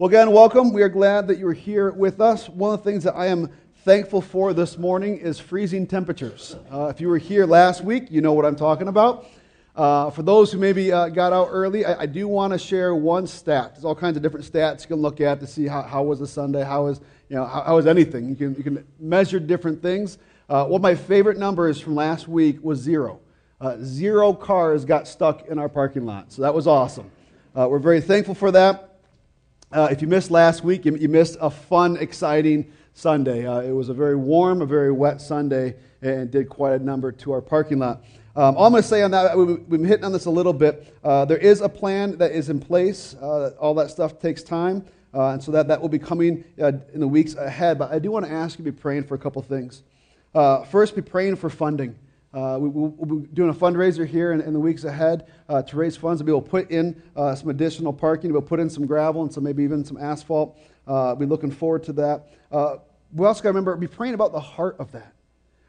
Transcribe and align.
Well, 0.00 0.06
again, 0.06 0.30
welcome. 0.30 0.72
We 0.72 0.82
are 0.82 0.88
glad 0.88 1.26
that 1.26 1.38
you 1.38 1.48
are 1.48 1.52
here 1.52 1.90
with 1.90 2.20
us. 2.20 2.48
One 2.48 2.72
of 2.72 2.84
the 2.84 2.88
things 2.88 3.02
that 3.02 3.16
I 3.16 3.26
am 3.26 3.50
thankful 3.84 4.20
for 4.20 4.52
this 4.52 4.78
morning 4.78 5.18
is 5.18 5.40
freezing 5.40 5.88
temperatures. 5.88 6.54
Uh, 6.72 6.86
if 6.86 7.00
you 7.00 7.08
were 7.08 7.18
here 7.18 7.46
last 7.46 7.82
week, 7.82 8.08
you 8.08 8.20
know 8.20 8.32
what 8.32 8.44
I'm 8.44 8.54
talking 8.54 8.86
about. 8.86 9.26
Uh, 9.74 10.10
for 10.10 10.22
those 10.22 10.52
who 10.52 10.58
maybe 10.58 10.92
uh, 10.92 11.08
got 11.08 11.32
out 11.32 11.48
early, 11.50 11.84
I, 11.84 12.02
I 12.02 12.06
do 12.06 12.28
want 12.28 12.52
to 12.52 12.60
share 12.60 12.94
one 12.94 13.26
stat. 13.26 13.72
There's 13.74 13.84
all 13.84 13.96
kinds 13.96 14.16
of 14.16 14.22
different 14.22 14.46
stats 14.46 14.82
you 14.82 14.86
can 14.86 14.98
look 14.98 15.20
at 15.20 15.40
to 15.40 15.48
see 15.48 15.66
how, 15.66 15.82
how 15.82 16.04
was 16.04 16.20
the 16.20 16.28
Sunday, 16.28 16.62
how 16.62 16.84
was, 16.84 17.00
you 17.28 17.34
know, 17.34 17.44
how, 17.44 17.62
how 17.62 17.74
was 17.74 17.88
anything. 17.88 18.28
You 18.28 18.36
can, 18.36 18.54
you 18.54 18.62
can 18.62 18.86
measure 19.00 19.40
different 19.40 19.82
things. 19.82 20.18
Uh, 20.48 20.64
one 20.66 20.78
of 20.78 20.82
my 20.82 20.94
favorite 20.94 21.38
numbers 21.38 21.80
from 21.80 21.96
last 21.96 22.28
week 22.28 22.62
was 22.62 22.78
zero. 22.78 23.18
Uh, 23.60 23.78
zero 23.80 24.32
cars 24.32 24.84
got 24.84 25.08
stuck 25.08 25.48
in 25.48 25.58
our 25.58 25.68
parking 25.68 26.06
lot, 26.06 26.30
so 26.30 26.42
that 26.42 26.54
was 26.54 26.68
awesome. 26.68 27.10
Uh, 27.52 27.66
we're 27.68 27.80
very 27.80 28.00
thankful 28.00 28.36
for 28.36 28.52
that. 28.52 28.87
Uh, 29.70 29.86
if 29.90 30.00
you 30.00 30.08
missed 30.08 30.30
last 30.30 30.64
week, 30.64 30.86
you, 30.86 30.96
you, 30.96 31.10
missed 31.10 31.36
a 31.42 31.50
fun, 31.50 31.98
exciting 31.98 32.72
Sunday. 32.94 33.46
Uh, 33.46 33.60
it 33.60 33.72
was 33.72 33.90
a 33.90 33.94
very 33.94 34.16
warm, 34.16 34.62
a 34.62 34.66
very 34.66 34.90
wet 34.90 35.20
Sunday, 35.20 35.74
and 36.00 36.30
did 36.30 36.48
quite 36.48 36.80
a 36.80 36.82
number 36.82 37.12
to 37.12 37.32
our 37.32 37.42
parking 37.42 37.78
lot. 37.78 38.02
Um, 38.34 38.56
all 38.56 38.64
I'm 38.64 38.72
going 38.72 38.82
to 38.82 38.88
say 38.88 39.02
on 39.02 39.10
that, 39.10 39.36
we've 39.36 39.68
been 39.68 39.84
hitting 39.84 40.04
on 40.04 40.12
this 40.12 40.24
a 40.24 40.30
little 40.30 40.54
bit. 40.54 40.96
Uh, 41.04 41.26
there 41.26 41.36
is 41.36 41.60
a 41.60 41.68
plan 41.68 42.16
that 42.16 42.32
is 42.32 42.48
in 42.48 42.60
place. 42.60 43.14
Uh, 43.16 43.50
all 43.60 43.74
that 43.74 43.90
stuff 43.90 44.18
takes 44.18 44.42
time, 44.42 44.86
uh, 45.12 45.32
and 45.32 45.42
so 45.42 45.52
that, 45.52 45.68
that 45.68 45.82
will 45.82 45.90
be 45.90 45.98
coming 45.98 46.44
uh, 46.58 46.72
in 46.94 47.00
the 47.00 47.08
weeks 47.08 47.34
ahead. 47.34 47.78
But 47.78 47.92
I 47.92 47.98
do 47.98 48.10
want 48.10 48.24
to 48.24 48.32
ask 48.32 48.58
you 48.58 48.64
to 48.64 48.72
be 48.72 48.76
praying 48.76 49.04
for 49.04 49.16
a 49.16 49.18
couple 49.18 49.42
things. 49.42 49.82
first, 50.70 50.96
be 50.96 51.02
praying 51.02 51.36
for 51.36 51.50
funding. 51.50 51.94
Uh, 52.34 52.58
we, 52.60 52.68
will 52.68 52.90
be 52.90 53.26
doing 53.28 53.48
a 53.48 53.54
fundraiser 53.54 54.06
here 54.06 54.32
in, 54.32 54.40
in 54.42 54.52
the 54.52 54.60
weeks 54.60 54.84
ahead 54.84 55.26
uh, 55.48 55.62
to 55.62 55.76
raise 55.76 55.96
funds 55.96 56.20
to 56.20 56.24
be 56.24 56.30
able 56.30 56.42
to 56.42 56.50
put 56.50 56.70
in 56.70 57.00
uh, 57.16 57.34
some 57.34 57.48
additional 57.48 57.92
parking. 57.92 58.32
We'll 58.32 58.42
put 58.42 58.60
in 58.60 58.68
some 58.68 58.86
gravel 58.86 59.22
and 59.22 59.32
some 59.32 59.44
maybe 59.44 59.62
even 59.62 59.84
some 59.84 59.96
asphalt. 59.96 60.58
Uh, 60.86 61.14
be 61.14 61.26
looking 61.26 61.50
forward 61.50 61.84
to 61.84 61.92
that. 61.94 62.28
Uh, 62.52 62.76
we 63.12 63.26
also 63.26 63.42
got 63.42 63.48
to 63.48 63.52
remember 63.52 63.74
be 63.76 63.86
praying 63.86 64.14
about 64.14 64.32
the 64.32 64.40
heart 64.40 64.76
of 64.78 64.92
that. 64.92 65.14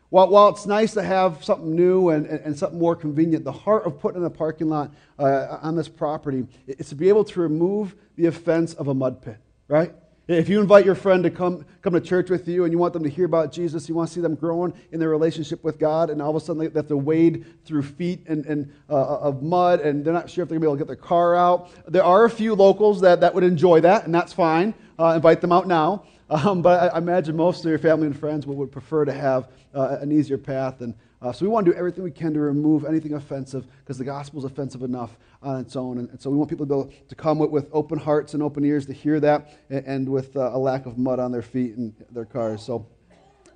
While, 0.10 0.30
while 0.30 0.50
it's 0.50 0.66
nice 0.66 0.94
to 0.96 1.04
have 1.04 1.44
something 1.44 1.76
new 1.76 2.10
and, 2.10 2.26
and, 2.26 2.40
and 2.40 2.58
something 2.58 2.80
more 2.80 2.96
convenient, 2.96 3.44
the 3.46 3.52
heart 3.52 3.86
of 3.86 4.00
putting 4.00 4.22
in 4.22 4.26
a 4.26 4.30
parking 4.30 4.68
lot 4.68 4.92
uh, 5.20 5.60
on 5.62 5.76
this 5.76 5.88
property 5.88 6.48
is 6.68 6.90
to 6.90 6.96
be 6.96 7.10
able 7.10 7.24
to 7.26 7.40
remove 7.40 7.96
the 8.16 8.26
offense 8.26 8.74
of 8.74 8.88
a 8.88 8.94
mud 8.94 9.22
pit, 9.22 9.38
right? 9.68 9.94
If 10.30 10.48
you 10.48 10.62
invite 10.62 10.86
your 10.86 10.94
friend 10.94 11.24
to 11.24 11.32
come, 11.32 11.66
come 11.82 11.94
to 11.94 12.00
church 12.00 12.30
with 12.30 12.48
you 12.48 12.64
and 12.64 12.72
you 12.72 12.78
want 12.78 12.94
them 12.94 13.02
to 13.02 13.10
hear 13.10 13.26
about 13.26 13.52
Jesus, 13.52 13.90
you 13.90 13.96
want 13.96 14.10
to 14.10 14.14
see 14.14 14.22
them 14.22 14.36
growing 14.36 14.76
in 14.92 15.00
their 15.00 15.10
relationship 15.10 15.64
with 15.64 15.80
God, 15.80 16.12
and 16.12 16.22
all 16.22 16.30
of 16.30 16.36
a 16.36 16.40
sudden 16.40 16.60
they 16.60 16.70
have 16.80 16.88
to 16.90 16.98
wade 16.98 17.48
through 17.66 17.82
feet 17.82 18.28
and, 18.28 18.46
and, 18.46 18.72
uh, 18.92 19.18
of 19.18 19.42
mud 19.42 19.80
and 19.80 20.06
they're 20.06 20.14
not 20.14 20.30
sure 20.30 20.44
if 20.44 20.50
they're 20.50 20.60
going 20.60 20.62
to 20.62 20.68
be 20.68 20.68
able 20.68 20.76
to 20.76 20.82
get 20.82 20.86
their 20.86 21.08
car 21.08 21.36
out. 21.36 21.72
There 21.92 22.04
are 22.04 22.26
a 22.26 22.30
few 22.30 22.54
locals 22.54 23.02
that, 23.02 23.22
that 23.22 23.34
would 23.34 23.44
enjoy 23.44 23.82
that, 23.82 24.06
and 24.06 24.14
that's 24.14 24.32
fine. 24.32 24.76
Uh, 25.00 25.14
invite 25.16 25.42
them 25.42 25.52
out 25.52 25.68
now. 25.68 26.06
Um, 26.32 26.62
but 26.62 26.80
I, 26.80 26.88
I, 26.90 26.98
imagine 27.00 27.36
most 27.36 27.66
of 27.66 27.70
your 27.72 27.80
family 27.80 28.06
and 28.06 28.16
friends 28.16 28.46
would, 28.46 28.56
would 28.56 28.72
prefer 28.72 29.04
to 29.04 29.12
have 29.12 29.50
uh, 29.74 29.98
an 30.00 30.12
easier 30.12 30.38
path 30.38 30.82
and 30.82 30.94
uh, 31.22 31.34
so 31.34 31.46
we 31.46 31.50
want 31.50 31.66
to 31.66 31.72
do 31.72 31.78
everything 31.78 32.04
we 32.04 32.12
can 32.12 32.34
to 32.34 32.40
remove 32.40 32.86
anything 32.86 33.14
offensive 33.14 33.68
because 33.80 33.98
the 33.98 34.06
gospel 34.06 34.40
is 34.40 34.46
offensive 34.46 34.84
enough 34.84 35.18
on 35.44 35.60
its 35.60 35.76
own. 35.76 35.98
And, 35.98 36.10
and, 36.10 36.22
so 36.22 36.30
we 36.30 36.38
want 36.38 36.50
people 36.50 36.66
to, 36.66 36.86
be 36.86 36.96
to 37.10 37.16
come 37.16 37.40
with, 37.40 37.50
with, 37.50 37.68
open 37.74 38.00
hearts 38.00 38.34
and 38.34 38.42
open 38.42 38.64
ears 38.64 38.86
to 38.86 38.94
hear 38.94 39.20
that 39.20 39.60
and, 39.70 39.86
and 39.86 40.10
with 40.10 40.38
uh, 40.38 40.52
a 40.54 40.58
lack 40.58 40.86
of 40.86 40.98
mud 40.98 41.20
on 41.20 41.32
their 41.32 41.42
feet 41.42 41.76
and 41.76 41.94
their 42.12 42.26
cars. 42.26 42.62
So 42.62 42.86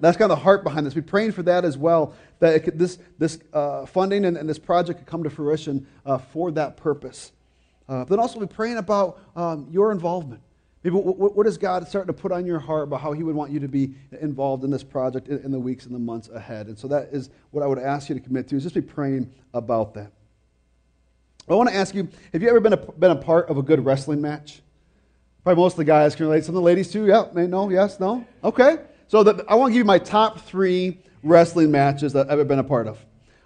that's 0.02 0.17
kind 0.17 0.30
of 0.30 0.38
the 0.38 0.44
heart 0.44 0.66
behind 0.66 0.86
this. 0.86 0.94
We're 0.94 1.03
praying 1.03 1.31
for 1.31 1.44
that 1.44 1.64
as 1.64 1.78
well, 1.78 2.14
that 2.39 2.61
could, 2.66 2.78
this, 2.78 3.00
this 3.17 3.39
uh, 3.53 3.86
funding 3.86 4.25
and, 4.25 4.36
and, 4.36 4.50
this 4.50 4.59
project 4.59 5.00
could 5.00 5.08
come 5.08 5.23
to 5.23 5.30
fruition 5.30 5.88
uh, 6.05 6.17
for 6.17 6.52
that 6.52 6.75
purpose. 6.75 7.31
Uh, 7.88 8.03
then 8.03 8.20
also, 8.20 8.39
we're 8.39 8.48
praying 8.48 8.77
about 8.77 9.20
um, 9.36 9.67
your 9.72 9.92
involvement. 9.94 10.42
Maybe 10.84 10.98
what, 10.98 11.36
what 11.36 11.48
is 11.48 11.58
God 11.58 11.88
starting 11.88 12.14
to 12.14 12.22
put 12.22 12.31
on 12.31 12.45
your 12.45 12.59
heart 12.59 12.84
about 12.84 13.00
how 13.00 13.14
He 13.14 13.23
would 13.23 13.36
want 13.36 13.52
you 13.52 13.59
to 13.62 13.67
be 13.67 13.94
involved 14.20 14.64
in 14.64 14.70
this 14.70 14.84
project 14.84 15.30
in, 15.30 15.39
in 15.39 15.52
the 15.52 15.59
weeks 15.59 15.86
and 15.86 15.95
the 15.95 16.00
months 16.00 16.30
ahead? 16.30 16.67
And 16.67 16.78
so 16.78 16.88
that 16.89 17.09
is 17.12 17.30
what 17.52 17.64
I 17.64 17.67
would 17.67 17.80
ask 17.80 18.10
you 18.10 18.16
to 18.16 18.21
commit 18.21 18.48
to, 18.49 18.58
is 18.58 18.64
just 18.64 18.76
be 18.76 18.82
praying 18.82 19.32
about 19.54 19.94
that. 19.94 20.11
I 21.49 21.55
want 21.55 21.70
to 21.70 21.76
ask 21.76 21.94
you 21.94 22.08
have 22.32 22.42
you 22.42 22.49
ever 22.49 22.60
been 22.60 22.73
a, 22.73 22.77
been 22.77 23.11
a 23.11 23.16
part 23.16 23.49
of 23.49 23.58
a 23.58 23.61
good 23.61 23.83
wrestling 23.83 24.21
match? 24.21 24.61
Probably 25.44 25.61
most 25.61 25.73
of 25.73 25.77
the 25.77 25.86
guys 25.86 26.16
can 26.16 26.26
relate. 26.26 26.45
Some 26.45 26.55
of 26.55 26.61
the 26.61 26.66
ladies 26.66 26.92
too. 26.92 27.05
Yeah, 27.05 27.26
no, 27.33 27.70
yes, 27.70 28.00
no. 28.00 28.26
Okay. 28.44 28.77
So 29.08 29.23
the, 29.23 29.45
I 29.48 29.55
want 29.55 29.71
to 29.71 29.73
give 29.73 29.80
you 29.80 29.86
my 29.86 30.00
top 30.00 30.39
three 30.39 31.00
wrestling 31.21 31.70
matches 31.70 32.14
that 32.14 32.27
I've 32.27 32.33
ever 32.33 32.45
been 32.45 32.60
a 32.60 32.64
part 32.64 32.88
of. 32.88 32.98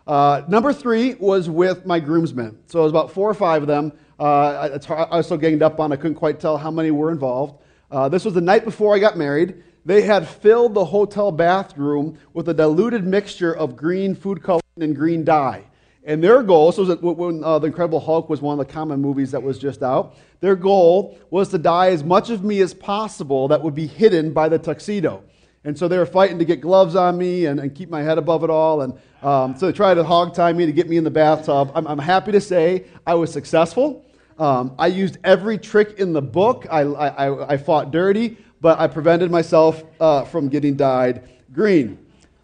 Uh, 0.08 0.42
number 0.48 0.72
three 0.72 1.16
was 1.16 1.50
with 1.50 1.86
my 1.86 2.00
groomsmen. 2.00 2.58
So 2.68 2.80
it 2.80 2.84
was 2.84 2.92
about 2.92 3.12
four 3.12 3.30
or 3.30 3.34
five 3.34 3.62
of 3.62 3.68
them. 3.68 3.92
Uh, 4.18 4.80
I 4.90 5.18
was 5.18 5.28
so 5.28 5.36
ganged 5.36 5.62
up 5.62 5.80
on, 5.82 5.92
I 5.92 5.98
couldn't 5.98 6.16
quite 6.16 6.40
tell 6.40 6.58
how 6.58 6.72
many 6.72 6.92
were 6.92 7.12
involved. 7.12 7.62
Uh, 7.92 8.08
this 8.08 8.24
was 8.24 8.34
the 8.34 8.42
night 8.42 8.64
before 8.64 8.96
I 8.96 9.00
got 9.00 9.18
married. 9.18 9.64
They 9.86 10.02
had 10.02 10.28
filled 10.28 10.74
the 10.74 10.86
hotel 10.86 11.32
bathroom 11.32 12.18
with 12.34 12.48
a 12.50 12.54
diluted 12.54 13.06
mixture 13.06 13.54
of 13.54 13.76
green 13.76 14.16
food 14.16 14.42
coloring 14.42 14.62
and 14.80 14.96
green 14.96 15.24
dye. 15.24 15.66
And 16.04 16.24
their 16.24 16.42
goal, 16.42 16.72
so 16.72 16.96
when 16.96 17.44
uh, 17.44 17.60
The 17.60 17.68
Incredible 17.68 18.00
Hulk 18.00 18.30
was 18.30 18.42
one 18.42 18.58
of 18.58 18.66
the 18.66 18.74
common 18.74 19.02
movies 19.02 19.32
that 19.32 19.44
was 19.44 19.60
just 19.60 19.84
out, 19.84 20.16
their 20.40 20.56
goal 20.56 21.18
was 21.30 21.50
to 21.50 21.58
dye 21.58 21.90
as 21.90 22.02
much 22.02 22.30
of 22.30 22.46
me 22.46 22.62
as 22.62 22.74
possible 22.74 23.50
that 23.50 23.62
would 23.62 23.76
be 23.76 23.88
hidden 23.88 24.32
by 24.32 24.48
the 24.48 24.58
tuxedo. 24.58 25.24
And 25.68 25.78
so 25.78 25.90
they 25.90 25.98
were 25.98 26.06
fighting 26.06 26.40
to 26.40 26.46
get 26.46 26.62
gloves 26.62 26.96
on 26.96 27.18
me 27.18 27.46
and, 27.46 27.60
and 27.60 27.76
keep 27.76 27.90
my 27.90 28.02
head 28.02 28.18
above 28.18 28.46
it 28.46 28.50
all. 28.50 28.84
And 28.84 28.94
um, 29.22 29.54
so 29.58 29.66
they 29.66 29.74
tried 29.74 29.96
to 29.96 30.04
hog 30.06 30.34
tie 30.34 30.54
me 30.54 30.66
to 30.66 30.72
get 30.72 30.88
me 30.88 30.96
in 30.96 31.04
the 31.04 31.12
bathtub. 31.12 31.74
I'm, 31.76 31.86
I'm 31.88 32.00
happy 32.00 32.32
to 32.32 32.40
say 32.40 32.86
I 33.06 33.16
was 33.16 33.34
successful. 33.34 34.06
Um, 34.40 34.74
I 34.80 34.88
used 34.88 35.18
every 35.26 35.58
trick 35.58 36.00
in 36.00 36.14
the 36.14 36.22
book. 36.22 36.68
I, 36.72 36.84
I, 36.84 37.54
I 37.54 37.58
fought 37.58 37.92
dirty, 37.92 38.38
but 38.62 38.80
I 38.80 38.88
prevented 38.88 39.30
myself 39.30 39.84
uh, 40.00 40.24
from 40.24 40.48
getting 40.48 40.78
dyed 40.78 41.28
green. 41.52 41.98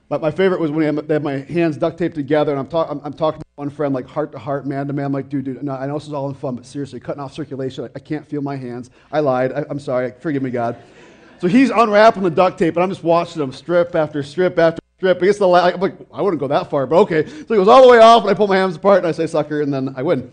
But 0.10 0.20
my 0.22 0.30
favorite 0.30 0.60
was 0.60 0.70
when 0.70 0.94
they 1.08 1.14
had 1.14 1.24
my 1.24 1.38
hands 1.38 1.78
duct 1.78 1.98
taped 1.98 2.16
together, 2.16 2.52
and 2.52 2.60
I'm, 2.60 2.68
talk, 2.68 2.92
I'm, 2.92 3.00
I'm 3.06 3.14
talking 3.14 3.40
to 3.40 3.48
one 3.56 3.70
friend, 3.70 3.94
like 3.94 4.06
heart 4.06 4.34
to 4.34 4.38
heart, 4.38 4.68
man 4.68 4.86
to 4.88 4.94
man. 4.94 5.06
I'm 5.06 5.14
like, 5.14 5.30
dude, 5.30 5.46
dude, 5.46 5.64
no, 5.64 5.72
I 5.72 5.88
know 5.88 5.94
this 5.94 6.08
is 6.08 6.14
all 6.14 6.28
in 6.28 6.36
fun, 6.36 6.56
but 6.56 6.66
seriously, 6.66 7.00
cutting 7.00 7.22
off 7.22 7.34
circulation, 7.34 7.86
I, 7.86 7.90
I 7.96 8.00
can't 8.00 8.28
feel 8.28 8.42
my 8.42 8.58
hands. 8.58 8.90
I 9.14 9.22
lied. 9.22 9.54
I, 9.54 9.64
I'm 9.70 9.80
sorry. 9.80 10.14
Forgive 10.20 10.44
me, 10.44 10.52
God. 10.52 10.76
So 11.44 11.50
he's 11.50 11.72
unwrapping 11.72 12.24
the 12.24 12.30
duct 12.30 12.58
tape, 12.58 12.78
and 12.78 12.84
I'm 12.84 12.90
just 12.90 13.04
watching 13.04 13.42
him 13.42 13.52
strip 13.52 13.96
after 13.96 14.24
strip 14.24 14.58
after 14.58 14.82
strip. 14.96 15.20
He 15.20 15.26
gets 15.26 15.40
the 15.40 15.46
I'm 15.46 15.78
like, 15.78 15.98
I 16.14 16.22
wouldn't 16.22 16.40
go 16.40 16.48
that 16.48 16.70
far, 16.70 16.88
but 16.88 16.96
okay. 17.00 17.28
So 17.28 17.36
he 17.36 17.56
goes 17.56 17.68
all 17.68 17.82
the 17.82 17.90
way 17.90 17.98
off, 17.98 18.22
and 18.22 18.32
I 18.32 18.34
pull 18.34 18.48
my 18.48 18.56
hands 18.56 18.78
apart, 18.78 19.00
and 19.00 19.08
I 19.08 19.12
say, 19.12 19.28
sucker, 19.28 19.60
and 19.60 19.74
then 19.74 19.94
I 19.98 20.04
win. 20.04 20.32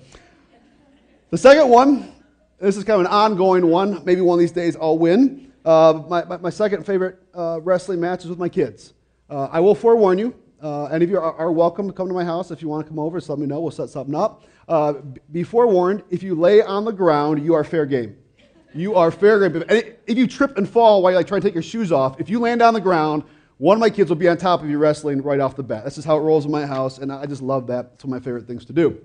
The 1.31 1.37
second 1.37 1.69
one, 1.69 2.13
this 2.61 2.77
is 2.77 2.85
kind 2.85 3.01
of 3.01 3.07
an 3.07 3.13
ongoing 3.13 3.67
one. 3.67 4.05
Maybe 4.05 4.21
one 4.21 4.39
of 4.39 4.39
these 4.39 4.53
days 4.53 4.77
I'll 4.81 4.99
win. 4.99 5.51
Uh, 5.65 6.01
my, 6.09 6.23
my, 6.27 6.37
my, 6.37 6.51
second 6.51 6.87
favorite 6.87 7.19
uh, 7.35 7.59
wrestling 7.61 7.99
match 7.99 8.23
is 8.23 8.29
with 8.29 8.39
my 8.39 8.49
kids. 8.49 8.95
Uh, 9.29 9.49
I 9.51 9.59
will 9.59 9.75
forewarn 9.75 10.17
you. 10.17 10.33
Uh, 10.63 10.85
any 10.85 11.07
of 11.07 11.11
you 11.11 11.19
are, 11.19 11.35
are, 11.35 11.51
welcome 11.51 11.89
to 11.89 11.93
come 11.93 12.07
to 12.07 12.15
my 12.15 12.25
house 12.25 12.53
if 12.53 12.63
you 12.63 12.69
want 12.69 12.87
to 12.87 12.89
come 12.89 13.01
over. 13.01 13.19
So 13.19 13.33
let 13.33 13.41
me 13.41 13.47
know. 13.47 13.59
We'll 13.59 13.73
set 13.73 13.89
something 13.89 14.15
up. 14.15 14.45
Uh, 14.69 14.93
be 15.33 15.43
forewarned. 15.43 16.05
If 16.09 16.23
you 16.23 16.37
lay 16.37 16.63
on 16.63 16.85
the 16.85 16.93
ground, 16.93 17.45
you 17.45 17.55
are 17.55 17.65
fair 17.65 17.85
game. 17.85 18.17
You 18.75 18.95
are 18.95 19.11
fair 19.11 19.49
game. 19.49 19.65
If 19.69 20.17
you 20.17 20.27
trip 20.27 20.57
and 20.57 20.69
fall 20.69 21.03
while 21.03 21.13
you're 21.13 21.21
like 21.21 21.27
trying 21.27 21.41
to 21.41 21.47
take 21.47 21.55
your 21.55 21.63
shoes 21.63 21.91
off, 21.93 22.21
if 22.21 22.29
you 22.29 22.39
land 22.39 22.63
on 22.63 22.75
the 22.75 22.81
ground, 22.81 23.25
one 23.59 23.77
of 23.77 23.81
my 23.81 23.91
kids 23.91 24.09
will 24.09 24.17
be 24.17 24.29
on 24.29 24.37
top 24.37 24.63
of 24.63 24.71
you 24.71 24.79
wrestling 24.79 25.23
right 25.23 25.41
off 25.41 25.57
the 25.57 25.63
bat. 25.63 25.85
This 25.85 25.99
is 25.99 26.05
how 26.05 26.17
it 26.17 26.21
rolls 26.21 26.47
in 26.47 26.51
my 26.51 26.65
house, 26.65 26.99
and 26.99 27.13
I 27.13 27.27
just 27.27 27.43
love 27.43 27.67
that. 27.67 27.91
It's 27.95 28.05
one 28.05 28.17
of 28.17 28.23
my 28.23 28.25
favorite 28.25 28.47
things 28.47 28.65
to 28.67 28.73
do. 28.73 29.01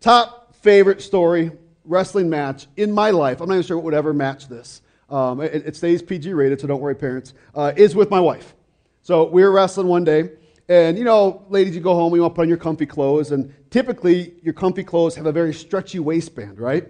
Top 0.00 0.54
favorite 0.54 1.02
story, 1.02 1.50
wrestling 1.84 2.30
match 2.30 2.66
in 2.76 2.92
my 2.92 3.10
life, 3.10 3.40
I'm 3.40 3.48
not 3.48 3.56
even 3.56 3.66
sure 3.66 3.76
what 3.76 3.84
would 3.84 3.94
ever 3.94 4.12
match 4.12 4.48
this. 4.48 4.82
Um, 5.08 5.40
it, 5.40 5.66
it, 5.66 5.74
stays 5.74 6.02
PG 6.02 6.32
rated, 6.34 6.60
so 6.60 6.68
don't 6.68 6.80
worry, 6.80 6.94
parents, 6.94 7.34
uh, 7.54 7.72
is 7.76 7.96
with 7.96 8.10
my 8.10 8.20
wife. 8.20 8.54
So 9.02 9.24
we 9.24 9.42
were 9.42 9.50
wrestling 9.50 9.88
one 9.88 10.04
day, 10.04 10.30
and 10.68 10.96
you 10.96 11.02
know, 11.02 11.44
ladies, 11.48 11.74
you 11.74 11.80
go 11.80 11.94
home, 11.94 12.14
you 12.14 12.20
want 12.20 12.34
to 12.34 12.36
put 12.36 12.42
on 12.42 12.48
your 12.48 12.58
comfy 12.58 12.86
clothes, 12.86 13.32
and 13.32 13.52
typically 13.70 14.34
your 14.42 14.54
comfy 14.54 14.84
clothes 14.84 15.16
have 15.16 15.26
a 15.26 15.32
very 15.32 15.52
stretchy 15.52 15.98
waistband, 15.98 16.60
right? 16.60 16.88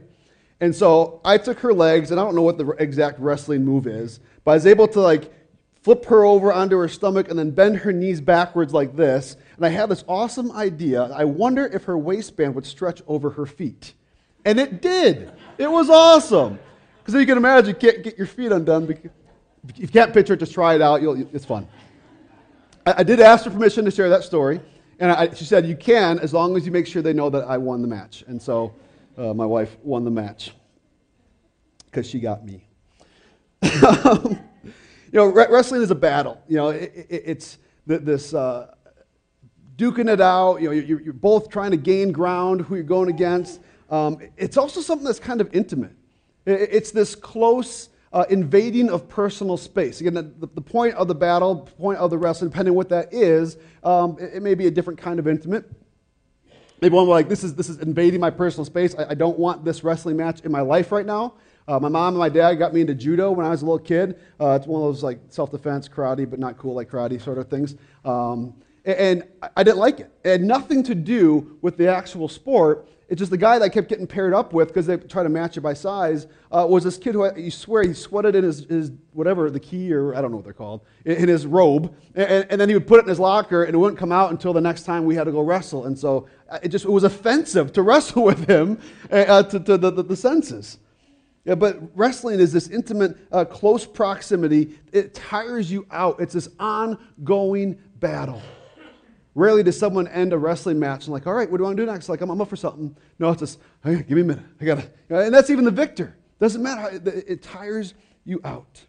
And 0.60 0.74
so 0.74 1.20
I 1.24 1.38
took 1.38 1.58
her 1.60 1.72
legs, 1.72 2.10
and 2.10 2.20
I 2.20 2.24
don't 2.24 2.34
know 2.34 2.42
what 2.42 2.58
the 2.58 2.68
exact 2.78 3.18
wrestling 3.18 3.64
move 3.64 3.86
is, 3.86 4.20
but 4.44 4.52
I 4.52 4.54
was 4.54 4.66
able 4.66 4.88
to 4.88 5.00
like 5.00 5.32
flip 5.82 6.04
her 6.06 6.24
over 6.24 6.52
onto 6.52 6.76
her 6.76 6.88
stomach 6.88 7.30
and 7.30 7.38
then 7.38 7.50
bend 7.50 7.78
her 7.78 7.92
knees 7.92 8.20
backwards 8.20 8.72
like 8.72 8.94
this. 8.94 9.36
And 9.56 9.64
I 9.64 9.70
had 9.70 9.88
this 9.88 10.04
awesome 10.06 10.52
idea. 10.52 11.04
I 11.04 11.24
wonder 11.24 11.66
if 11.66 11.84
her 11.84 11.96
waistband 11.96 12.54
would 12.54 12.66
stretch 12.66 13.02
over 13.06 13.30
her 13.30 13.46
feet. 13.46 13.94
And 14.44 14.60
it 14.60 14.82
did. 14.82 15.32
It 15.58 15.70
was 15.70 15.88
awesome. 15.88 16.58
Because 16.98 17.18
you 17.18 17.26
can 17.26 17.38
imagine, 17.38 17.70
you 17.70 17.74
can't 17.74 18.02
get 18.02 18.18
your 18.18 18.26
feet 18.26 18.52
undone. 18.52 18.90
If 19.68 19.78
you 19.78 19.88
can't 19.88 20.12
picture 20.12 20.34
it, 20.34 20.40
just 20.40 20.52
try 20.52 20.74
it 20.74 20.82
out. 20.82 21.00
You'll, 21.00 21.28
it's 21.34 21.44
fun. 21.44 21.66
I, 22.86 22.96
I, 22.98 23.02
did 23.02 23.20
ask 23.20 23.44
her 23.44 23.50
permission 23.50 23.84
to 23.86 23.90
share 23.90 24.08
that 24.10 24.22
story. 24.22 24.60
And 24.98 25.10
I, 25.10 25.32
she 25.34 25.44
said, 25.44 25.66
You 25.66 25.76
can, 25.76 26.18
as 26.18 26.32
long 26.32 26.56
as 26.56 26.66
you 26.66 26.72
make 26.72 26.86
sure 26.86 27.00
they 27.02 27.12
know 27.12 27.30
that 27.30 27.44
I 27.44 27.56
won 27.58 27.82
the 27.82 27.88
match. 27.88 28.24
And 28.26 28.40
so 28.40 28.74
uh, 29.16 29.34
my 29.34 29.46
wife 29.46 29.76
won 29.82 30.04
the 30.04 30.10
match 30.10 30.52
because 31.90 32.06
she 32.06 32.20
got 32.20 32.44
me. 32.44 32.66
You 35.12 35.18
know, 35.18 35.26
wrestling 35.26 35.82
is 35.82 35.90
a 35.90 35.96
battle. 35.96 36.40
You 36.46 36.56
know, 36.56 36.68
it, 36.68 36.92
it, 36.94 37.22
it's 37.26 37.58
this 37.86 38.32
uh, 38.32 38.72
duking 39.76 40.08
it 40.08 40.20
out. 40.20 40.58
You 40.58 40.68
know, 40.68 40.72
you're, 40.72 41.00
you're, 41.00 41.12
both 41.12 41.48
trying 41.48 41.72
to 41.72 41.76
gain 41.76 42.12
ground 42.12 42.60
who 42.60 42.76
you're 42.76 42.84
going 42.84 43.08
against. 43.08 43.60
Um, 43.90 44.18
it's 44.36 44.56
also 44.56 44.80
something 44.80 45.04
that's 45.04 45.18
kind 45.18 45.40
of 45.40 45.52
intimate. 45.52 45.92
It's 46.46 46.92
this 46.92 47.16
close 47.16 47.88
uh, 48.12 48.24
invading 48.30 48.88
of 48.88 49.08
personal 49.08 49.56
space. 49.56 50.00
Again, 50.00 50.14
the, 50.14 50.48
the, 50.54 50.60
point 50.60 50.94
of 50.94 51.08
the 51.08 51.14
battle, 51.14 51.56
point 51.56 51.98
of 51.98 52.10
the 52.10 52.18
wrestling, 52.18 52.50
depending 52.50 52.72
on 52.72 52.76
what 52.76 52.88
that 52.90 53.12
is, 53.12 53.56
um, 53.82 54.16
it, 54.20 54.34
it, 54.34 54.42
may 54.42 54.54
be 54.54 54.66
a 54.66 54.70
different 54.70 54.98
kind 54.98 55.18
of 55.18 55.28
intimate. 55.28 55.70
Maybe 56.80 56.94
one 56.94 57.06
like, 57.08 57.28
this 57.28 57.44
is, 57.44 57.54
this 57.54 57.68
is 57.68 57.78
invading 57.78 58.20
my 58.20 58.30
personal 58.30 58.64
space. 58.64 58.94
I, 58.96 59.10
I 59.10 59.14
don't 59.14 59.38
want 59.38 59.64
this 59.64 59.84
wrestling 59.84 60.16
match 60.16 60.40
in 60.40 60.50
my 60.50 60.60
life 60.60 60.92
right 60.92 61.06
now. 61.06 61.34
Uh, 61.70 61.78
my 61.78 61.88
mom 61.88 62.14
and 62.14 62.18
my 62.18 62.28
dad 62.28 62.54
got 62.54 62.74
me 62.74 62.80
into 62.80 62.96
judo 62.96 63.30
when 63.30 63.46
I 63.46 63.50
was 63.50 63.62
a 63.62 63.64
little 63.64 63.78
kid. 63.78 64.18
Uh, 64.40 64.58
it's 64.58 64.66
one 64.66 64.82
of 64.82 64.88
those 64.88 65.04
like 65.04 65.20
self-defense 65.28 65.88
karate, 65.88 66.28
but 66.28 66.40
not 66.40 66.58
cool 66.58 66.74
like 66.74 66.90
karate 66.90 67.22
sort 67.22 67.38
of 67.38 67.48
things. 67.48 67.76
Um, 68.04 68.54
and 68.84 69.22
I 69.56 69.62
didn't 69.62 69.78
like 69.78 70.00
it. 70.00 70.10
It 70.24 70.30
had 70.30 70.42
nothing 70.42 70.82
to 70.82 70.96
do 70.96 71.58
with 71.62 71.76
the 71.76 71.86
actual 71.86 72.28
sport. 72.28 72.88
It's 73.08 73.20
just 73.20 73.30
the 73.30 73.36
guy 73.36 73.56
that 73.60 73.64
I 73.64 73.68
kept 73.68 73.88
getting 73.88 74.08
paired 74.08 74.34
up 74.34 74.52
with 74.52 74.68
because 74.68 74.86
they 74.86 74.96
try 74.96 75.22
to 75.22 75.28
match 75.28 75.58
it 75.58 75.60
by 75.60 75.74
size 75.74 76.26
uh, 76.50 76.66
was 76.68 76.82
this 76.82 76.96
kid 76.96 77.14
who 77.14 77.22
I, 77.22 77.36
you 77.36 77.52
swear 77.52 77.84
he 77.84 77.94
sweated 77.94 78.34
in 78.34 78.42
his, 78.42 78.64
his, 78.64 78.90
whatever 79.12 79.48
the 79.48 79.60
key 79.60 79.92
or 79.92 80.16
I 80.16 80.20
don't 80.20 80.32
know 80.32 80.38
what 80.38 80.44
they're 80.44 80.52
called 80.52 80.80
in, 81.04 81.18
in 81.18 81.28
his 81.28 81.46
robe, 81.46 81.94
and, 82.16 82.46
and, 82.50 82.60
then 82.60 82.68
he 82.68 82.74
would 82.74 82.88
put 82.88 82.98
it 82.98 83.02
in 83.04 83.08
his 83.08 83.20
locker 83.20 83.62
and 83.62 83.74
it 83.74 83.78
wouldn't 83.78 83.98
come 83.98 84.10
out 84.10 84.32
until 84.32 84.52
the 84.52 84.60
next 84.60 84.82
time 84.82 85.04
we 85.04 85.14
had 85.14 85.24
to 85.24 85.32
go 85.32 85.40
wrestle. 85.40 85.86
And 85.86 85.96
so 85.96 86.26
uh, 86.48 86.58
it 86.64 86.68
just 86.70 86.84
it 86.84 86.90
was 86.90 87.04
offensive 87.04 87.72
to 87.74 87.82
wrestle 87.90 88.24
with 88.24 88.48
him 88.48 88.80
uh, 89.12 89.44
to, 89.44 89.60
to 89.60 89.78
the, 89.78 89.90
the, 89.90 90.02
the, 90.02 90.16
senses. 90.16 90.78
Yeah, 91.44 91.54
but 91.54 91.78
wrestling 91.96 92.38
is 92.38 92.52
this 92.52 92.68
intimate, 92.68 93.16
uh, 93.32 93.44
close 93.44 93.86
proximity. 93.86 94.78
It 94.92 95.14
tires 95.14 95.72
you 95.72 95.86
out. 95.90 96.20
It's 96.20 96.34
this 96.34 96.48
ongoing 96.58 97.78
battle. 97.96 98.42
Rarely 99.34 99.62
does 99.62 99.78
someone 99.78 100.06
end 100.08 100.32
a 100.32 100.38
wrestling 100.38 100.78
match 100.78 101.04
and 101.04 101.12
like, 101.12 101.26
all 101.26 101.32
right, 101.32 101.50
what 101.50 101.58
do 101.58 101.64
I 101.64 101.68
want 101.68 101.76
to 101.78 101.86
do 101.86 101.90
next? 101.90 102.08
Like, 102.08 102.20
I'm, 102.20 102.40
up 102.40 102.48
for 102.48 102.56
something. 102.56 102.94
No, 103.18 103.30
it's 103.30 103.40
just, 103.40 103.58
hey, 103.82 103.96
give 103.96 104.10
me 104.10 104.20
a 104.20 104.24
minute. 104.24 104.44
I 104.60 104.64
gotta, 104.64 104.90
and 105.08 105.32
that's 105.32 105.50
even 105.50 105.64
the 105.64 105.70
victor. 105.70 106.16
Doesn't 106.40 106.62
matter. 106.62 106.80
How, 106.80 106.88
it, 106.88 107.06
it 107.06 107.42
tires 107.42 107.94
you 108.24 108.40
out. 108.44 108.84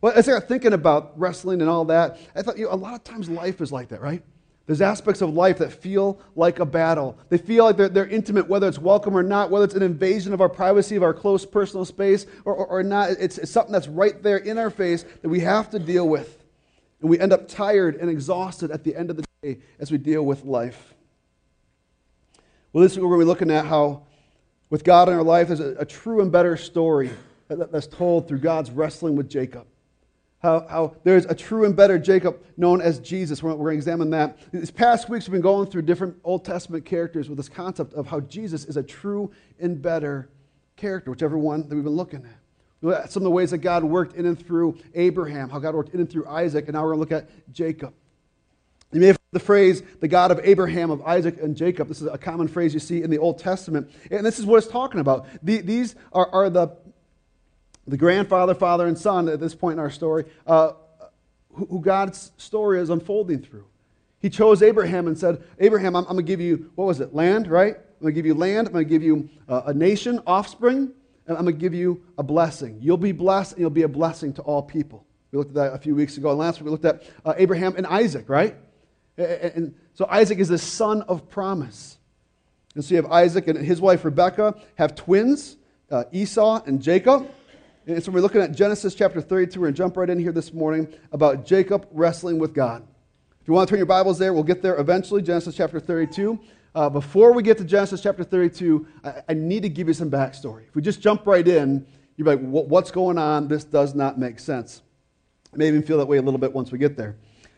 Well, 0.00 0.12
as 0.16 0.28
I 0.28 0.32
got 0.32 0.48
thinking 0.48 0.72
about 0.72 1.18
wrestling 1.18 1.60
and 1.60 1.70
all 1.70 1.84
that, 1.84 2.18
I 2.34 2.42
thought, 2.42 2.58
you 2.58 2.64
know, 2.64 2.72
a 2.72 2.74
lot 2.74 2.94
of 2.94 3.04
times 3.04 3.28
life 3.28 3.60
is 3.60 3.70
like 3.70 3.88
that, 3.88 4.00
right? 4.00 4.22
There's 4.72 4.80
aspects 4.80 5.20
of 5.20 5.34
life 5.34 5.58
that 5.58 5.70
feel 5.70 6.18
like 6.34 6.58
a 6.58 6.64
battle. 6.64 7.18
They 7.28 7.36
feel 7.36 7.66
like 7.66 7.76
they're, 7.76 7.90
they're 7.90 8.06
intimate, 8.06 8.48
whether 8.48 8.66
it's 8.66 8.78
welcome 8.78 9.14
or 9.14 9.22
not, 9.22 9.50
whether 9.50 9.66
it's 9.66 9.74
an 9.74 9.82
invasion 9.82 10.32
of 10.32 10.40
our 10.40 10.48
privacy, 10.48 10.96
of 10.96 11.02
our 11.02 11.12
close 11.12 11.44
personal 11.44 11.84
space, 11.84 12.24
or, 12.46 12.54
or, 12.54 12.66
or 12.66 12.82
not. 12.82 13.10
It's, 13.10 13.36
it's 13.36 13.50
something 13.50 13.70
that's 13.70 13.86
right 13.86 14.22
there 14.22 14.38
in 14.38 14.56
our 14.56 14.70
face 14.70 15.04
that 15.20 15.28
we 15.28 15.40
have 15.40 15.68
to 15.72 15.78
deal 15.78 16.08
with. 16.08 16.42
And 17.02 17.10
we 17.10 17.20
end 17.20 17.34
up 17.34 17.48
tired 17.48 17.96
and 17.96 18.08
exhausted 18.08 18.70
at 18.70 18.82
the 18.82 18.96
end 18.96 19.10
of 19.10 19.18
the 19.18 19.24
day 19.42 19.58
as 19.78 19.92
we 19.92 19.98
deal 19.98 20.22
with 20.22 20.42
life. 20.46 20.94
Well, 22.72 22.82
this 22.82 22.96
week 22.96 23.02
we're 23.02 23.10
going 23.10 23.20
to 23.20 23.26
be 23.26 23.28
looking 23.28 23.50
at 23.50 23.66
how, 23.66 24.04
with 24.70 24.84
God 24.84 25.06
in 25.10 25.14
our 25.14 25.22
life, 25.22 25.48
there's 25.48 25.60
a, 25.60 25.74
a 25.80 25.84
true 25.84 26.22
and 26.22 26.32
better 26.32 26.56
story 26.56 27.10
that, 27.48 27.70
that's 27.70 27.88
told 27.88 28.26
through 28.26 28.38
God's 28.38 28.70
wrestling 28.70 29.16
with 29.16 29.28
Jacob. 29.28 29.66
How, 30.42 30.66
how, 30.68 30.96
there's 31.04 31.24
a 31.26 31.36
true 31.36 31.64
and 31.64 31.76
better 31.76 31.98
Jacob 31.98 32.42
known 32.56 32.80
as 32.80 32.98
Jesus. 32.98 33.44
We're, 33.44 33.50
we're, 33.50 33.70
going 33.70 33.74
to 33.74 33.78
examine 33.78 34.10
that. 34.10 34.38
These 34.52 34.72
past 34.72 35.08
weeks, 35.08 35.28
we've 35.28 35.32
been 35.32 35.40
going 35.40 35.70
through 35.70 35.82
different 35.82 36.16
Old 36.24 36.44
Testament 36.44 36.84
characters 36.84 37.28
with 37.28 37.36
this 37.36 37.48
concept 37.48 37.94
of 37.94 38.08
how 38.08 38.18
Jesus 38.20 38.64
is 38.64 38.76
a 38.76 38.82
true 38.82 39.30
and 39.60 39.80
better 39.80 40.28
character, 40.74 41.12
whichever 41.12 41.38
one 41.38 41.68
that 41.68 41.74
we've 41.76 41.84
been 41.84 41.92
looking 41.92 42.26
at. 42.26 43.12
Some 43.12 43.22
of 43.22 43.24
the 43.24 43.30
ways 43.30 43.52
that 43.52 43.58
God 43.58 43.84
worked 43.84 44.16
in 44.16 44.26
and 44.26 44.36
through 44.36 44.78
Abraham, 44.94 45.48
how 45.48 45.60
God 45.60 45.76
worked 45.76 45.94
in 45.94 46.00
and 46.00 46.10
through 46.10 46.26
Isaac, 46.26 46.64
and 46.66 46.74
now 46.74 46.82
we're 46.82 46.96
going 46.96 47.06
to 47.06 47.14
look 47.14 47.24
at 47.24 47.52
Jacob. 47.52 47.94
You 48.92 49.00
may 49.00 49.06
have 49.06 49.16
heard 49.16 49.32
the 49.32 49.40
phrase, 49.40 49.82
the 50.00 50.08
God 50.08 50.32
of 50.32 50.40
Abraham, 50.42 50.90
of 50.90 51.00
Isaac, 51.02 51.40
and 51.40 51.56
Jacob. 51.56 51.86
This 51.86 52.02
is 52.02 52.08
a 52.08 52.18
common 52.18 52.48
phrase 52.48 52.74
you 52.74 52.80
see 52.80 53.02
in 53.02 53.10
the 53.10 53.18
Old 53.18 53.38
Testament. 53.38 53.90
And 54.10 54.26
this 54.26 54.38
is 54.38 54.44
what 54.44 54.58
it's 54.58 54.66
talking 54.66 55.00
about. 55.00 55.26
these 55.42 55.94
are, 56.12 56.28
are, 56.30 56.50
the, 56.50 56.68
the 57.86 57.96
grandfather, 57.96 58.54
father, 58.54 58.86
and 58.86 58.96
son 58.96 59.28
at 59.28 59.40
this 59.40 59.54
point 59.54 59.74
in 59.74 59.78
our 59.78 59.90
story, 59.90 60.24
uh, 60.46 60.72
who, 61.54 61.80
God's 61.80 62.32
story 62.36 62.80
is 62.80 62.90
unfolding 62.90 63.40
through. 63.40 63.66
He 64.20 64.30
chose 64.30 64.62
Abraham 64.62 65.08
and 65.08 65.18
said, 65.18 65.42
Abraham, 65.58 65.96
I'm, 65.96 66.04
I'm 66.04 66.12
going 66.12 66.18
to 66.18 66.22
give 66.22 66.40
you, 66.40 66.70
what 66.76 66.86
was 66.86 67.00
it, 67.00 67.12
land, 67.14 67.48
right? 67.48 67.74
I'm 67.74 68.00
going 68.00 68.14
to 68.14 68.18
give 68.18 68.26
you 68.26 68.34
land. 68.34 68.68
I'm 68.68 68.72
going 68.72 68.84
to 68.84 68.88
give 68.88 69.02
you 69.02 69.28
uh, 69.48 69.62
a 69.66 69.74
nation, 69.74 70.20
offspring 70.26 70.92
and 71.26 71.36
I'm 71.36 71.44
going 71.44 71.54
to 71.54 71.60
give 71.60 71.74
you 71.74 72.02
a 72.18 72.22
blessing. 72.22 72.78
You'll 72.80 72.96
be 72.96 73.12
blessed, 73.12 73.52
and 73.52 73.60
you'll 73.60 73.70
be 73.70 73.82
a 73.82 73.88
blessing 73.88 74.32
to 74.34 74.42
all 74.42 74.62
people. 74.62 75.06
We 75.30 75.38
looked 75.38 75.50
at 75.50 75.54
that 75.54 75.72
a 75.74 75.78
few 75.78 75.94
weeks 75.94 76.16
ago. 76.16 76.30
And 76.30 76.38
last 76.38 76.58
week 76.58 76.66
we 76.66 76.70
looked 76.70 76.84
at 76.84 77.04
uh, 77.24 77.34
Abraham 77.36 77.74
and 77.76 77.86
Isaac, 77.86 78.28
right? 78.28 78.56
And, 79.16 79.28
and 79.28 79.74
so 79.94 80.06
Isaac 80.10 80.38
is 80.38 80.48
the 80.48 80.58
son 80.58 81.02
of 81.02 81.28
promise. 81.30 81.98
And 82.74 82.84
so 82.84 82.94
you 82.94 83.02
have 83.02 83.10
Isaac 83.10 83.48
and 83.48 83.58
his 83.58 83.80
wife 83.80 84.04
Rebekah 84.04 84.56
have 84.76 84.94
twins, 84.94 85.56
uh, 85.90 86.04
Esau 86.12 86.62
and 86.66 86.82
Jacob. 86.82 87.30
And 87.86 88.02
so 88.02 88.12
we're 88.12 88.20
looking 88.20 88.40
at 88.40 88.52
Genesis 88.52 88.94
chapter 88.94 89.20
32. 89.20 89.58
We're 89.58 89.66
going 89.66 89.74
to 89.74 89.78
jump 89.78 89.96
right 89.96 90.08
in 90.08 90.18
here 90.18 90.30
this 90.30 90.52
morning 90.52 90.86
about 91.10 91.44
Jacob 91.44 91.88
wrestling 91.90 92.38
with 92.38 92.54
God. 92.54 92.86
If 93.40 93.48
you 93.48 93.54
want 93.54 93.68
to 93.68 93.72
turn 93.72 93.78
your 93.78 93.86
Bibles 93.86 94.20
there, 94.20 94.32
we'll 94.32 94.44
get 94.44 94.62
there 94.62 94.76
eventually. 94.76 95.20
Genesis 95.20 95.56
chapter 95.56 95.80
32. 95.80 96.38
Uh, 96.76 96.88
before 96.88 97.32
we 97.32 97.42
get 97.42 97.58
to 97.58 97.64
Genesis 97.64 98.00
chapter 98.00 98.22
32, 98.22 98.86
I, 99.02 99.22
I, 99.30 99.34
need 99.34 99.64
to 99.64 99.68
give 99.68 99.88
you 99.88 99.94
some 99.94 100.10
backstory. 100.10 100.68
If 100.68 100.76
we 100.76 100.80
just 100.80 101.00
jump 101.00 101.26
right 101.26 101.46
in, 101.46 101.84
you're 102.16 102.26
like, 102.26 102.38
what's 102.38 102.92
going 102.92 103.18
on? 103.18 103.48
This 103.48 103.64
does 103.64 103.96
not 103.96 104.16
make 104.16 104.38
sense. 104.38 104.82
I 105.52 105.56
may 105.56 105.66
even 105.66 105.82
feel 105.82 105.98
that 105.98 106.06
way 106.06 106.18
a 106.18 106.22
little 106.22 106.38
bit 106.38 106.52
once 106.52 106.70
we 106.70 106.78
get 106.78 106.96
there. 106.96 107.16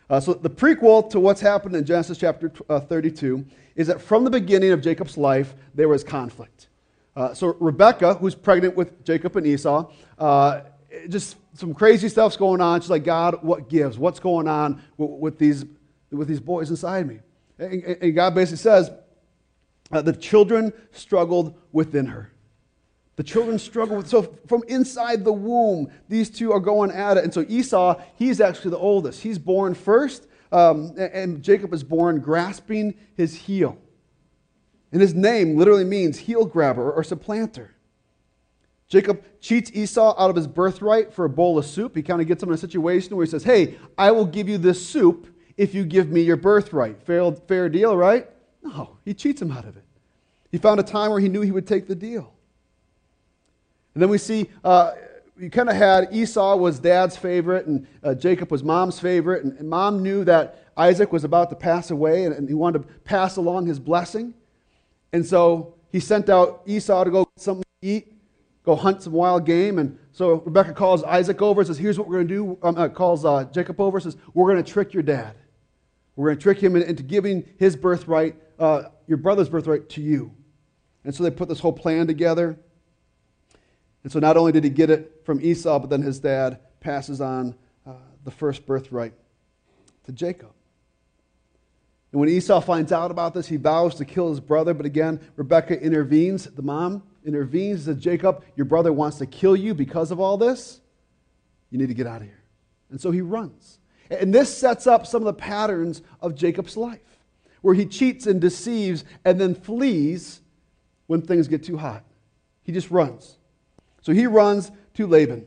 Uh, 0.09 0.19
so, 0.19 0.33
the 0.33 0.49
prequel 0.49 1.07
to 1.11 1.19
what's 1.19 1.39
happened 1.39 1.75
in 1.75 1.85
Genesis 1.85 2.17
chapter 2.17 2.51
uh, 2.67 2.79
32 2.79 3.45
is 3.75 3.87
that 3.87 4.01
from 4.01 4.23
the 4.23 4.29
beginning 4.29 4.71
of 4.71 4.81
Jacob's 4.81 5.17
life, 5.17 5.53
there 5.75 5.87
was 5.87 6.03
conflict. 6.03 6.67
Uh, 7.15 7.33
so, 7.33 7.55
Rebecca, 7.59 8.15
who's 8.15 8.35
pregnant 8.35 8.75
with 8.75 9.03
Jacob 9.05 9.35
and 9.37 9.47
Esau, 9.47 9.91
uh, 10.19 10.61
just 11.07 11.37
some 11.53 11.73
crazy 11.73 12.09
stuff's 12.09 12.35
going 12.37 12.61
on. 12.61 12.81
She's 12.81 12.89
like, 12.89 13.05
God, 13.05 13.41
what 13.41 13.69
gives? 13.69 13.97
What's 13.97 14.19
going 14.19 14.47
on 14.47 14.81
with, 14.97 15.11
with 15.11 15.39
these, 15.39 15.65
with 16.11 16.27
these 16.27 16.41
boys 16.41 16.69
inside 16.69 17.07
me? 17.07 17.19
And, 17.57 17.83
and 18.01 18.15
God 18.15 18.35
basically 18.35 18.57
says, 18.57 18.91
uh, 19.91 20.01
the 20.01 20.13
children 20.13 20.73
struggled 20.91 21.57
within 21.71 22.07
her. 22.07 22.31
The 23.15 23.23
children 23.23 23.57
struggle 23.59 24.03
so 24.03 24.23
from 24.45 24.63
inside 24.67 25.23
the 25.23 25.31
womb, 25.31 25.89
these 26.09 26.29
two 26.29 26.51
are 26.51 26.59
going 26.59 26.91
at 26.91 27.15
it. 27.15 27.23
And 27.23 27.33
so 27.33 27.45
Esau, 27.47 28.01
he's 28.15 28.41
actually 28.41 28.71
the 28.71 28.77
oldest. 28.77 29.21
He's 29.21 29.39
born 29.39 29.73
first, 29.73 30.27
um, 30.51 30.93
and 30.97 31.41
Jacob 31.41 31.73
is 31.73 31.83
born 31.83 32.19
grasping 32.19 32.93
his 33.15 33.33
heel. 33.33 33.77
And 34.91 35.01
his 35.01 35.13
name 35.13 35.57
literally 35.57 35.83
means 35.83 36.19
heel 36.19 36.45
grabber 36.45 36.91
or 36.91 37.03
supplanter. 37.03 37.71
Jacob 38.87 39.23
cheats 39.41 39.71
Esau 39.73 40.15
out 40.17 40.29
of 40.29 40.35
his 40.35 40.47
birthright 40.47 41.13
for 41.13 41.25
a 41.25 41.29
bowl 41.29 41.57
of 41.57 41.65
soup. 41.65 41.95
He 41.95 42.03
kind 42.03 42.21
of 42.21 42.27
gets 42.27 42.43
him 42.43 42.49
in 42.49 42.55
a 42.55 42.57
situation 42.57 43.15
where 43.15 43.25
he 43.25 43.29
says, 43.29 43.43
Hey, 43.43 43.77
I 43.97 44.11
will 44.11 44.25
give 44.25 44.47
you 44.47 44.57
this 44.57 44.85
soup 44.85 45.27
if 45.57 45.73
you 45.73 45.85
give 45.85 46.09
me 46.09 46.21
your 46.21 46.37
birthright. 46.37 47.01
Fair, 47.03 47.31
fair 47.31 47.67
deal, 47.67 47.97
right? 47.97 48.29
No, 48.63 48.97
he 49.03 49.13
cheats 49.13 49.41
him 49.41 49.51
out 49.51 49.65
of 49.65 49.75
it. 49.77 49.83
He 50.51 50.57
found 50.57 50.79
a 50.79 50.83
time 50.83 51.11
where 51.11 51.19
he 51.19 51.29
knew 51.29 51.41
he 51.41 51.51
would 51.51 51.67
take 51.67 51.87
the 51.87 51.95
deal. 51.95 52.33
And 53.93 54.01
then 54.01 54.09
we 54.09 54.17
see 54.17 54.49
uh, 54.63 54.91
you 55.37 55.49
kind 55.49 55.69
of 55.69 55.75
had 55.75 56.09
Esau 56.13 56.55
was 56.55 56.79
dad's 56.79 57.17
favorite 57.17 57.65
and 57.65 57.87
uh, 58.03 58.13
Jacob 58.13 58.51
was 58.51 58.63
mom's 58.63 58.99
favorite. 58.99 59.43
And, 59.43 59.57
and, 59.57 59.69
mom 59.69 60.01
knew 60.01 60.23
that 60.25 60.63
Isaac 60.77 61.11
was 61.11 61.23
about 61.23 61.49
to 61.49 61.55
pass 61.55 61.91
away 61.91 62.25
and, 62.25 62.33
and, 62.33 62.47
he 62.47 62.53
wanted 62.53 62.83
to 62.83 62.93
pass 62.99 63.37
along 63.37 63.65
his 63.65 63.79
blessing. 63.79 64.33
And 65.15 65.25
so 65.25 65.75
he 65.93 66.01
sent 66.01 66.27
out 66.27 66.61
Esau 66.65 67.05
to 67.05 67.09
go 67.09 67.23
get 67.23 67.41
something 67.41 67.63
to 67.81 67.87
eat, 67.87 68.17
go 68.65 68.75
hunt 68.75 69.01
some 69.01 69.13
wild 69.13 69.45
game. 69.45 69.79
And 69.79 69.97
so 70.11 70.41
Rebecca 70.41 70.73
calls 70.73 71.05
Isaac 71.05 71.41
over 71.41 71.61
and 71.61 71.67
says, 71.67 71.77
Here's 71.77 71.97
what 71.97 72.09
we're 72.09 72.15
going 72.15 72.27
to 72.27 72.33
do. 72.33 72.57
Um, 72.61 72.77
uh, 72.77 72.89
calls 72.89 73.23
uh, 73.23 73.45
Jacob 73.45 73.79
over 73.79 73.95
and 73.95 74.03
says, 74.03 74.17
We're 74.33 74.51
going 74.51 74.61
to 74.61 74.69
trick 74.69 74.93
your 74.93 75.03
dad. 75.03 75.37
We're 76.17 76.27
going 76.27 76.37
to 76.37 76.43
trick 76.43 76.59
him 76.59 76.75
into 76.75 77.01
giving 77.01 77.47
his 77.57 77.77
birthright 77.77 78.35
uh, 78.59 78.89
your 79.07 79.17
brother's 79.17 79.47
birthright 79.47 79.87
to 79.91 80.01
you. 80.01 80.33
And 81.05 81.15
so 81.15 81.23
they 81.23 81.31
put 81.31 81.47
this 81.47 81.61
whole 81.61 81.71
plan 81.71 82.07
together. 82.07 82.59
And 84.03 84.11
so 84.11 84.19
not 84.19 84.35
only 84.35 84.51
did 84.51 84.65
he 84.65 84.69
get 84.69 84.89
it 84.89 85.21
from 85.23 85.39
Esau, 85.39 85.79
but 85.79 85.89
then 85.89 86.01
his 86.01 86.19
dad 86.19 86.59
passes 86.81 87.21
on 87.21 87.55
uh, 87.87 87.93
the 88.25 88.31
first 88.31 88.65
birthright 88.65 89.13
to 90.03 90.11
Jacob. 90.11 90.51
And 92.15 92.21
when 92.21 92.29
Esau 92.29 92.61
finds 92.61 92.93
out 92.93 93.11
about 93.11 93.33
this, 93.33 93.45
he 93.45 93.57
vows 93.57 93.95
to 93.95 94.05
kill 94.05 94.29
his 94.29 94.39
brother. 94.39 94.73
But 94.73 94.85
again, 94.85 95.19
Rebekah 95.35 95.81
intervenes. 95.81 96.45
The 96.45 96.61
mom 96.61 97.03
intervenes 97.25 97.85
and 97.87 97.97
says, 97.97 98.01
Jacob, 98.01 98.45
your 98.55 98.63
brother 98.63 98.93
wants 98.93 99.17
to 99.17 99.25
kill 99.25 99.53
you 99.53 99.73
because 99.73 100.11
of 100.11 100.19
all 100.21 100.37
this. 100.37 100.79
You 101.71 101.77
need 101.77 101.89
to 101.89 101.93
get 101.93 102.07
out 102.07 102.21
of 102.21 102.27
here. 102.27 102.41
And 102.89 103.01
so 103.01 103.11
he 103.11 103.19
runs. 103.19 103.79
And 104.09 104.33
this 104.33 104.57
sets 104.57 104.87
up 104.87 105.05
some 105.05 105.23
of 105.23 105.25
the 105.25 105.33
patterns 105.33 106.03
of 106.21 106.35
Jacob's 106.35 106.77
life 106.77 107.01
where 107.59 107.75
he 107.75 107.85
cheats 107.85 108.27
and 108.27 108.39
deceives 108.39 109.03
and 109.25 109.37
then 109.37 109.53
flees 109.53 110.39
when 111.07 111.21
things 111.21 111.49
get 111.49 111.65
too 111.65 111.75
hot. 111.75 112.05
He 112.63 112.71
just 112.71 112.91
runs. 112.91 113.39
So 114.03 114.13
he 114.13 114.25
runs 114.25 114.71
to 114.93 115.05
Laban. 115.05 115.45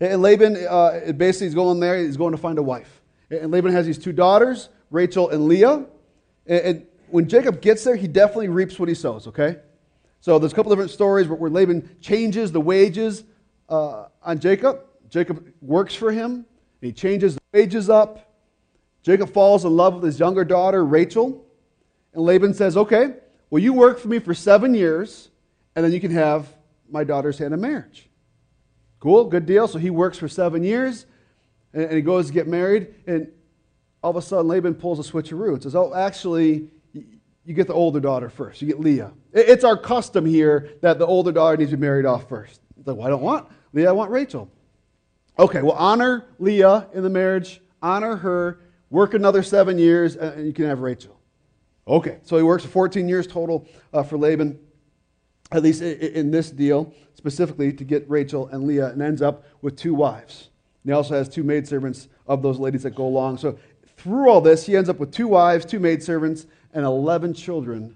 And 0.00 0.22
Laban 0.22 0.56
uh, 0.56 1.12
basically 1.16 1.46
is 1.46 1.54
going 1.54 1.78
there, 1.78 2.02
he's 2.02 2.16
going 2.16 2.32
to 2.32 2.36
find 2.36 2.58
a 2.58 2.64
wife. 2.64 3.00
And 3.30 3.52
Laban 3.52 3.70
has 3.70 3.86
these 3.86 3.96
two 3.96 4.12
daughters, 4.12 4.70
Rachel 4.90 5.30
and 5.30 5.46
Leah. 5.46 5.86
And 6.46 6.86
when 7.08 7.28
Jacob 7.28 7.60
gets 7.60 7.84
there, 7.84 7.96
he 7.96 8.08
definitely 8.08 8.48
reaps 8.48 8.78
what 8.78 8.88
he 8.88 8.94
sows, 8.94 9.26
okay? 9.28 9.56
So 10.20 10.38
there's 10.38 10.52
a 10.52 10.54
couple 10.54 10.70
different 10.70 10.90
stories 10.90 11.28
where, 11.28 11.36
where 11.36 11.50
Laban 11.50 11.96
changes 12.00 12.52
the 12.52 12.60
wages 12.60 13.24
uh, 13.68 14.06
on 14.22 14.38
Jacob. 14.38 14.84
Jacob 15.08 15.52
works 15.60 15.94
for 15.94 16.12
him, 16.12 16.32
and 16.32 16.44
he 16.80 16.92
changes 16.92 17.34
the 17.34 17.40
wages 17.52 17.88
up. 17.88 18.32
Jacob 19.02 19.32
falls 19.32 19.64
in 19.64 19.76
love 19.76 19.94
with 19.94 20.04
his 20.04 20.20
younger 20.20 20.44
daughter, 20.44 20.84
Rachel. 20.84 21.44
And 22.12 22.22
Laban 22.22 22.54
says, 22.54 22.76
Okay, 22.76 23.14
well, 23.48 23.62
you 23.62 23.72
work 23.72 23.98
for 23.98 24.08
me 24.08 24.18
for 24.18 24.34
seven 24.34 24.74
years, 24.74 25.30
and 25.74 25.84
then 25.84 25.92
you 25.92 26.00
can 26.00 26.10
have 26.10 26.48
my 26.88 27.04
daughter's 27.04 27.38
hand 27.38 27.54
in 27.54 27.60
marriage. 27.60 28.08
Cool, 28.98 29.24
good 29.24 29.46
deal. 29.46 29.66
So 29.66 29.78
he 29.78 29.90
works 29.90 30.18
for 30.18 30.28
seven 30.28 30.62
years, 30.62 31.06
and, 31.72 31.84
and 31.84 31.92
he 31.94 32.02
goes 32.02 32.26
to 32.26 32.32
get 32.32 32.46
married, 32.46 32.94
and 33.06 33.28
all 34.02 34.10
of 34.10 34.16
a 34.16 34.22
sudden 34.22 34.48
Laban 34.48 34.74
pulls 34.74 34.98
a 34.98 35.12
switcheroo 35.12 35.54
and 35.54 35.62
says, 35.62 35.74
Oh, 35.74 35.94
actually, 35.94 36.68
you 37.44 37.54
get 37.54 37.66
the 37.66 37.74
older 37.74 38.00
daughter 38.00 38.30
first. 38.30 38.62
You 38.62 38.68
get 38.68 38.80
Leah. 38.80 39.12
It's 39.32 39.64
our 39.64 39.76
custom 39.76 40.24
here 40.24 40.70
that 40.82 40.98
the 40.98 41.06
older 41.06 41.32
daughter 41.32 41.56
needs 41.56 41.70
to 41.70 41.76
be 41.76 41.80
married 41.80 42.06
off 42.06 42.28
first. 42.28 42.60
It's 42.78 42.86
like, 42.86 42.96
well, 42.96 43.06
I 43.06 43.10
don't 43.10 43.22
want 43.22 43.48
Leah, 43.72 43.88
I 43.88 43.92
want 43.92 44.10
Rachel. 44.10 44.50
Okay, 45.38 45.62
well, 45.62 45.76
honor 45.76 46.26
Leah 46.38 46.88
in 46.92 47.02
the 47.02 47.10
marriage, 47.10 47.60
honor 47.82 48.16
her, 48.16 48.60
work 48.90 49.14
another 49.14 49.42
seven 49.42 49.78
years, 49.78 50.16
and 50.16 50.46
you 50.46 50.52
can 50.52 50.66
have 50.66 50.80
Rachel. 50.80 51.18
Okay, 51.88 52.18
so 52.22 52.36
he 52.36 52.42
works 52.42 52.64
14 52.64 53.08
years 53.08 53.26
total 53.26 53.66
uh, 53.92 54.02
for 54.02 54.18
Laban, 54.18 54.58
at 55.50 55.62
least 55.62 55.82
in 55.82 56.30
this 56.30 56.50
deal, 56.50 56.92
specifically 57.14 57.72
to 57.72 57.84
get 57.84 58.08
Rachel 58.08 58.48
and 58.48 58.64
Leah, 58.64 58.88
and 58.88 59.00
ends 59.02 59.22
up 59.22 59.44
with 59.62 59.76
two 59.76 59.94
wives. 59.94 60.50
And 60.84 60.90
he 60.90 60.94
also 60.94 61.14
has 61.14 61.28
two 61.28 61.42
maidservants 61.42 62.08
of 62.26 62.42
those 62.42 62.58
ladies 62.58 62.82
that 62.84 62.94
go 62.94 63.06
along. 63.06 63.38
So 63.38 63.58
through 64.00 64.30
all 64.30 64.40
this, 64.40 64.66
he 64.66 64.76
ends 64.76 64.88
up 64.88 64.98
with 64.98 65.12
two 65.12 65.28
wives, 65.28 65.66
two 65.66 65.78
maidservants, 65.78 66.46
and 66.72 66.84
11 66.84 67.34
children 67.34 67.94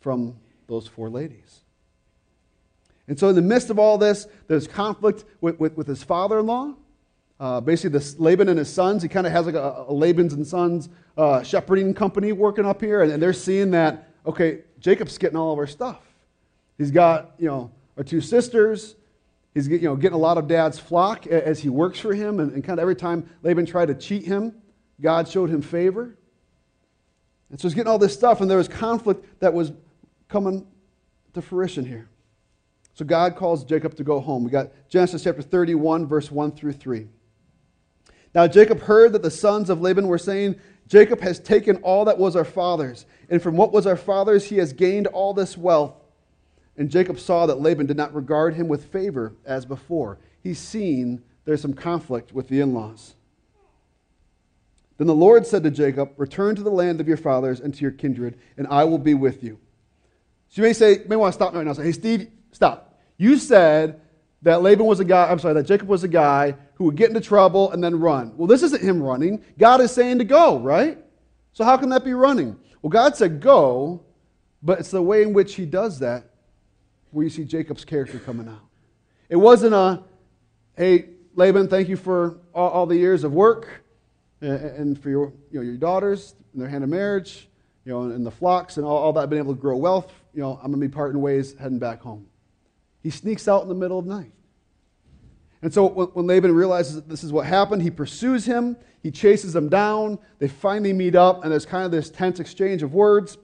from 0.00 0.36
those 0.68 0.86
four 0.86 1.10
ladies. 1.10 1.60
And 3.08 3.18
so, 3.18 3.28
in 3.28 3.34
the 3.34 3.42
midst 3.42 3.68
of 3.68 3.78
all 3.78 3.98
this, 3.98 4.26
there's 4.46 4.66
conflict 4.66 5.24
with, 5.40 5.58
with, 5.58 5.76
with 5.76 5.86
his 5.86 6.02
father 6.02 6.38
in 6.38 6.46
law. 6.46 6.74
Uh, 7.40 7.60
basically, 7.60 7.90
this 7.90 8.18
Laban 8.18 8.48
and 8.48 8.58
his 8.58 8.72
sons, 8.72 9.02
he 9.02 9.08
kind 9.08 9.26
of 9.26 9.32
has 9.32 9.44
like 9.44 9.56
a, 9.56 9.84
a, 9.88 9.92
Laban's 9.92 10.32
and 10.32 10.46
sons 10.46 10.88
uh, 11.18 11.42
shepherding 11.42 11.92
company 11.92 12.32
working 12.32 12.64
up 12.64 12.80
here, 12.80 13.02
and, 13.02 13.12
and, 13.12 13.22
they're 13.22 13.32
seeing 13.32 13.72
that, 13.72 14.08
okay, 14.24 14.60
Jacob's 14.78 15.18
getting 15.18 15.36
all 15.36 15.52
of 15.52 15.58
our 15.58 15.66
stuff. 15.66 16.00
He's 16.78 16.90
got, 16.90 17.32
you 17.38 17.48
know, 17.48 17.70
our 17.96 18.04
two 18.04 18.20
sisters. 18.20 18.94
He's 19.52 19.68
you 19.68 19.80
know, 19.80 19.96
getting 19.96 20.16
a 20.16 20.20
lot 20.20 20.38
of 20.38 20.48
dad's 20.48 20.78
flock 20.78 21.26
as 21.26 21.60
he 21.60 21.68
works 21.68 21.98
for 21.98 22.14
him, 22.14 22.40
and, 22.40 22.52
and 22.52 22.64
kind 22.64 22.78
of 22.78 22.82
every 22.82 22.96
time 22.96 23.28
Laban 23.42 23.66
tried 23.66 23.86
to 23.86 23.94
cheat 23.94 24.24
him, 24.24 24.54
God 25.00 25.28
showed 25.28 25.50
him 25.50 25.62
favor. 25.62 26.16
And 27.50 27.60
so 27.60 27.68
he's 27.68 27.74
getting 27.74 27.90
all 27.90 27.98
this 27.98 28.14
stuff, 28.14 28.40
and 28.40 28.50
there 28.50 28.58
was 28.58 28.68
conflict 28.68 29.40
that 29.40 29.52
was 29.52 29.72
coming 30.28 30.66
to 31.34 31.42
fruition 31.42 31.84
here. 31.84 32.08
So 32.94 33.04
God 33.04 33.36
calls 33.36 33.64
Jacob 33.64 33.96
to 33.96 34.04
go 34.04 34.20
home. 34.20 34.44
We 34.44 34.50
got 34.50 34.70
Genesis 34.88 35.24
chapter 35.24 35.42
31, 35.42 36.06
verse 36.06 36.30
1 36.30 36.52
through 36.52 36.72
3. 36.72 37.08
Now 38.34 38.46
Jacob 38.46 38.80
heard 38.80 39.12
that 39.12 39.22
the 39.22 39.30
sons 39.30 39.70
of 39.70 39.80
Laban 39.80 40.08
were 40.08 40.18
saying, 40.18 40.56
Jacob 40.86 41.20
has 41.20 41.38
taken 41.38 41.76
all 41.78 42.04
that 42.04 42.18
was 42.18 42.36
our 42.36 42.44
father's, 42.44 43.06
and 43.28 43.42
from 43.42 43.56
what 43.56 43.72
was 43.72 43.86
our 43.86 43.96
father's 43.96 44.44
he 44.44 44.58
has 44.58 44.72
gained 44.72 45.06
all 45.08 45.32
this 45.32 45.56
wealth. 45.56 45.94
And 46.76 46.90
Jacob 46.90 47.20
saw 47.20 47.46
that 47.46 47.60
Laban 47.60 47.86
did 47.86 47.96
not 47.96 48.14
regard 48.14 48.54
him 48.54 48.66
with 48.66 48.86
favor 48.86 49.34
as 49.44 49.64
before. 49.64 50.18
He's 50.42 50.58
seen 50.58 51.22
there's 51.44 51.62
some 51.62 51.74
conflict 51.74 52.32
with 52.32 52.48
the 52.48 52.60
in 52.60 52.74
laws. 52.74 53.14
Then 54.96 55.06
the 55.06 55.14
Lord 55.14 55.46
said 55.46 55.62
to 55.64 55.70
Jacob, 55.70 56.12
Return 56.16 56.54
to 56.56 56.62
the 56.62 56.70
land 56.70 57.00
of 57.00 57.08
your 57.08 57.16
fathers 57.16 57.60
and 57.60 57.74
to 57.74 57.80
your 57.80 57.90
kindred, 57.90 58.38
and 58.56 58.66
I 58.68 58.84
will 58.84 58.98
be 58.98 59.14
with 59.14 59.42
you. 59.42 59.58
So 60.48 60.62
you 60.62 60.68
may 60.68 60.72
say, 60.72 60.92
you 60.98 61.04
may 61.08 61.16
want 61.16 61.32
to 61.32 61.34
stop 61.34 61.54
right 61.54 61.64
now 61.64 61.72
say, 61.72 61.84
Hey, 61.84 61.92
Steve, 61.92 62.28
stop. 62.52 62.98
You 63.16 63.38
said 63.38 64.00
that 64.42 64.62
Laban 64.62 64.86
was 64.86 65.00
a 65.00 65.04
guy, 65.04 65.30
I'm 65.30 65.38
sorry, 65.38 65.54
that 65.54 65.64
Jacob 65.64 65.88
was 65.88 66.04
a 66.04 66.08
guy 66.08 66.54
who 66.74 66.84
would 66.84 66.96
get 66.96 67.08
into 67.08 67.20
trouble 67.20 67.72
and 67.72 67.82
then 67.82 67.98
run. 67.98 68.36
Well, 68.36 68.46
this 68.46 68.62
isn't 68.62 68.82
him 68.82 69.02
running. 69.02 69.42
God 69.58 69.80
is 69.80 69.90
saying 69.90 70.18
to 70.18 70.24
go, 70.24 70.58
right? 70.58 70.98
So 71.52 71.64
how 71.64 71.76
can 71.76 71.88
that 71.90 72.04
be 72.04 72.14
running? 72.14 72.56
Well, 72.82 72.90
God 72.90 73.16
said 73.16 73.40
go, 73.40 74.04
but 74.62 74.80
it's 74.80 74.90
the 74.90 75.02
way 75.02 75.22
in 75.22 75.32
which 75.32 75.54
he 75.54 75.66
does 75.66 75.98
that 76.00 76.30
where 77.10 77.24
you 77.24 77.30
see 77.30 77.44
Jacob's 77.44 77.84
character 77.84 78.18
coming 78.18 78.48
out. 78.48 78.62
It 79.28 79.36
wasn't 79.36 79.74
a, 79.74 80.02
hey, 80.76 81.10
Laban, 81.34 81.68
thank 81.68 81.88
you 81.88 81.96
for 81.96 82.38
all, 82.52 82.70
all 82.70 82.86
the 82.86 82.96
years 82.96 83.24
of 83.24 83.32
work 83.32 83.83
and 84.44 85.00
for 85.00 85.10
your, 85.10 85.32
you 85.50 85.58
know, 85.58 85.62
your 85.62 85.76
daughters 85.76 86.34
and 86.52 86.60
their 86.60 86.68
hand 86.68 86.84
of 86.84 86.90
marriage, 86.90 87.48
you 87.84 87.92
know, 87.92 88.02
and 88.02 88.24
the 88.24 88.30
flocks 88.30 88.76
and 88.76 88.86
all, 88.86 88.98
all 88.98 89.12
that, 89.12 89.28
being 89.30 89.42
able 89.42 89.54
to 89.54 89.60
grow 89.60 89.76
wealth, 89.76 90.12
you 90.32 90.40
know, 90.40 90.58
I'm 90.62 90.70
going 90.70 90.80
to 90.80 90.88
be 90.88 90.92
parting 90.92 91.20
ways 91.20 91.54
heading 91.58 91.78
back 91.78 92.00
home. 92.00 92.26
He 93.02 93.10
sneaks 93.10 93.48
out 93.48 93.62
in 93.62 93.68
the 93.68 93.74
middle 93.74 93.98
of 93.98 94.06
the 94.06 94.14
night. 94.14 94.32
And 95.62 95.72
so 95.72 95.88
when 95.88 96.26
Laban 96.26 96.54
realizes 96.54 96.96
that 96.96 97.08
this 97.08 97.24
is 97.24 97.32
what 97.32 97.46
happened, 97.46 97.82
he 97.82 97.90
pursues 97.90 98.44
him, 98.44 98.76
he 99.02 99.10
chases 99.10 99.56
him 99.56 99.68
down, 99.70 100.18
they 100.38 100.48
finally 100.48 100.92
meet 100.92 101.14
up, 101.14 101.42
and 101.42 101.50
there's 101.50 101.64
kind 101.64 101.84
of 101.86 101.90
this 101.90 102.10
tense 102.10 102.38
exchange 102.38 102.82
of 102.82 102.92
words. 102.92 103.38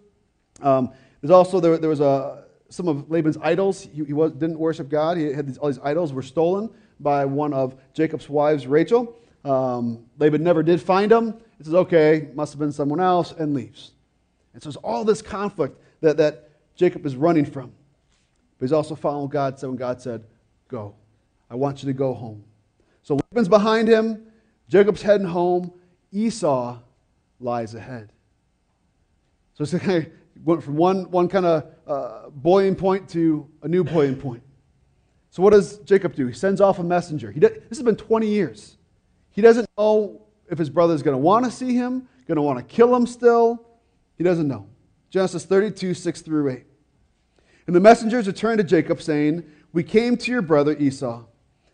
Um, 0.60 0.92
there's 1.20 1.30
also, 1.30 1.60
there, 1.60 1.78
there 1.78 1.88
was 1.88 2.00
a, 2.00 2.44
some 2.68 2.88
of 2.88 3.10
Laban's 3.10 3.38
idols. 3.42 3.82
He, 3.82 4.04
he 4.04 4.12
was, 4.12 4.32
didn't 4.32 4.58
worship 4.58 4.88
God. 4.88 5.16
He 5.16 5.32
had 5.32 5.46
these, 5.46 5.58
all 5.58 5.68
these 5.68 5.80
idols 5.82 6.12
were 6.12 6.22
stolen 6.22 6.70
by 6.98 7.24
one 7.24 7.54
of 7.54 7.74
Jacob's 7.94 8.28
wives, 8.28 8.66
Rachel. 8.66 9.16
Um, 9.44 10.04
Laban 10.18 10.42
never 10.42 10.62
did 10.62 10.80
find 10.80 11.10
him. 11.10 11.34
He 11.58 11.64
says, 11.64 11.74
okay, 11.74 12.28
must 12.34 12.52
have 12.52 12.58
been 12.58 12.72
someone 12.72 13.00
else, 13.00 13.32
and 13.32 13.54
leaves. 13.54 13.92
And 14.52 14.62
so 14.62 14.68
there's 14.68 14.76
all 14.76 15.04
this 15.04 15.22
conflict 15.22 15.78
that, 16.00 16.16
that 16.16 16.50
Jacob 16.74 17.04
is 17.06 17.16
running 17.16 17.44
from. 17.44 17.72
But 18.58 18.66
he's 18.66 18.72
also 18.72 18.94
following 18.94 19.28
God 19.28 19.58
so 19.58 19.68
when 19.68 19.76
God 19.76 20.00
said, 20.00 20.24
Go. 20.68 20.94
I 21.50 21.56
want 21.56 21.82
you 21.82 21.88
to 21.88 21.92
go 21.92 22.14
home. 22.14 22.44
So 23.02 23.16
Laban's 23.16 23.48
behind 23.48 23.88
him. 23.88 24.26
Jacob's 24.68 25.02
heading 25.02 25.26
home. 25.26 25.72
Esau 26.12 26.78
lies 27.40 27.74
ahead. 27.74 28.12
So 29.54 29.64
it's 29.64 29.74
kind 29.84 30.06
of 30.06 30.12
went 30.44 30.62
from 30.62 30.76
one, 30.76 31.10
one 31.10 31.28
kind 31.28 31.44
of 31.46 31.66
uh, 31.86 32.30
boiling 32.30 32.76
point 32.76 33.08
to 33.10 33.48
a 33.62 33.68
new 33.68 33.82
boiling 33.82 34.16
point. 34.16 34.42
So 35.30 35.42
what 35.42 35.50
does 35.50 35.78
Jacob 35.78 36.14
do? 36.14 36.26
He 36.26 36.34
sends 36.34 36.60
off 36.60 36.78
a 36.78 36.84
messenger. 36.84 37.30
He 37.30 37.40
did, 37.40 37.68
this 37.68 37.78
has 37.78 37.82
been 37.82 37.96
20 37.96 38.26
years. 38.26 38.76
He 39.40 39.42
doesn't 39.42 39.70
know 39.78 40.20
if 40.50 40.58
his 40.58 40.68
brother 40.68 40.92
is 40.92 41.02
going 41.02 41.14
to 41.14 41.18
want 41.18 41.46
to 41.46 41.50
see 41.50 41.74
him, 41.74 42.06
going 42.28 42.36
to 42.36 42.42
want 42.42 42.58
to 42.58 42.74
kill 42.74 42.94
him 42.94 43.06
still. 43.06 43.66
He 44.18 44.22
doesn't 44.22 44.46
know. 44.46 44.66
Genesis 45.08 45.46
32, 45.46 45.94
6 45.94 46.20
through 46.20 46.50
8. 46.50 46.66
And 47.66 47.74
the 47.74 47.80
messengers 47.80 48.26
returned 48.26 48.58
to 48.58 48.64
Jacob, 48.64 49.00
saying, 49.00 49.44
We 49.72 49.82
came 49.82 50.18
to 50.18 50.30
your 50.30 50.42
brother 50.42 50.76
Esau, 50.76 51.24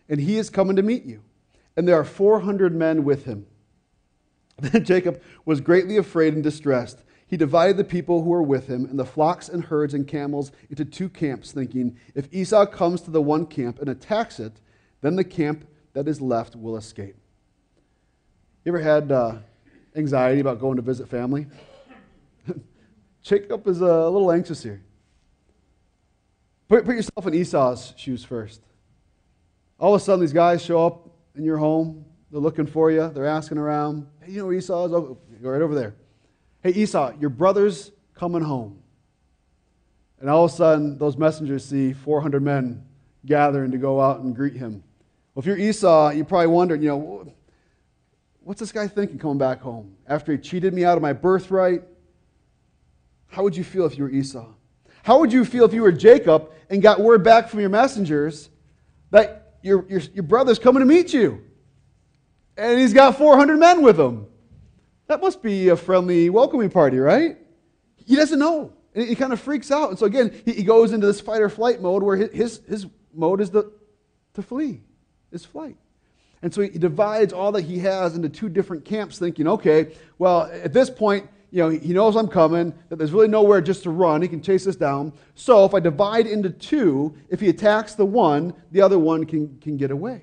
and 0.08 0.20
he 0.20 0.38
is 0.38 0.48
coming 0.48 0.76
to 0.76 0.84
meet 0.84 1.06
you. 1.06 1.24
And 1.76 1.88
there 1.88 1.98
are 1.98 2.04
400 2.04 2.72
men 2.72 3.02
with 3.02 3.24
him. 3.24 3.46
Then 4.60 4.84
Jacob 4.84 5.20
was 5.44 5.60
greatly 5.60 5.96
afraid 5.96 6.34
and 6.34 6.44
distressed. 6.44 7.02
He 7.26 7.36
divided 7.36 7.78
the 7.78 7.82
people 7.82 8.22
who 8.22 8.30
were 8.30 8.44
with 8.44 8.68
him 8.68 8.84
and 8.84 8.96
the 8.96 9.04
flocks 9.04 9.48
and 9.48 9.64
herds 9.64 9.92
and 9.92 10.06
camels 10.06 10.52
into 10.70 10.84
two 10.84 11.08
camps, 11.08 11.50
thinking, 11.50 11.98
If 12.14 12.32
Esau 12.32 12.64
comes 12.66 13.00
to 13.00 13.10
the 13.10 13.20
one 13.20 13.44
camp 13.44 13.80
and 13.80 13.88
attacks 13.88 14.38
it, 14.38 14.60
then 15.00 15.16
the 15.16 15.24
camp 15.24 15.66
that 15.94 16.06
is 16.06 16.20
left 16.20 16.54
will 16.54 16.76
escape. 16.76 17.16
You 18.66 18.74
ever 18.74 18.82
had 18.82 19.12
uh, 19.12 19.36
anxiety 19.94 20.40
about 20.40 20.58
going 20.58 20.74
to 20.74 20.82
visit 20.82 21.08
family? 21.08 21.46
Jacob 23.22 23.64
is 23.68 23.80
a 23.80 24.08
little 24.08 24.32
anxious 24.32 24.60
here. 24.60 24.82
Put, 26.68 26.84
put 26.84 26.96
yourself 26.96 27.28
in 27.28 27.34
Esau's 27.34 27.94
shoes 27.96 28.24
first. 28.24 28.60
All 29.78 29.94
of 29.94 30.02
a 30.02 30.04
sudden, 30.04 30.20
these 30.20 30.32
guys 30.32 30.64
show 30.64 30.84
up 30.84 31.08
in 31.36 31.44
your 31.44 31.58
home. 31.58 32.04
They're 32.32 32.40
looking 32.40 32.66
for 32.66 32.90
you. 32.90 33.08
They're 33.08 33.24
asking 33.24 33.58
around. 33.58 34.08
Hey, 34.20 34.32
you 34.32 34.38
know 34.38 34.46
where 34.46 34.54
Esau 34.54 34.86
is? 34.86 34.92
Oh, 34.92 35.16
go 35.40 35.48
right 35.48 35.62
over 35.62 35.76
there. 35.76 35.94
Hey, 36.60 36.70
Esau, 36.70 37.12
your 37.20 37.30
brother's 37.30 37.92
coming 38.14 38.42
home. 38.42 38.80
And 40.18 40.28
all 40.28 40.46
of 40.46 40.50
a 40.50 40.54
sudden, 40.54 40.98
those 40.98 41.16
messengers 41.16 41.64
see 41.64 41.92
400 41.92 42.42
men 42.42 42.84
gathering 43.26 43.70
to 43.70 43.78
go 43.78 44.00
out 44.00 44.22
and 44.22 44.34
greet 44.34 44.54
him. 44.54 44.82
Well, 45.34 45.42
if 45.42 45.46
you're 45.46 45.56
Esau, 45.56 46.10
you're 46.10 46.24
probably 46.24 46.48
wondering, 46.48 46.82
you 46.82 46.88
know, 46.88 47.32
what's 48.46 48.60
this 48.60 48.70
guy 48.70 48.86
thinking 48.86 49.18
coming 49.18 49.38
back 49.38 49.60
home? 49.60 49.96
After 50.06 50.30
he 50.30 50.38
cheated 50.38 50.72
me 50.72 50.84
out 50.84 50.96
of 50.96 51.02
my 51.02 51.12
birthright? 51.12 51.82
How 53.26 53.42
would 53.42 53.56
you 53.56 53.64
feel 53.64 53.86
if 53.86 53.98
you 53.98 54.04
were 54.04 54.10
Esau? 54.10 54.46
How 55.02 55.18
would 55.18 55.32
you 55.32 55.44
feel 55.44 55.64
if 55.64 55.74
you 55.74 55.82
were 55.82 55.90
Jacob 55.90 56.52
and 56.70 56.80
got 56.80 57.00
word 57.00 57.24
back 57.24 57.48
from 57.48 57.58
your 57.58 57.70
messengers 57.70 58.48
that 59.10 59.56
your, 59.62 59.84
your, 59.88 60.00
your 60.14 60.22
brother's 60.22 60.60
coming 60.60 60.78
to 60.78 60.86
meet 60.86 61.12
you? 61.12 61.42
And 62.56 62.78
he's 62.78 62.94
got 62.94 63.18
400 63.18 63.58
men 63.58 63.82
with 63.82 63.98
him. 63.98 64.26
That 65.08 65.20
must 65.20 65.42
be 65.42 65.68
a 65.68 65.76
friendly 65.76 66.30
welcoming 66.30 66.70
party, 66.70 66.98
right? 66.98 67.38
He 67.96 68.14
doesn't 68.14 68.38
know. 68.38 68.72
And 68.94 69.08
he 69.08 69.16
kind 69.16 69.32
of 69.32 69.40
freaks 69.40 69.72
out. 69.72 69.90
And 69.90 69.98
so, 69.98 70.06
again, 70.06 70.32
he, 70.44 70.52
he 70.52 70.62
goes 70.62 70.92
into 70.92 71.08
this 71.08 71.20
fight 71.20 71.42
or 71.42 71.48
flight 71.48 71.82
mode 71.82 72.04
where 72.04 72.16
his, 72.16 72.60
his 72.68 72.86
mode 73.12 73.40
is 73.40 73.50
the, 73.50 73.72
to 74.34 74.42
flee, 74.42 74.82
is 75.32 75.44
flight. 75.44 75.76
And 76.46 76.54
so 76.54 76.60
he 76.62 76.68
divides 76.68 77.32
all 77.32 77.50
that 77.50 77.62
he 77.62 77.76
has 77.80 78.14
into 78.14 78.28
two 78.28 78.48
different 78.48 78.84
camps, 78.84 79.18
thinking, 79.18 79.48
okay, 79.48 79.96
well, 80.16 80.42
at 80.42 80.72
this 80.72 80.88
point, 80.88 81.28
you 81.50 81.60
know, 81.60 81.70
he 81.70 81.92
knows 81.92 82.14
I'm 82.14 82.28
coming, 82.28 82.72
that 82.88 82.94
there's 83.00 83.10
really 83.10 83.26
nowhere 83.26 83.60
just 83.60 83.82
to 83.82 83.90
run. 83.90 84.22
He 84.22 84.28
can 84.28 84.40
chase 84.40 84.64
us 84.68 84.76
down. 84.76 85.12
So 85.34 85.64
if 85.64 85.74
I 85.74 85.80
divide 85.80 86.28
into 86.28 86.50
two, 86.50 87.16
if 87.30 87.40
he 87.40 87.48
attacks 87.48 87.96
the 87.96 88.06
one, 88.06 88.54
the 88.70 88.80
other 88.80 88.96
one 88.96 89.26
can, 89.26 89.58
can 89.58 89.76
get 89.76 89.90
away. 89.90 90.22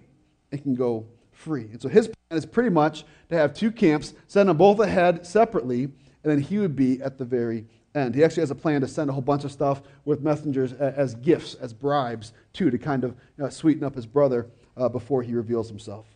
It 0.49 0.63
can 0.63 0.75
go 0.75 1.05
free. 1.33 1.63
And 1.73 1.81
so 1.81 1.89
his 1.89 2.07
plan 2.07 2.37
is 2.37 2.45
pretty 2.45 2.69
much 2.69 3.03
to 3.27 3.35
have 3.35 3.53
two 3.53 3.69
camps, 3.69 4.13
send 4.29 4.47
them 4.47 4.55
both 4.55 4.79
ahead 4.79 5.27
separately, 5.27 5.83
and 5.83 5.91
then 6.23 6.39
he 6.39 6.57
would 6.57 6.77
be 6.77 7.01
at 7.01 7.17
the 7.17 7.25
very 7.25 7.65
end. 7.95 8.15
He 8.15 8.23
actually 8.23 8.43
has 8.43 8.51
a 8.51 8.55
plan 8.55 8.79
to 8.79 8.87
send 8.87 9.09
a 9.09 9.13
whole 9.13 9.21
bunch 9.21 9.43
of 9.43 9.51
stuff 9.51 9.81
with 10.05 10.21
messengers 10.21 10.71
as 10.71 11.15
gifts, 11.15 11.55
as 11.55 11.73
bribes, 11.73 12.31
too, 12.53 12.71
to 12.71 12.77
kind 12.77 13.03
of 13.03 13.11
you 13.37 13.43
know, 13.43 13.49
sweeten 13.49 13.83
up 13.83 13.93
his 13.93 14.05
brother 14.05 14.47
uh, 14.77 14.87
before 14.87 15.21
he 15.21 15.33
reveals 15.33 15.67
himself. 15.67 16.07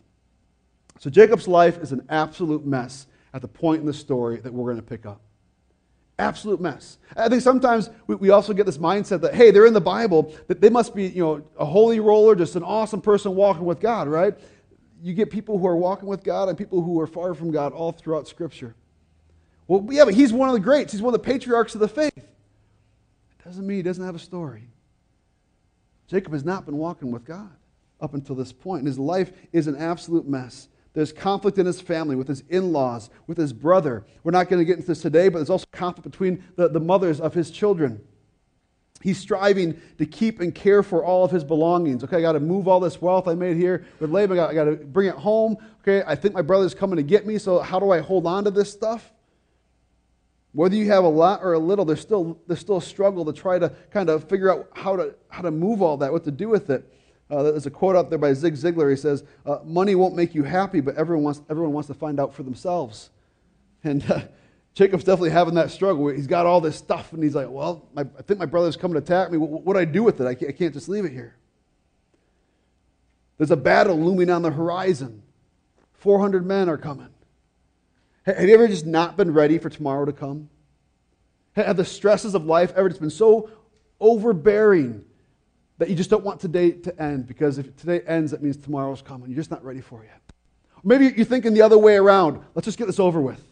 So 0.98 1.10
Jacob's 1.10 1.48
life 1.48 1.78
is 1.78 1.92
an 1.92 2.04
absolute 2.08 2.66
mess 2.66 3.06
at 3.32 3.42
the 3.42 3.48
point 3.48 3.80
in 3.80 3.86
the 3.86 3.94
story 3.94 4.38
that 4.38 4.52
we're 4.52 4.72
going 4.72 4.82
to 4.82 4.88
pick 4.88 5.06
up. 5.06 5.20
Absolute 6.18 6.60
mess. 6.60 6.98
I 7.16 7.28
think 7.28 7.42
sometimes 7.42 7.90
we, 8.08 8.16
we 8.16 8.30
also 8.30 8.52
get 8.52 8.66
this 8.66 8.78
mindset 8.78 9.20
that, 9.20 9.34
hey, 9.34 9.52
they're 9.52 9.66
in 9.66 9.74
the 9.74 9.80
Bible, 9.80 10.34
that 10.48 10.60
they 10.60 10.68
must 10.68 10.94
be, 10.94 11.06
you 11.06 11.22
know, 11.22 11.42
a 11.58 11.64
holy 11.64 12.00
roller, 12.00 12.34
just 12.34 12.56
an 12.56 12.64
awesome 12.64 13.00
person 13.00 13.36
walking 13.36 13.64
with 13.64 13.78
God, 13.78 14.08
right? 14.08 14.34
You 15.00 15.14
get 15.14 15.30
people 15.30 15.58
who 15.58 15.66
are 15.68 15.76
walking 15.76 16.08
with 16.08 16.24
God 16.24 16.48
and 16.48 16.58
people 16.58 16.82
who 16.82 17.00
are 17.00 17.06
far 17.06 17.34
from 17.34 17.52
God 17.52 17.72
all 17.72 17.92
throughout 17.92 18.26
Scripture. 18.26 18.74
Well, 19.68 19.86
yeah, 19.90 20.04
but 20.04 20.14
he's 20.14 20.32
one 20.32 20.48
of 20.48 20.54
the 20.54 20.60
greats. 20.60 20.90
He's 20.90 21.02
one 21.02 21.14
of 21.14 21.22
the 21.22 21.24
patriarchs 21.24 21.74
of 21.74 21.80
the 21.80 21.88
faith. 21.88 22.16
It 22.16 23.44
doesn't 23.44 23.64
mean 23.64 23.76
he 23.76 23.82
doesn't 23.82 24.04
have 24.04 24.16
a 24.16 24.18
story. 24.18 24.68
Jacob 26.08 26.32
has 26.32 26.44
not 26.44 26.66
been 26.66 26.78
walking 26.78 27.12
with 27.12 27.24
God 27.24 27.50
up 28.00 28.14
until 28.14 28.34
this 28.34 28.52
point, 28.52 28.80
and 28.80 28.88
his 28.88 28.98
life 28.98 29.30
is 29.52 29.68
an 29.68 29.76
absolute 29.76 30.26
mess. 30.26 30.68
There's 30.94 31.12
conflict 31.12 31.58
in 31.58 31.66
his 31.66 31.80
family, 31.80 32.16
with 32.16 32.28
his 32.28 32.42
in 32.48 32.72
laws, 32.72 33.10
with 33.26 33.38
his 33.38 33.52
brother. 33.52 34.04
We're 34.24 34.32
not 34.32 34.48
going 34.48 34.60
to 34.60 34.64
get 34.64 34.76
into 34.76 34.88
this 34.88 35.02
today, 35.02 35.28
but 35.28 35.38
there's 35.38 35.50
also 35.50 35.66
conflict 35.70 36.10
between 36.10 36.42
the, 36.56 36.68
the 36.68 36.80
mothers 36.80 37.20
of 37.20 37.34
his 37.34 37.50
children. 37.50 38.00
He's 39.00 39.18
striving 39.18 39.80
to 39.98 40.06
keep 40.06 40.40
and 40.40 40.52
care 40.52 40.82
for 40.82 41.04
all 41.04 41.24
of 41.24 41.30
his 41.30 41.44
belongings. 41.44 42.02
Okay, 42.02 42.16
I 42.16 42.20
got 42.20 42.32
to 42.32 42.40
move 42.40 42.66
all 42.66 42.80
this 42.80 43.00
wealth 43.00 43.28
I 43.28 43.34
made 43.34 43.56
here 43.56 43.86
with 44.00 44.10
Laban. 44.10 44.38
I 44.38 44.52
got 44.52 44.64
to 44.64 44.72
bring 44.72 45.08
it 45.08 45.14
home. 45.14 45.56
Okay, 45.82 46.02
I 46.04 46.16
think 46.16 46.34
my 46.34 46.42
brother's 46.42 46.74
coming 46.74 46.96
to 46.96 47.04
get 47.04 47.24
me, 47.24 47.38
so 47.38 47.60
how 47.60 47.78
do 47.78 47.90
I 47.92 48.00
hold 48.00 48.26
on 48.26 48.44
to 48.44 48.50
this 48.50 48.72
stuff? 48.72 49.12
Whether 50.52 50.74
you 50.74 50.86
have 50.86 51.04
a 51.04 51.08
lot 51.08 51.44
or 51.44 51.52
a 51.52 51.58
little, 51.58 51.84
there's 51.84 52.00
still, 52.00 52.40
there's 52.48 52.58
still 52.58 52.78
a 52.78 52.82
struggle 52.82 53.24
to 53.26 53.32
try 53.32 53.58
to 53.60 53.68
kind 53.92 54.08
of 54.08 54.28
figure 54.28 54.50
out 54.50 54.68
how 54.74 54.96
to, 54.96 55.14
how 55.28 55.42
to 55.42 55.52
move 55.52 55.82
all 55.82 55.98
that, 55.98 56.10
what 56.10 56.24
to 56.24 56.32
do 56.32 56.48
with 56.48 56.70
it. 56.70 56.92
Uh, 57.30 57.42
there's 57.42 57.66
a 57.66 57.70
quote 57.70 57.94
out 57.94 58.08
there 58.08 58.18
by 58.18 58.32
Zig 58.32 58.54
Ziglar. 58.54 58.90
He 58.90 58.96
says, 58.96 59.24
uh, 59.44 59.58
Money 59.64 59.94
won't 59.94 60.16
make 60.16 60.34
you 60.34 60.44
happy, 60.44 60.80
but 60.80 60.96
everyone 60.96 61.24
wants, 61.24 61.42
everyone 61.50 61.72
wants 61.72 61.88
to 61.88 61.94
find 61.94 62.18
out 62.18 62.34
for 62.34 62.42
themselves. 62.42 63.10
And 63.84 64.08
uh, 64.10 64.22
Jacob's 64.74 65.04
definitely 65.04 65.30
having 65.30 65.54
that 65.54 65.70
struggle. 65.70 66.08
He's 66.08 66.26
got 66.26 66.46
all 66.46 66.60
this 66.60 66.76
stuff, 66.76 67.12
and 67.12 67.22
he's 67.22 67.34
like, 67.34 67.50
Well, 67.50 67.86
my, 67.94 68.02
I 68.18 68.22
think 68.22 68.38
my 68.38 68.46
brother's 68.46 68.76
coming 68.76 68.94
to 68.94 68.98
attack 68.98 69.30
me. 69.30 69.36
What, 69.36 69.62
what 69.62 69.74
do 69.74 69.80
I 69.80 69.84
do 69.84 70.02
with 70.02 70.20
it? 70.20 70.26
I 70.26 70.34
can't, 70.34 70.48
I 70.48 70.52
can't 70.52 70.72
just 70.72 70.88
leave 70.88 71.04
it 71.04 71.12
here. 71.12 71.36
There's 73.36 73.50
a 73.50 73.56
battle 73.56 73.98
looming 73.98 74.30
on 74.30 74.42
the 74.42 74.50
horizon. 74.50 75.22
400 75.94 76.46
men 76.46 76.68
are 76.68 76.78
coming. 76.78 77.08
Have 78.24 78.48
you 78.48 78.54
ever 78.54 78.68
just 78.68 78.86
not 78.86 79.16
been 79.16 79.32
ready 79.32 79.58
for 79.58 79.70
tomorrow 79.70 80.04
to 80.04 80.12
come? 80.12 80.48
Have 81.56 81.76
the 81.76 81.84
stresses 81.84 82.34
of 82.34 82.44
life 82.44 82.72
ever 82.76 82.88
just 82.88 83.00
been 83.00 83.10
so 83.10 83.50
overbearing 84.00 85.04
that 85.78 85.88
you 85.88 85.94
just 85.94 86.10
don't 86.10 86.24
want 86.24 86.40
today 86.40 86.72
to 86.72 87.02
end 87.02 87.26
because 87.26 87.58
if 87.58 87.74
today 87.76 88.00
ends, 88.06 88.32
that 88.32 88.42
means 88.42 88.56
tomorrow's 88.56 89.00
coming. 89.00 89.30
You're 89.30 89.36
just 89.36 89.50
not 89.50 89.64
ready 89.64 89.80
for 89.80 90.02
it 90.02 90.06
yet. 90.06 90.20
maybe 90.84 91.06
you're 91.16 91.24
thinking 91.24 91.54
the 91.54 91.62
other 91.62 91.78
way 91.78 91.96
around. 91.96 92.40
Let's 92.54 92.66
just 92.66 92.78
get 92.78 92.86
this 92.86 93.00
over 93.00 93.20
with. 93.20 93.42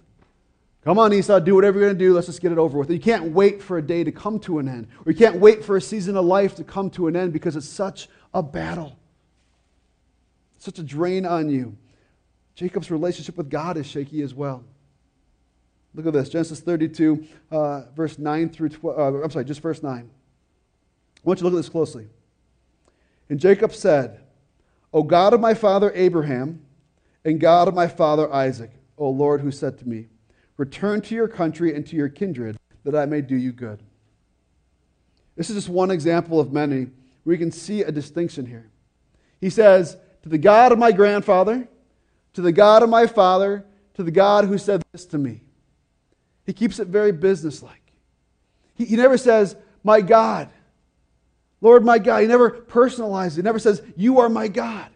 Come 0.84 1.00
on, 1.00 1.12
Esau, 1.12 1.40
do 1.40 1.56
whatever 1.56 1.80
you're 1.80 1.88
going 1.88 1.98
to 1.98 2.04
do. 2.04 2.14
Let's 2.14 2.28
just 2.28 2.40
get 2.40 2.52
it 2.52 2.58
over 2.58 2.78
with. 2.78 2.90
You 2.90 3.00
can't 3.00 3.32
wait 3.32 3.60
for 3.60 3.78
a 3.78 3.82
day 3.82 4.04
to 4.04 4.12
come 4.12 4.38
to 4.40 4.60
an 4.60 4.68
end, 4.68 4.86
or 5.04 5.10
you 5.10 5.18
can't 5.18 5.36
wait 5.36 5.64
for 5.64 5.76
a 5.76 5.80
season 5.80 6.16
of 6.16 6.24
life 6.24 6.54
to 6.56 6.64
come 6.64 6.90
to 6.90 7.08
an 7.08 7.16
end 7.16 7.32
because 7.32 7.56
it's 7.56 7.68
such 7.68 8.08
a 8.32 8.40
battle, 8.40 8.96
such 10.58 10.78
a 10.78 10.84
drain 10.84 11.26
on 11.26 11.48
you. 11.48 11.76
Jacob's 12.54 12.90
relationship 12.90 13.36
with 13.36 13.50
God 13.50 13.76
is 13.76 13.86
shaky 13.86 14.22
as 14.22 14.32
well. 14.32 14.62
Look 15.92 16.06
at 16.06 16.12
this 16.12 16.28
Genesis 16.28 16.60
32, 16.60 17.26
uh, 17.50 17.82
verse 17.96 18.18
9 18.18 18.50
through 18.50 18.68
12. 18.68 18.98
Uh, 18.98 19.22
I'm 19.24 19.30
sorry, 19.30 19.44
just 19.44 19.60
verse 19.60 19.82
9. 19.82 19.92
I 19.92 20.00
want 21.24 21.40
you 21.40 21.40
to 21.40 21.44
look 21.44 21.54
at 21.54 21.56
this 21.56 21.68
closely. 21.68 22.06
And 23.28 23.40
Jacob 23.40 23.72
said, 23.74 24.20
O 24.92 25.02
God 25.02 25.32
of 25.32 25.40
my 25.40 25.54
father 25.54 25.92
Abraham, 25.94 26.64
and 27.24 27.40
God 27.40 27.66
of 27.66 27.74
my 27.74 27.88
father 27.88 28.32
Isaac, 28.32 28.70
O 28.96 29.10
Lord, 29.10 29.40
who 29.40 29.50
said 29.50 29.78
to 29.78 29.88
me, 29.88 30.06
Return 30.56 31.00
to 31.02 31.14
your 31.14 31.28
country 31.28 31.74
and 31.74 31.86
to 31.86 31.96
your 31.96 32.08
kindred, 32.08 32.56
that 32.84 32.94
I 32.94 33.04
may 33.04 33.20
do 33.20 33.36
you 33.36 33.52
good. 33.52 33.82
This 35.36 35.50
is 35.50 35.56
just 35.56 35.68
one 35.68 35.90
example 35.90 36.40
of 36.40 36.52
many 36.52 36.86
where 37.24 37.36
can 37.36 37.52
see 37.52 37.82
a 37.82 37.92
distinction 37.92 38.46
here. 38.46 38.70
He 39.40 39.50
says, 39.50 39.96
To 40.22 40.28
the 40.28 40.38
God 40.38 40.72
of 40.72 40.78
my 40.78 40.92
grandfather, 40.92 41.68
to 42.34 42.40
the 42.40 42.52
God 42.52 42.82
of 42.82 42.88
my 42.88 43.06
father, 43.06 43.64
to 43.94 44.02
the 44.02 44.10
God 44.10 44.44
who 44.44 44.56
said 44.56 44.82
this 44.92 45.04
to 45.06 45.18
me. 45.18 45.42
He 46.44 46.52
keeps 46.52 46.78
it 46.78 46.88
very 46.88 47.12
businesslike. 47.12 47.92
He, 48.74 48.84
he 48.84 48.96
never 48.96 49.18
says, 49.18 49.56
My 49.82 50.00
God. 50.00 50.48
Lord, 51.66 51.84
my 51.84 51.98
God. 51.98 52.20
He 52.20 52.28
never 52.28 52.48
personalizes. 52.48 53.34
He 53.34 53.42
never 53.42 53.58
says, 53.58 53.82
You 53.96 54.20
are 54.20 54.28
my 54.28 54.46
God. 54.46 54.88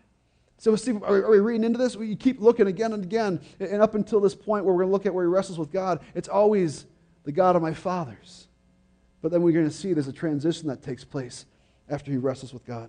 So, 0.56 0.76
are, 1.02 1.24
are 1.24 1.30
we 1.30 1.40
reading 1.40 1.64
into 1.64 1.80
this? 1.80 1.96
We 1.96 2.14
keep 2.14 2.40
looking 2.40 2.68
again 2.68 2.92
and 2.92 3.02
again. 3.02 3.40
And 3.58 3.82
up 3.82 3.96
until 3.96 4.20
this 4.20 4.36
point 4.36 4.64
where 4.64 4.72
we're 4.72 4.82
going 4.82 4.90
to 4.90 4.92
look 4.92 5.04
at 5.04 5.12
where 5.12 5.24
he 5.24 5.28
wrestles 5.28 5.58
with 5.58 5.72
God, 5.72 5.98
it's 6.14 6.28
always 6.28 6.86
the 7.24 7.32
God 7.32 7.56
of 7.56 7.62
my 7.62 7.74
fathers. 7.74 8.46
But 9.20 9.32
then 9.32 9.42
we're 9.42 9.50
going 9.50 9.68
to 9.68 9.74
see 9.74 9.92
there's 9.94 10.06
a 10.06 10.12
transition 10.12 10.68
that 10.68 10.80
takes 10.80 11.02
place 11.02 11.44
after 11.88 12.12
he 12.12 12.18
wrestles 12.18 12.52
with 12.52 12.64
God. 12.64 12.88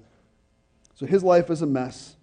So 0.94 1.08
his 1.08 1.24
life 1.24 1.50
is 1.50 1.64
a 1.64 1.66
mess. 1.66 2.16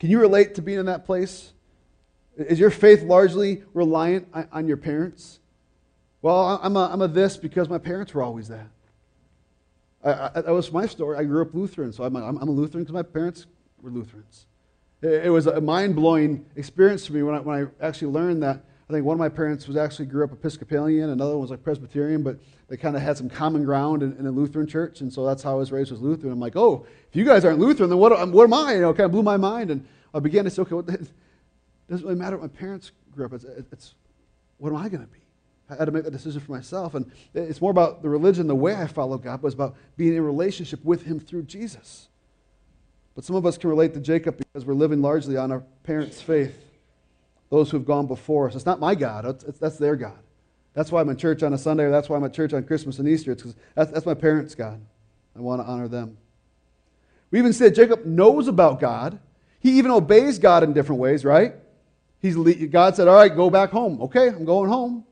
Can 0.00 0.08
you 0.08 0.18
relate 0.18 0.54
to 0.54 0.62
being 0.62 0.78
in 0.78 0.86
that 0.86 1.04
place? 1.04 1.52
Is 2.38 2.58
your 2.58 2.70
faith 2.70 3.02
largely 3.02 3.64
reliant 3.74 4.28
on 4.50 4.66
your 4.66 4.78
parents? 4.78 5.40
Well, 6.22 6.58
I'm 6.62 6.74
a, 6.74 6.88
I'm 6.90 7.02
a 7.02 7.08
this 7.08 7.36
because 7.36 7.68
my 7.68 7.76
parents 7.76 8.14
were 8.14 8.22
always 8.22 8.48
that. 8.48 8.68
I, 10.04 10.30
I, 10.34 10.40
that 10.42 10.52
was 10.52 10.70
my 10.70 10.86
story. 10.86 11.16
I 11.16 11.24
grew 11.24 11.42
up 11.42 11.54
Lutheran, 11.54 11.92
so 11.92 12.04
I'm 12.04 12.14
a, 12.16 12.24
I'm 12.26 12.36
a 12.36 12.44
Lutheran 12.44 12.84
because 12.84 12.94
my 12.94 13.02
parents 13.02 13.46
were 13.80 13.90
Lutherans. 13.90 14.46
It, 15.02 15.26
it 15.26 15.30
was 15.30 15.46
a 15.46 15.60
mind 15.60 15.96
blowing 15.96 16.44
experience 16.56 17.06
for 17.06 17.14
me 17.14 17.22
when 17.22 17.34
I, 17.34 17.40
when 17.40 17.72
I 17.80 17.86
actually 17.86 18.12
learned 18.12 18.42
that. 18.42 18.64
I 18.88 18.92
think 18.92 19.06
one 19.06 19.14
of 19.14 19.18
my 19.18 19.30
parents 19.30 19.66
was 19.66 19.78
actually 19.78 20.06
grew 20.06 20.24
up 20.24 20.32
Episcopalian, 20.32 21.08
another 21.08 21.32
one 21.32 21.40
was 21.40 21.50
like 21.50 21.62
Presbyterian, 21.62 22.22
but 22.22 22.38
they 22.68 22.76
kind 22.76 22.96
of 22.96 23.02
had 23.02 23.16
some 23.16 23.30
common 23.30 23.64
ground 23.64 24.02
in, 24.02 24.14
in, 24.18 24.26
a 24.26 24.30
Lutheran 24.30 24.66
church, 24.66 25.00
and 25.00 25.10
so 25.10 25.24
that's 25.24 25.42
how 25.42 25.52
I 25.52 25.54
was 25.54 25.72
raised 25.72 25.90
was 25.90 26.02
Lutheran. 26.02 26.32
I'm 26.32 26.40
like, 26.40 26.54
oh, 26.54 26.86
if 27.08 27.16
you 27.16 27.24
guys 27.24 27.46
aren't 27.46 27.58
Lutheran, 27.58 27.88
then 27.88 27.98
what, 27.98 28.12
what 28.30 28.44
am 28.44 28.52
I? 28.52 28.74
You 28.74 28.80
know, 28.82 28.92
kind 28.92 29.06
of 29.06 29.12
blew 29.12 29.22
my 29.22 29.38
mind, 29.38 29.70
and 29.70 29.86
I 30.12 30.18
began 30.18 30.44
to 30.44 30.50
say, 30.50 30.60
okay, 30.62 30.74
what, 30.74 30.88
it 30.90 31.08
doesn't 31.88 32.06
really 32.06 32.18
matter 32.18 32.36
what 32.36 32.52
my 32.52 32.58
parents 32.58 32.92
grew 33.10 33.24
up. 33.24 33.32
It's, 33.32 33.44
it's 33.44 33.94
what 34.58 34.68
am 34.68 34.76
I 34.76 34.90
going 34.90 35.02
to 35.02 35.10
be? 35.10 35.23
I 35.68 35.76
had 35.76 35.86
to 35.86 35.92
make 35.92 36.04
that 36.04 36.10
decision 36.10 36.40
for 36.40 36.52
myself. 36.52 36.94
And 36.94 37.10
it's 37.32 37.60
more 37.60 37.70
about 37.70 38.02
the 38.02 38.08
religion, 38.08 38.46
the 38.46 38.54
way 38.54 38.74
I 38.74 38.86
follow 38.86 39.16
God, 39.16 39.40
but 39.40 39.48
it's 39.48 39.54
about 39.54 39.74
being 39.96 40.14
in 40.14 40.22
relationship 40.22 40.84
with 40.84 41.04
Him 41.04 41.18
through 41.18 41.44
Jesus. 41.44 42.08
But 43.14 43.24
some 43.24 43.36
of 43.36 43.46
us 43.46 43.56
can 43.56 43.70
relate 43.70 43.94
to 43.94 44.00
Jacob 44.00 44.36
because 44.36 44.66
we're 44.66 44.74
living 44.74 45.00
largely 45.00 45.36
on 45.36 45.52
our 45.52 45.62
parents' 45.84 46.20
faith, 46.20 46.58
those 47.48 47.70
who 47.70 47.78
have 47.78 47.86
gone 47.86 48.06
before 48.06 48.48
us. 48.48 48.54
It's 48.54 48.66
not 48.66 48.80
my 48.80 48.94
God, 48.94 49.24
it's, 49.24 49.44
it's, 49.44 49.58
that's 49.58 49.78
their 49.78 49.96
God. 49.96 50.18
That's 50.74 50.90
why 50.90 51.00
I'm 51.00 51.08
in 51.08 51.16
church 51.16 51.42
on 51.42 51.54
a 51.54 51.58
Sunday, 51.58 51.84
or 51.84 51.90
that's 51.90 52.08
why 52.08 52.16
I'm 52.16 52.24
at 52.24 52.34
church 52.34 52.52
on 52.52 52.64
Christmas 52.64 52.98
and 52.98 53.08
Easter. 53.08 53.32
It's 53.32 53.42
because 53.42 53.56
that's, 53.74 53.92
that's 53.92 54.06
my 54.06 54.14
parents' 54.14 54.54
God. 54.54 54.80
I 55.36 55.40
want 55.40 55.62
to 55.62 55.66
honor 55.66 55.88
them. 55.88 56.18
We 57.30 57.38
even 57.38 57.52
said 57.52 57.74
Jacob 57.74 58.04
knows 58.04 58.48
about 58.48 58.80
God. 58.80 59.18
He 59.60 59.78
even 59.78 59.92
obeys 59.92 60.38
God 60.38 60.62
in 60.62 60.72
different 60.72 61.00
ways, 61.00 61.24
right? 61.24 61.54
He's, 62.20 62.36
God 62.36 62.96
said, 62.96 63.08
All 63.08 63.16
right, 63.16 63.34
go 63.34 63.50
back 63.50 63.70
home. 63.70 64.02
Okay, 64.02 64.28
I'm 64.28 64.44
going 64.44 64.68
home 64.68 65.04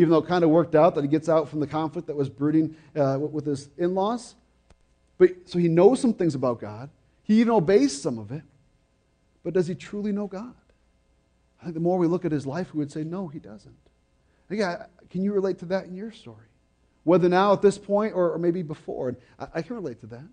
even 0.00 0.10
though 0.10 0.18
it 0.18 0.26
kind 0.26 0.42
of 0.42 0.50
worked 0.50 0.74
out 0.74 0.94
that 0.94 1.02
he 1.02 1.08
gets 1.08 1.28
out 1.28 1.48
from 1.48 1.60
the 1.60 1.66
conflict 1.66 2.06
that 2.06 2.16
was 2.16 2.30
brooding 2.30 2.74
uh, 2.96 3.18
with 3.20 3.44
his 3.44 3.68
in 3.76 3.94
laws. 3.94 4.34
But 5.18 5.30
so 5.44 5.58
he 5.58 5.68
knows 5.68 6.00
some 6.00 6.14
things 6.14 6.34
about 6.34 6.58
God. 6.58 6.88
He 7.22 7.40
even 7.40 7.52
obeys 7.52 8.00
some 8.00 8.18
of 8.18 8.32
it. 8.32 8.42
But 9.44 9.52
does 9.52 9.66
he 9.66 9.74
truly 9.74 10.10
know 10.10 10.26
God? 10.26 10.54
I 11.60 11.64
think 11.64 11.74
the 11.74 11.80
more 11.80 11.98
we 11.98 12.06
look 12.06 12.24
at 12.24 12.32
his 12.32 12.46
life, 12.46 12.72
we 12.72 12.78
would 12.78 12.90
say, 12.90 13.04
no, 13.04 13.28
he 13.28 13.38
doesn't. 13.38 13.76
Again, 14.48 14.78
can 15.10 15.22
you 15.22 15.34
relate 15.34 15.58
to 15.58 15.66
that 15.66 15.84
in 15.84 15.94
your 15.94 16.12
story? 16.12 16.46
Whether 17.04 17.28
now 17.28 17.52
at 17.52 17.60
this 17.60 17.76
point 17.76 18.14
or, 18.14 18.32
or 18.32 18.38
maybe 18.38 18.62
before. 18.62 19.10
And 19.10 19.18
I, 19.38 19.48
I 19.56 19.62
can 19.62 19.76
relate 19.76 20.00
to 20.00 20.06
that. 20.06 20.24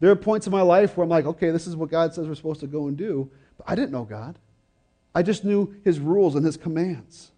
There 0.00 0.10
are 0.10 0.16
points 0.16 0.46
in 0.46 0.50
my 0.50 0.62
life 0.62 0.96
where 0.96 1.04
I'm 1.04 1.10
like, 1.10 1.26
okay, 1.26 1.50
this 1.50 1.68
is 1.68 1.76
what 1.76 1.90
God 1.90 2.12
says 2.12 2.26
we're 2.26 2.34
supposed 2.34 2.60
to 2.60 2.66
go 2.66 2.88
and 2.88 2.96
do. 2.96 3.30
But 3.56 3.70
I 3.70 3.76
didn't 3.76 3.92
know 3.92 4.04
God. 4.04 4.38
I 5.14 5.22
just 5.22 5.44
knew 5.44 5.74
his 5.84 6.00
rules 6.00 6.34
and 6.34 6.44
his 6.44 6.56
commands. 6.56 7.30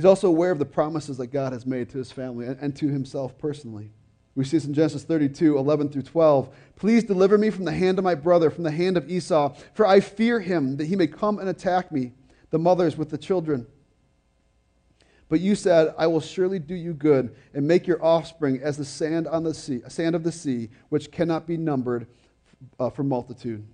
He's 0.00 0.06
also 0.06 0.28
aware 0.28 0.50
of 0.50 0.58
the 0.58 0.64
promises 0.64 1.18
that 1.18 1.26
God 1.26 1.52
has 1.52 1.66
made 1.66 1.90
to 1.90 1.98
his 1.98 2.10
family 2.10 2.46
and, 2.46 2.74
to 2.74 2.88
himself 2.88 3.36
personally. 3.36 3.90
We 4.34 4.46
see 4.46 4.56
this 4.56 4.64
in 4.64 4.72
Genesis 4.72 5.04
32, 5.04 5.58
11 5.58 5.90
through 5.90 6.04
12. 6.04 6.48
Please 6.76 7.04
deliver 7.04 7.36
me 7.36 7.50
from 7.50 7.66
the 7.66 7.72
hand 7.72 7.98
of 7.98 8.04
my 8.04 8.14
brother, 8.14 8.48
from 8.48 8.64
the 8.64 8.70
hand 8.70 8.96
of 8.96 9.10
Esau, 9.10 9.54
for 9.74 9.86
I 9.86 10.00
fear 10.00 10.40
him 10.40 10.78
that 10.78 10.86
he 10.86 10.96
may 10.96 11.06
come 11.06 11.38
and 11.38 11.50
attack 11.50 11.92
me. 11.92 12.12
the 12.48 12.58
mothers 12.58 12.96
with 12.96 13.10
the 13.10 13.18
children. 13.18 13.66
But 15.28 15.40
you 15.40 15.54
said, 15.54 15.92
I 15.98 16.06
will 16.06 16.22
surely 16.22 16.58
do 16.58 16.74
you 16.74 16.94
good 16.94 17.36
and 17.52 17.68
make 17.68 17.86
your 17.86 18.02
offspring 18.02 18.58
as 18.62 18.78
the 18.78 18.86
sand 18.86 19.28
on 19.28 19.42
the 19.44 19.52
sea, 19.52 19.82
sand 19.88 20.16
of 20.16 20.24
the 20.24 20.32
sea, 20.32 20.70
which 20.88 21.12
cannot 21.12 21.46
be 21.46 21.58
numbered 21.58 22.06
uh, 22.78 22.88
for 22.88 23.02
multitude. 23.02 23.66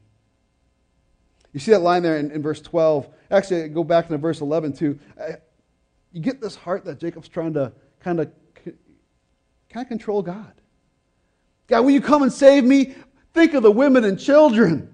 You 1.53 1.61
see 1.61 1.71
that 1.71 1.83
line 1.83 2.03
there 2.03 2.19
in, 2.19 2.33
in 2.33 2.43
verse 2.43 2.61
12. 2.61 3.09
Actually, 3.31 3.63
I 3.63 3.69
go 3.69 3.85
back 3.85 4.09
to 4.09 4.19
verse 4.19 4.41
11 4.41 4.73
too. 4.73 4.99
You 6.13 6.21
get 6.21 6.41
this 6.41 6.57
heart 6.57 6.85
that 6.85 6.99
Jacob's 6.99 7.29
trying 7.29 7.55
to 7.55 7.73
kind 8.01 8.21
of 8.21 8.31
kind 8.65 9.85
of 9.85 9.89
control 9.89 10.23
God. 10.23 10.53
God, 11.67 11.83
will 11.83 11.91
you 11.91 12.01
come 12.01 12.23
and 12.23 12.33
save 12.33 12.65
me? 12.65 12.95
Think 13.35 13.55
of 13.55 13.63
the 13.63 13.71
women 13.71 14.05
and 14.05 14.19
children. 14.19 14.93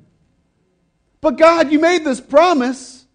But 1.20 1.38
God, 1.38 1.70
you 1.70 1.78
made 1.78 2.04
this 2.04 2.20
promise. 2.20 3.06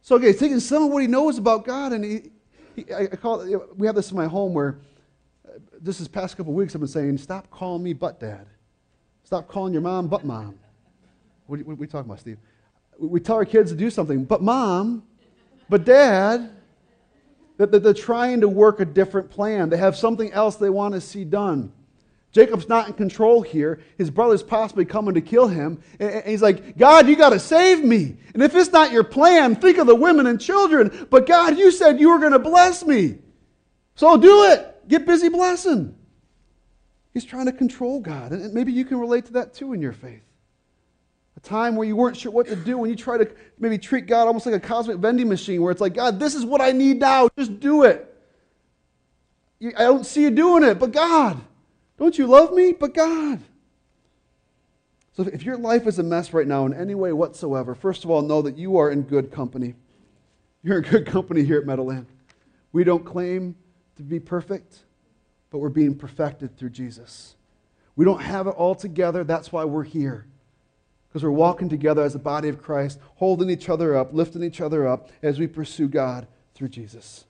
So, 0.00 0.16
okay, 0.16 0.28
he's 0.28 0.38
taking 0.38 0.60
some 0.60 0.84
of 0.84 0.90
what 0.90 1.02
he 1.02 1.08
knows 1.08 1.38
about 1.38 1.64
God, 1.64 1.92
and 1.92 2.04
he, 2.04 2.30
he 2.74 2.86
I, 2.94 3.06
call 3.06 3.40
it, 3.40 3.78
we 3.78 3.86
have 3.86 3.96
this 3.96 4.10
in 4.10 4.16
my 4.16 4.26
home 4.26 4.54
where 4.54 4.78
uh, 5.46 5.58
this 5.80 6.06
past 6.08 6.36
couple 6.36 6.52
weeks 6.52 6.74
I've 6.74 6.80
been 6.80 6.88
saying, 6.88 7.18
stop 7.18 7.50
calling 7.50 7.82
me 7.82 7.92
but 7.92 8.20
dad. 8.20 8.46
Stop 9.24 9.48
calling 9.48 9.72
your 9.72 9.82
mom 9.82 10.08
but 10.08 10.24
mom. 10.24 10.58
What 11.46 11.60
are 11.60 11.64
we 11.64 11.86
talking 11.86 12.10
about, 12.10 12.20
Steve? 12.20 12.38
We 12.98 13.20
tell 13.20 13.36
our 13.36 13.44
kids 13.44 13.70
to 13.70 13.76
do 13.76 13.90
something, 13.90 14.24
but 14.24 14.40
mom, 14.42 15.02
but 15.68 15.84
dad, 15.84 16.50
that, 17.56 17.70
they're 17.70 17.94
trying 17.94 18.40
to 18.40 18.48
work 18.48 18.80
a 18.80 18.84
different 18.84 19.30
plan. 19.30 19.68
They 19.68 19.76
have 19.76 19.96
something 19.96 20.32
else 20.32 20.56
they 20.56 20.70
want 20.70 20.94
to 20.94 21.00
see 21.00 21.24
done. 21.24 21.72
Jacob's 22.32 22.68
not 22.68 22.88
in 22.88 22.94
control 22.94 23.42
here. 23.42 23.80
His 23.96 24.10
brother's 24.10 24.42
possibly 24.42 24.84
coming 24.84 25.14
to 25.14 25.20
kill 25.20 25.46
him. 25.46 25.80
And 26.00 26.24
he's 26.26 26.42
like, 26.42 26.76
God, 26.76 27.06
you 27.08 27.14
got 27.14 27.30
to 27.30 27.38
save 27.38 27.84
me. 27.84 28.16
And 28.34 28.42
if 28.42 28.56
it's 28.56 28.72
not 28.72 28.90
your 28.90 29.04
plan, 29.04 29.54
think 29.54 29.78
of 29.78 29.86
the 29.86 29.94
women 29.94 30.26
and 30.26 30.40
children. 30.40 31.06
But 31.10 31.26
God, 31.26 31.56
you 31.56 31.70
said 31.70 32.00
you 32.00 32.10
were 32.10 32.18
going 32.18 32.32
to 32.32 32.40
bless 32.40 32.84
me. 32.84 33.18
So 33.94 34.16
do 34.16 34.50
it. 34.50 34.88
Get 34.88 35.06
busy 35.06 35.28
blessing. 35.28 35.96
He's 37.12 37.24
trying 37.24 37.46
to 37.46 37.52
control 37.52 38.00
God. 38.00 38.32
And 38.32 38.52
maybe 38.52 38.72
you 38.72 38.84
can 38.84 38.98
relate 38.98 39.26
to 39.26 39.34
that 39.34 39.54
too 39.54 39.72
in 39.72 39.80
your 39.80 39.92
faith. 39.92 40.24
A 41.36 41.40
time 41.40 41.76
where 41.76 41.86
you 41.86 41.96
weren't 41.96 42.16
sure 42.16 42.30
what 42.30 42.46
to 42.46 42.56
do, 42.56 42.78
when 42.78 42.90
you 42.90 42.96
try 42.96 43.18
to 43.18 43.28
maybe 43.58 43.76
treat 43.78 44.06
God 44.06 44.26
almost 44.26 44.46
like 44.46 44.54
a 44.54 44.60
cosmic 44.60 44.98
vending 44.98 45.28
machine, 45.28 45.60
where 45.62 45.72
it's 45.72 45.80
like, 45.80 45.94
God, 45.94 46.20
this 46.20 46.34
is 46.34 46.44
what 46.44 46.60
I 46.60 46.72
need 46.72 47.00
now. 47.00 47.28
Just 47.36 47.58
do 47.60 47.82
it. 47.82 48.10
I 49.62 49.82
don't 49.82 50.04
see 50.04 50.22
you 50.22 50.30
doing 50.30 50.62
it, 50.62 50.78
but 50.78 50.92
God. 50.92 51.40
Don't 51.96 52.16
you 52.18 52.26
love 52.26 52.52
me? 52.52 52.72
But 52.72 52.92
God. 52.92 53.40
So 55.16 55.22
if 55.22 55.44
your 55.44 55.56
life 55.56 55.86
is 55.86 55.98
a 55.98 56.02
mess 56.02 56.32
right 56.32 56.46
now 56.46 56.66
in 56.66 56.74
any 56.74 56.94
way 56.94 57.12
whatsoever, 57.12 57.74
first 57.74 58.04
of 58.04 58.10
all, 58.10 58.20
know 58.20 58.42
that 58.42 58.58
you 58.58 58.76
are 58.78 58.90
in 58.90 59.02
good 59.02 59.30
company. 59.30 59.74
You're 60.62 60.78
in 60.78 60.90
good 60.90 61.06
company 61.06 61.44
here 61.44 61.58
at 61.58 61.66
Meadowland. 61.66 62.06
We 62.72 62.84
don't 62.84 63.04
claim 63.04 63.54
to 63.96 64.02
be 64.02 64.18
perfect, 64.18 64.80
but 65.50 65.58
we're 65.58 65.68
being 65.68 65.94
perfected 65.94 66.56
through 66.56 66.70
Jesus. 66.70 67.36
We 67.94 68.04
don't 68.04 68.20
have 68.20 68.48
it 68.48 68.50
all 68.50 68.74
together. 68.74 69.22
That's 69.22 69.52
why 69.52 69.64
we're 69.64 69.84
here. 69.84 70.26
Because 71.14 71.22
we're 71.22 71.30
walking 71.30 71.68
together 71.68 72.02
as 72.02 72.16
a 72.16 72.18
body 72.18 72.48
of 72.48 72.60
Christ, 72.60 72.98
holding 73.14 73.48
each 73.48 73.68
other 73.68 73.96
up, 73.96 74.12
lifting 74.12 74.42
each 74.42 74.60
other 74.60 74.84
up 74.88 75.10
as 75.22 75.38
we 75.38 75.46
pursue 75.46 75.86
God 75.86 76.26
through 76.56 76.70
Jesus. 76.70 77.24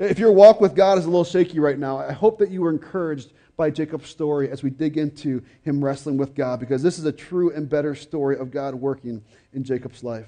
If 0.00 0.18
your 0.18 0.32
walk 0.32 0.60
with 0.60 0.74
God 0.74 0.98
is 0.98 1.04
a 1.04 1.08
little 1.08 1.22
shaky 1.22 1.60
right 1.60 1.78
now, 1.78 1.96
I 1.96 2.10
hope 2.10 2.40
that 2.40 2.50
you 2.50 2.60
were 2.60 2.70
encouraged 2.70 3.32
by 3.56 3.70
Jacob's 3.70 4.10
story 4.10 4.50
as 4.50 4.64
we 4.64 4.70
dig 4.70 4.98
into 4.98 5.44
him 5.62 5.84
wrestling 5.84 6.16
with 6.16 6.34
God, 6.34 6.58
because 6.58 6.82
this 6.82 6.98
is 6.98 7.04
a 7.04 7.12
true 7.12 7.54
and 7.54 7.68
better 7.68 7.94
story 7.94 8.36
of 8.36 8.50
God 8.50 8.74
working 8.74 9.22
in 9.52 9.62
Jacob's 9.62 10.02
life. 10.02 10.26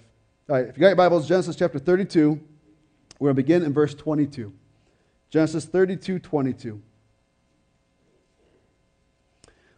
All 0.48 0.54
right, 0.54 0.68
if 0.68 0.76
you 0.76 0.80
got 0.80 0.86
your 0.86 0.94
Bibles, 0.94 1.26
Genesis 1.26 1.56
chapter 1.56 1.80
32, 1.80 2.40
we're 3.18 3.26
going 3.26 3.34
to 3.34 3.42
begin 3.42 3.64
in 3.64 3.72
verse 3.72 3.96
22. 3.96 4.52
Genesis 5.28 5.64
32, 5.64 6.20
22. 6.20 6.80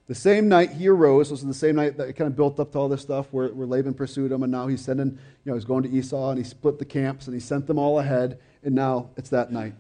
The 0.09 0.15
same 0.15 0.49
night 0.49 0.73
he 0.73 0.89
arose, 0.89 1.29
this 1.29 1.41
is 1.41 1.47
the 1.47 1.53
same 1.53 1.77
night 1.77 1.99
that 1.99 2.09
it 2.09 2.15
kind 2.15 2.29
of 2.29 2.35
built 2.35 2.59
up 2.59 2.73
to 2.73 2.79
all 2.79 2.89
this 2.89 3.03
stuff 3.03 3.27
where, 3.31 3.49
where 3.49 3.67
Laban 3.67 3.93
pursued 3.93 4.33
him, 4.33 4.43
and 4.43 4.51
now 4.51 4.67
he's 4.67 4.81
sending, 4.81 5.11
you 5.11 5.19
know, 5.45 5.55
he's 5.55 5.67
going 5.67 5.83
to 5.83 5.91
Esau, 5.91 6.31
and 6.31 6.39
he 6.39 6.45
split 6.45 6.79
the 6.79 6.85
camps, 6.87 7.27
and 7.27 7.35
he 7.35 7.41
sent 7.41 7.67
them 7.67 7.79
all 7.79 7.99
ahead, 7.99 8.39
and 8.65 8.75
now 8.75 9.11
it's 9.19 9.29
that 9.29 9.53
night. 9.53 9.75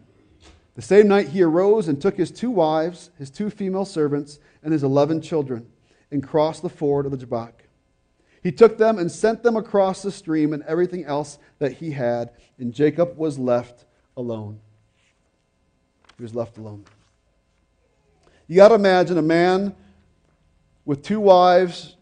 The 0.75 0.83
same 0.83 1.09
night 1.09 1.31
he 1.31 1.43
arose 1.43 1.89
and 1.89 2.01
took 2.01 2.19
his 2.19 2.31
two 2.31 2.51
wives, 2.51 3.11
his 3.19 3.31
two 3.31 3.49
female 3.49 3.87
servants, 3.87 4.39
and 4.63 4.73
his 4.73 4.85
eleven 4.85 5.23
children, 5.23 5.67
and 6.11 6.23
crossed 6.23 6.61
the 6.61 6.69
ford 6.69 7.07
of 7.07 7.11
the 7.11 7.19
Jabbok. 7.19 7.65
He 8.43 8.53
took 8.53 8.77
them 8.77 8.99
and 8.99 9.11
sent 9.11 9.43
them 9.43 9.57
across 9.57 10.03
the 10.03 10.13
stream 10.13 10.53
and 10.53 10.63
everything 10.65 11.05
else 11.07 11.39
that 11.59 11.73
he 11.73 11.93
had, 11.93 12.31
and 12.59 12.75
Jacob 12.75 13.17
was 13.17 13.39
left 13.39 13.87
alone. 14.15 14.61
He 16.19 16.23
was 16.23 16.35
left 16.35 16.59
alone. 16.59 16.85
You 18.47 18.57
got 18.57 18.69
to 18.69 18.75
imagine 18.75 19.17
a 19.17 19.23
man 19.23 19.75
with 20.89 21.03
two 21.03 21.21
wives, 21.21 21.97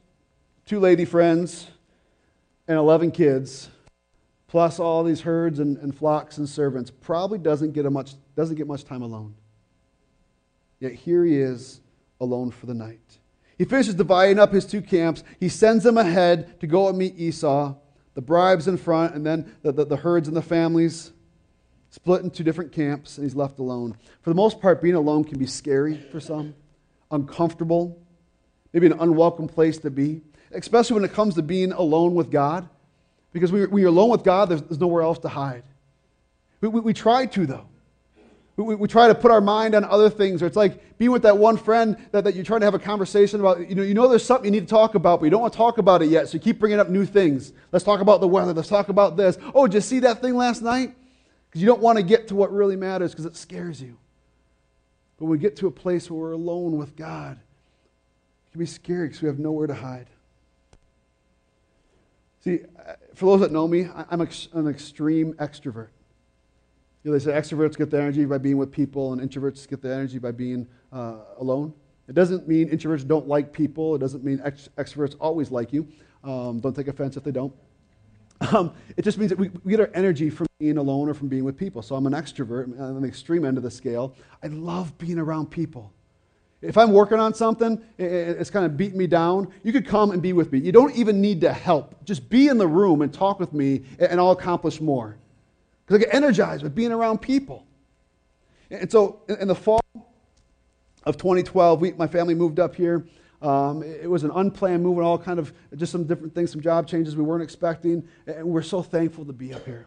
two 0.64 0.78
lady 0.78 1.04
friends, 1.04 1.66
and 2.68 2.78
11 2.78 3.10
kids 3.10 3.68
plus 4.46 4.78
all 4.78 5.02
these 5.02 5.22
herds 5.22 5.58
and, 5.58 5.76
and 5.78 5.92
flocks 5.92 6.38
and 6.38 6.48
servants, 6.48 6.88
probably 6.88 7.36
doesn't 7.36 7.72
get, 7.72 7.84
a 7.84 7.90
much, 7.90 8.14
doesn't 8.36 8.54
get 8.54 8.68
much 8.68 8.84
time 8.84 9.02
alone. 9.02 9.34
Yet 10.78 10.92
here 10.92 11.24
he 11.24 11.36
is 11.36 11.80
alone 12.20 12.52
for 12.52 12.66
the 12.66 12.74
night. 12.74 13.18
He 13.58 13.64
finishes 13.64 13.96
dividing 13.96 14.38
up 14.38 14.52
his 14.52 14.64
two 14.64 14.80
camps. 14.80 15.24
He 15.40 15.48
sends 15.48 15.82
them 15.82 15.98
ahead 15.98 16.60
to 16.60 16.68
go 16.68 16.88
and 16.88 16.96
meet 16.96 17.18
Esau. 17.18 17.74
The 18.14 18.22
bribes 18.22 18.68
in 18.68 18.76
front, 18.76 19.16
and 19.16 19.26
then 19.26 19.52
the, 19.62 19.72
the, 19.72 19.84
the 19.84 19.96
herds 19.96 20.28
and 20.28 20.36
the 20.36 20.42
families 20.42 21.10
split 21.90 22.22
into 22.22 22.44
different 22.44 22.70
camps, 22.70 23.18
and 23.18 23.24
he's 23.24 23.34
left 23.34 23.58
alone. 23.58 23.96
For 24.22 24.30
the 24.30 24.36
most 24.36 24.60
part, 24.60 24.80
being 24.80 24.94
alone 24.94 25.24
can 25.24 25.40
be 25.40 25.46
scary 25.46 25.96
for 25.96 26.20
some, 26.20 26.54
uncomfortable, 27.10 28.00
maybe 28.76 28.92
an 28.92 29.00
unwelcome 29.00 29.48
place 29.48 29.78
to 29.78 29.90
be, 29.90 30.20
especially 30.52 30.92
when 30.92 31.04
it 31.04 31.14
comes 31.14 31.34
to 31.34 31.40
being 31.40 31.72
alone 31.72 32.14
with 32.14 32.30
God. 32.30 32.68
Because 33.32 33.50
when 33.50 33.74
you're 33.74 33.88
alone 33.88 34.10
with 34.10 34.22
God, 34.22 34.50
there's, 34.50 34.78
nowhere 34.78 35.02
else 35.02 35.18
to 35.20 35.28
hide. 35.28 35.62
We, 36.60 36.68
we, 36.68 36.80
we 36.80 36.92
try 36.92 37.24
to, 37.24 37.46
though. 37.46 37.64
We, 38.56 38.74
we, 38.74 38.86
try 38.86 39.08
to 39.08 39.14
put 39.14 39.30
our 39.30 39.40
mind 39.40 39.74
on 39.74 39.84
other 39.84 40.10
things. 40.10 40.42
Or 40.42 40.46
it's 40.46 40.56
like 40.56 40.98
being 40.98 41.10
with 41.10 41.22
that 41.22 41.38
one 41.38 41.56
friend 41.56 41.96
that, 42.12 42.24
that 42.24 42.34
you're 42.34 42.44
trying 42.44 42.60
to 42.60 42.66
have 42.66 42.74
a 42.74 42.78
conversation 42.78 43.40
about. 43.40 43.66
You 43.66 43.76
know, 43.76 43.82
you 43.82 43.94
know 43.94 44.08
there's 44.08 44.24
something 44.24 44.44
you 44.44 44.60
need 44.60 44.68
to 44.68 44.70
talk 44.74 44.94
about, 44.94 45.20
but 45.20 45.24
you 45.24 45.30
don't 45.30 45.40
want 45.40 45.54
to 45.54 45.56
talk 45.56 45.78
about 45.78 46.02
it 46.02 46.10
yet. 46.10 46.28
So 46.28 46.34
you 46.34 46.40
keep 46.40 46.58
bringing 46.58 46.78
up 46.78 46.90
new 46.90 47.06
things. 47.06 47.54
Let's 47.72 47.84
talk 47.84 48.00
about 48.00 48.20
the 48.20 48.28
weather. 48.28 48.52
Let's 48.52 48.68
talk 48.68 48.90
about 48.90 49.16
this. 49.16 49.38
Oh, 49.54 49.66
did 49.66 49.74
you 49.74 49.80
see 49.80 50.00
that 50.00 50.20
thing 50.20 50.34
last 50.34 50.60
night? 50.60 50.94
Because 51.48 51.62
you 51.62 51.66
don't 51.66 51.80
want 51.80 51.96
to 51.96 52.02
get 52.02 52.28
to 52.28 52.34
what 52.34 52.52
really 52.52 52.76
matters 52.76 53.12
because 53.12 53.24
it 53.24 53.36
scares 53.36 53.80
you. 53.80 53.96
But 55.18 55.26
we 55.26 55.38
get 55.38 55.56
to 55.56 55.66
a 55.66 55.70
place 55.70 56.10
where 56.10 56.20
we're 56.20 56.32
alone 56.32 56.76
with 56.76 56.94
God, 56.94 57.38
can 58.56 58.64
be 58.64 58.66
scary 58.66 59.08
because 59.08 59.20
we 59.20 59.28
have 59.28 59.38
nowhere 59.38 59.66
to 59.66 59.74
hide. 59.74 60.06
See, 62.42 62.60
for 63.14 63.26
those 63.26 63.40
that 63.40 63.52
know 63.52 63.68
me, 63.68 63.88
I'm 64.10 64.20
an 64.20 64.68
extreme 64.68 65.34
extrovert. 65.34 65.88
You 67.02 67.10
know, 67.10 67.18
they 67.18 67.24
say 67.24 67.32
extroverts 67.32 67.76
get 67.76 67.90
their 67.90 68.00
energy 68.00 68.24
by 68.24 68.38
being 68.38 68.56
with 68.56 68.72
people, 68.72 69.12
and 69.12 69.20
introverts 69.20 69.68
get 69.68 69.82
their 69.82 69.92
energy 69.92 70.18
by 70.18 70.32
being 70.32 70.66
uh, 70.92 71.16
alone. 71.38 71.74
It 72.08 72.14
doesn't 72.14 72.48
mean 72.48 72.70
introverts 72.70 73.06
don't 73.06 73.28
like 73.28 73.52
people. 73.52 73.94
It 73.94 73.98
doesn't 73.98 74.24
mean 74.24 74.40
ex- 74.42 74.70
extroverts 74.78 75.16
always 75.20 75.50
like 75.50 75.72
you. 75.72 75.86
Um, 76.24 76.60
don't 76.60 76.74
take 76.74 76.88
offense 76.88 77.16
if 77.16 77.24
they 77.24 77.32
don't. 77.32 77.52
Um, 78.52 78.74
it 78.98 79.02
just 79.02 79.16
means 79.16 79.30
that 79.30 79.38
we, 79.38 79.48
we, 79.64 79.70
get 79.70 79.80
our 79.80 79.90
energy 79.94 80.28
from 80.28 80.46
being 80.58 80.76
alone 80.76 81.08
or 81.08 81.14
from 81.14 81.28
being 81.28 81.42
with 81.42 81.56
people. 81.56 81.80
So 81.80 81.96
I'm 81.96 82.06
an 82.06 82.12
extrovert 82.12 82.78
on 82.78 83.00
the 83.00 83.08
extreme 83.08 83.46
end 83.46 83.56
of 83.56 83.62
the 83.62 83.70
scale. 83.70 84.14
I 84.42 84.48
love 84.48 84.98
being 84.98 85.18
around 85.18 85.46
people. 85.46 85.90
If 86.66 86.76
I'm 86.76 86.92
working 86.92 87.18
on 87.18 87.32
something, 87.32 87.80
it's 87.98 88.50
kind 88.50 88.66
of 88.66 88.76
beating 88.76 88.98
me 88.98 89.06
down, 89.06 89.52
you 89.62 89.72
could 89.72 89.86
come 89.86 90.10
and 90.10 90.20
be 90.20 90.32
with 90.32 90.52
me. 90.52 90.58
You 90.58 90.72
don't 90.72 90.94
even 90.96 91.20
need 91.20 91.40
to 91.42 91.52
help. 91.52 92.04
Just 92.04 92.28
be 92.28 92.48
in 92.48 92.58
the 92.58 92.66
room 92.66 93.02
and 93.02 93.12
talk 93.12 93.38
with 93.38 93.52
me, 93.52 93.82
and 93.98 94.18
I'll 94.20 94.32
accomplish 94.32 94.80
more. 94.80 95.16
Because 95.84 96.02
I 96.02 96.04
get 96.04 96.14
energized 96.14 96.62
with 96.62 96.74
being 96.74 96.92
around 96.92 97.18
people. 97.18 97.64
And 98.70 98.90
so 98.90 99.20
in 99.28 99.46
the 99.46 99.54
fall 99.54 99.80
of 101.04 101.16
2012, 101.16 101.80
we, 101.80 101.92
my 101.92 102.08
family 102.08 102.34
moved 102.34 102.58
up 102.58 102.74
here. 102.74 103.06
Um, 103.40 103.82
it 103.82 104.10
was 104.10 104.24
an 104.24 104.32
unplanned 104.34 104.82
move 104.82 104.98
and 104.98 105.06
all 105.06 105.18
kind 105.18 105.38
of 105.38 105.52
just 105.76 105.92
some 105.92 106.04
different 106.04 106.34
things, 106.34 106.50
some 106.50 106.60
job 106.60 106.88
changes 106.88 107.14
we 107.14 107.22
weren't 107.22 107.42
expecting. 107.42 108.08
And 108.26 108.46
we're 108.46 108.62
so 108.62 108.82
thankful 108.82 109.24
to 109.24 109.32
be 109.32 109.54
up 109.54 109.64
here. 109.64 109.86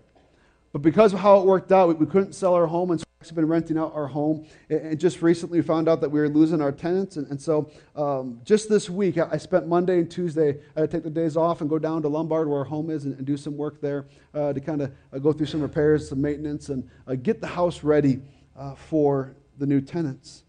But 0.71 0.81
because 0.81 1.13
of 1.13 1.19
how 1.19 1.39
it 1.39 1.45
worked 1.45 1.71
out, 1.71 1.89
we, 1.89 1.95
we 1.95 2.05
couldn't 2.05 2.33
sell 2.33 2.53
our 2.53 2.67
home, 2.67 2.91
and 2.91 2.99
so 2.99 3.05
we've 3.21 3.35
been 3.35 3.47
renting 3.49 3.77
out 3.77 3.91
our 3.93 4.07
home. 4.07 4.45
And, 4.69 4.97
just 4.97 5.21
recently, 5.21 5.61
found 5.61 5.89
out 5.89 5.99
that 5.99 6.09
we 6.09 6.21
were 6.21 6.29
losing 6.29 6.61
our 6.61 6.71
tenants. 6.71 7.17
And, 7.17 7.27
and 7.27 7.41
so, 7.41 7.69
um, 7.93 8.39
just 8.45 8.69
this 8.69 8.89
week, 8.89 9.17
I, 9.17 9.35
spent 9.35 9.67
Monday 9.67 9.99
and 9.99 10.09
Tuesday. 10.09 10.57
I 10.77 10.85
take 10.85 11.03
the 11.03 11.09
days 11.09 11.35
off 11.35 11.59
and 11.59 11.69
go 11.69 11.77
down 11.77 12.01
to 12.03 12.07
Lombard, 12.07 12.47
where 12.47 12.59
our 12.59 12.63
home 12.63 12.89
is, 12.89 13.03
and, 13.03 13.17
and 13.17 13.25
do 13.25 13.35
some 13.35 13.57
work 13.57 13.81
there 13.81 14.05
uh, 14.33 14.53
to 14.53 14.61
kind 14.61 14.81
of 14.81 14.93
uh, 15.11 15.17
go 15.17 15.33
through 15.33 15.47
some 15.47 15.59
repairs, 15.59 16.07
some 16.07 16.21
maintenance, 16.21 16.69
and 16.69 16.89
uh, 17.07 17.15
get 17.15 17.41
the 17.41 17.47
house 17.47 17.83
ready 17.83 18.21
uh, 18.57 18.75
for 18.75 19.35
the 19.57 19.65
new 19.65 19.81
tenants. 19.81 20.43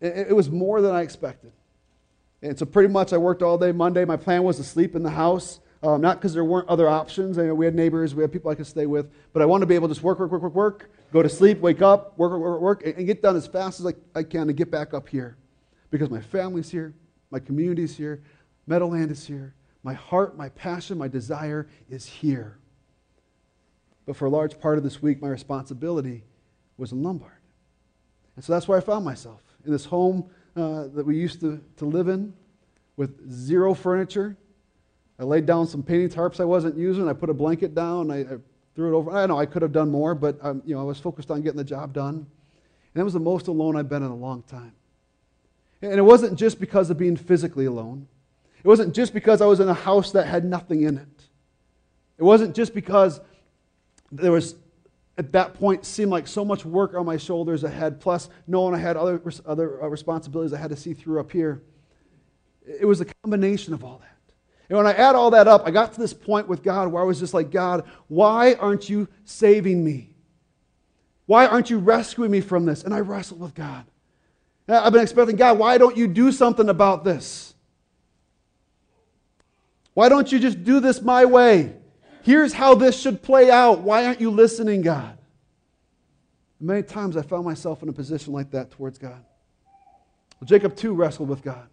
It, 0.00 0.28
it 0.28 0.36
was 0.36 0.48
more 0.48 0.80
than 0.80 0.94
I 0.94 1.00
expected. 1.00 1.50
And 2.40 2.56
so, 2.56 2.66
pretty 2.66 2.88
much, 2.88 3.12
I 3.12 3.16
worked 3.16 3.42
all 3.42 3.58
day 3.58 3.72
Monday. 3.72 4.04
My 4.04 4.16
plan 4.16 4.44
was 4.44 4.58
to 4.58 4.64
sleep 4.64 4.94
in 4.94 5.02
the 5.02 5.10
house 5.10 5.58
Um, 5.82 6.00
not 6.02 6.18
because 6.18 6.34
there 6.34 6.44
weren't 6.44 6.68
other 6.68 6.88
options. 6.88 7.38
I 7.38 7.44
know 7.44 7.54
we 7.54 7.64
had 7.64 7.74
neighbors, 7.74 8.14
we 8.14 8.22
had 8.22 8.30
people 8.30 8.50
I 8.50 8.54
could 8.54 8.66
stay 8.66 8.84
with, 8.84 9.10
but 9.32 9.40
I 9.40 9.46
wanted 9.46 9.62
to 9.62 9.66
be 9.66 9.74
able 9.74 9.88
to 9.88 9.94
just 9.94 10.04
work, 10.04 10.18
work, 10.18 10.30
work, 10.30 10.42
work, 10.42 10.54
work, 10.54 10.90
go 11.10 11.22
to 11.22 11.28
sleep, 11.28 11.58
wake 11.60 11.80
up, 11.80 12.18
work, 12.18 12.32
work, 12.32 12.40
work, 12.40 12.60
work, 12.60 12.86
and, 12.86 12.96
and 12.96 13.06
get 13.06 13.22
done 13.22 13.34
as 13.34 13.46
fast 13.46 13.80
as 13.80 13.86
I, 13.86 13.94
I 14.14 14.22
can 14.22 14.46
to 14.46 14.52
get 14.52 14.70
back 14.70 14.92
up 14.92 15.08
here. 15.08 15.38
Because 15.90 16.10
my 16.10 16.20
family's 16.20 16.70
here, 16.70 16.94
my 17.30 17.38
community's 17.38 17.96
here, 17.96 18.22
Meadowland 18.66 19.10
is 19.10 19.26
here, 19.26 19.54
my 19.82 19.94
heart, 19.94 20.36
my 20.36 20.50
passion, 20.50 20.98
my 20.98 21.08
desire 21.08 21.66
is 21.88 22.04
here. 22.04 22.58
But 24.04 24.16
for 24.16 24.26
a 24.26 24.30
large 24.30 24.60
part 24.60 24.76
of 24.76 24.84
this 24.84 25.00
week, 25.00 25.22
my 25.22 25.28
responsibility 25.28 26.24
was 26.76 26.92
in 26.92 27.02
Lombard. 27.02 27.32
And 28.36 28.44
so 28.44 28.52
that's 28.52 28.68
where 28.68 28.76
I 28.76 28.80
found 28.80 29.04
myself 29.04 29.42
in 29.64 29.72
this 29.72 29.84
home 29.84 30.28
uh, 30.56 30.88
that 30.88 31.06
we 31.06 31.16
used 31.16 31.40
to, 31.40 31.60
to 31.78 31.84
live 31.86 32.08
in 32.08 32.34
with 32.96 33.30
zero 33.30 33.72
furniture. 33.72 34.36
I 35.20 35.24
laid 35.24 35.44
down 35.44 35.66
some 35.66 35.82
painting 35.82 36.08
tarps 36.08 36.40
I 36.40 36.44
wasn't 36.44 36.78
using. 36.78 37.06
I 37.06 37.12
put 37.12 37.28
a 37.28 37.34
blanket 37.34 37.74
down. 37.74 38.10
I, 38.10 38.20
I 38.20 38.38
threw 38.74 38.94
it 38.94 38.96
over. 38.96 39.10
I 39.10 39.26
know 39.26 39.38
I 39.38 39.44
could 39.44 39.60
have 39.60 39.72
done 39.72 39.90
more, 39.90 40.14
but 40.14 40.38
um, 40.40 40.62
you 40.64 40.74
know, 40.74 40.80
I 40.80 40.84
was 40.84 40.98
focused 40.98 41.30
on 41.30 41.42
getting 41.42 41.58
the 41.58 41.64
job 41.64 41.92
done. 41.92 42.14
And 42.14 42.26
that 42.94 43.04
was 43.04 43.12
the 43.12 43.20
most 43.20 43.46
alone 43.46 43.76
I've 43.76 43.88
been 43.88 44.02
in 44.02 44.10
a 44.10 44.16
long 44.16 44.42
time. 44.44 44.72
And 45.82 45.92
it 45.92 46.02
wasn't 46.02 46.38
just 46.38 46.58
because 46.58 46.88
of 46.88 46.96
being 46.96 47.16
physically 47.16 47.66
alone. 47.66 48.08
It 48.64 48.66
wasn't 48.66 48.94
just 48.94 49.12
because 49.12 49.42
I 49.42 49.46
was 49.46 49.60
in 49.60 49.68
a 49.68 49.74
house 49.74 50.12
that 50.12 50.26
had 50.26 50.44
nothing 50.44 50.82
in 50.82 50.96
it. 50.96 51.28
It 52.16 52.24
wasn't 52.24 52.56
just 52.56 52.74
because 52.74 53.20
there 54.10 54.32
was 54.32 54.54
at 55.18 55.32
that 55.32 55.52
point 55.52 55.84
seemed 55.84 56.10
like 56.10 56.26
so 56.26 56.46
much 56.46 56.64
work 56.64 56.94
on 56.94 57.04
my 57.04 57.18
shoulders 57.18 57.62
ahead, 57.62 58.00
plus 58.00 58.30
knowing 58.46 58.74
I 58.74 58.78
had 58.78 58.96
other, 58.96 59.22
other 59.44 59.82
uh, 59.82 59.86
responsibilities 59.86 60.54
I 60.54 60.58
had 60.58 60.70
to 60.70 60.76
see 60.76 60.94
through 60.94 61.20
up 61.20 61.30
here. 61.30 61.62
It 62.66 62.86
was 62.86 63.02
a 63.02 63.06
combination 63.22 63.74
of 63.74 63.84
all 63.84 63.98
that. 63.98 64.16
And 64.70 64.76
when 64.76 64.86
I 64.86 64.92
add 64.92 65.16
all 65.16 65.32
that 65.32 65.48
up, 65.48 65.66
I 65.66 65.72
got 65.72 65.92
to 65.94 66.00
this 66.00 66.14
point 66.14 66.46
with 66.46 66.62
God 66.62 66.92
where 66.92 67.02
I 67.02 67.04
was 67.04 67.18
just 67.18 67.34
like, 67.34 67.50
God, 67.50 67.84
why 68.06 68.54
aren't 68.54 68.88
you 68.88 69.08
saving 69.24 69.84
me? 69.84 70.10
Why 71.26 71.46
aren't 71.46 71.70
you 71.70 71.78
rescuing 71.78 72.30
me 72.30 72.40
from 72.40 72.66
this? 72.66 72.84
And 72.84 72.94
I 72.94 73.00
wrestled 73.00 73.40
with 73.40 73.54
God. 73.54 73.84
I've 74.68 74.92
been 74.92 75.02
expecting, 75.02 75.34
God, 75.34 75.58
why 75.58 75.76
don't 75.76 75.96
you 75.96 76.06
do 76.06 76.30
something 76.30 76.68
about 76.68 77.02
this? 77.02 77.52
Why 79.94 80.08
don't 80.08 80.30
you 80.30 80.38
just 80.38 80.62
do 80.62 80.78
this 80.78 81.02
my 81.02 81.24
way? 81.24 81.74
Here's 82.22 82.52
how 82.52 82.76
this 82.76 83.00
should 83.00 83.22
play 83.22 83.50
out. 83.50 83.80
Why 83.80 84.06
aren't 84.06 84.20
you 84.20 84.30
listening, 84.30 84.82
God? 84.82 85.18
Many 86.60 86.84
times 86.84 87.16
I 87.16 87.22
found 87.22 87.44
myself 87.44 87.82
in 87.82 87.88
a 87.88 87.92
position 87.92 88.32
like 88.32 88.52
that 88.52 88.70
towards 88.70 88.98
God. 88.98 89.24
Well, 90.40 90.46
Jacob 90.46 90.76
too 90.76 90.94
wrestled 90.94 91.28
with 91.28 91.42
God. 91.42 91.66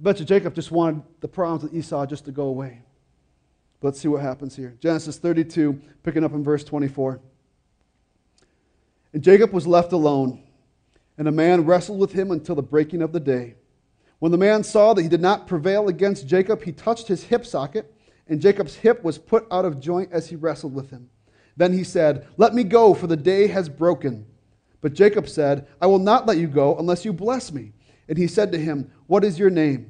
I 0.00 0.02
bet 0.02 0.18
you 0.18 0.24
Jacob 0.24 0.54
just 0.54 0.70
wanted 0.70 1.02
the 1.20 1.28
problems 1.28 1.62
with 1.62 1.74
Esau 1.74 2.06
just 2.06 2.24
to 2.24 2.32
go 2.32 2.44
away. 2.44 2.80
But 3.80 3.88
let's 3.88 4.00
see 4.00 4.08
what 4.08 4.22
happens 4.22 4.56
here. 4.56 4.74
Genesis 4.80 5.18
32, 5.18 5.78
picking 6.02 6.24
up 6.24 6.32
in 6.32 6.42
verse 6.42 6.64
24. 6.64 7.20
And 9.12 9.22
Jacob 9.22 9.52
was 9.52 9.66
left 9.66 9.92
alone, 9.92 10.42
and 11.18 11.28
a 11.28 11.32
man 11.32 11.66
wrestled 11.66 11.98
with 11.98 12.12
him 12.12 12.30
until 12.30 12.54
the 12.54 12.62
breaking 12.62 13.02
of 13.02 13.12
the 13.12 13.20
day. 13.20 13.56
When 14.20 14.32
the 14.32 14.38
man 14.38 14.64
saw 14.64 14.94
that 14.94 15.02
he 15.02 15.08
did 15.08 15.20
not 15.20 15.46
prevail 15.46 15.88
against 15.88 16.26
Jacob, 16.26 16.62
he 16.62 16.72
touched 16.72 17.06
his 17.06 17.24
hip 17.24 17.44
socket 17.44 17.94
and 18.30 18.40
Jacob's 18.40 18.76
hip 18.76 19.02
was 19.02 19.18
put 19.18 19.44
out 19.50 19.64
of 19.64 19.80
joint 19.80 20.10
as 20.12 20.28
he 20.28 20.36
wrestled 20.36 20.72
with 20.72 20.88
him. 20.88 21.10
Then 21.56 21.72
he 21.72 21.82
said, 21.82 22.28
Let 22.36 22.54
me 22.54 22.62
go, 22.62 22.94
for 22.94 23.08
the 23.08 23.16
day 23.16 23.48
has 23.48 23.68
broken. 23.68 24.24
But 24.80 24.94
Jacob 24.94 25.28
said, 25.28 25.66
I 25.80 25.86
will 25.86 25.98
not 25.98 26.26
let 26.26 26.38
you 26.38 26.46
go 26.46 26.76
unless 26.78 27.04
you 27.04 27.12
bless 27.12 27.52
me. 27.52 27.72
And 28.08 28.16
he 28.16 28.28
said 28.28 28.52
to 28.52 28.58
him, 28.58 28.90
What 29.08 29.24
is 29.24 29.36
your 29.36 29.50
name? 29.50 29.89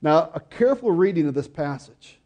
Now, 0.00 0.30
a 0.34 0.40
careful 0.40 0.90
reading 0.90 1.26
of 1.26 1.34
this 1.34 1.48
passage 1.48 2.18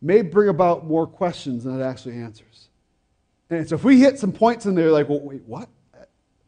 may 0.00 0.22
bring 0.22 0.48
about 0.48 0.86
more 0.86 1.06
questions 1.06 1.64
than 1.64 1.80
it 1.80 1.84
actually 1.84 2.16
answers. 2.16 2.68
And 3.50 3.68
so 3.68 3.74
if 3.74 3.84
we 3.84 4.00
hit 4.00 4.18
some 4.18 4.32
points 4.32 4.66
in 4.66 4.74
there 4.74 4.90
like, 4.90 5.08
well, 5.08 5.20
wait, 5.20 5.42
what? 5.44 5.68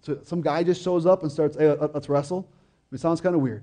So 0.00 0.18
some 0.22 0.40
guy 0.40 0.62
just 0.62 0.82
shows 0.82 1.06
up 1.06 1.22
and 1.22 1.30
starts, 1.30 1.56
hey, 1.56 1.70
let's 1.70 2.08
wrestle. 2.08 2.48
It 2.92 3.00
sounds 3.00 3.20
kind 3.20 3.34
of 3.34 3.40
weird. 3.40 3.62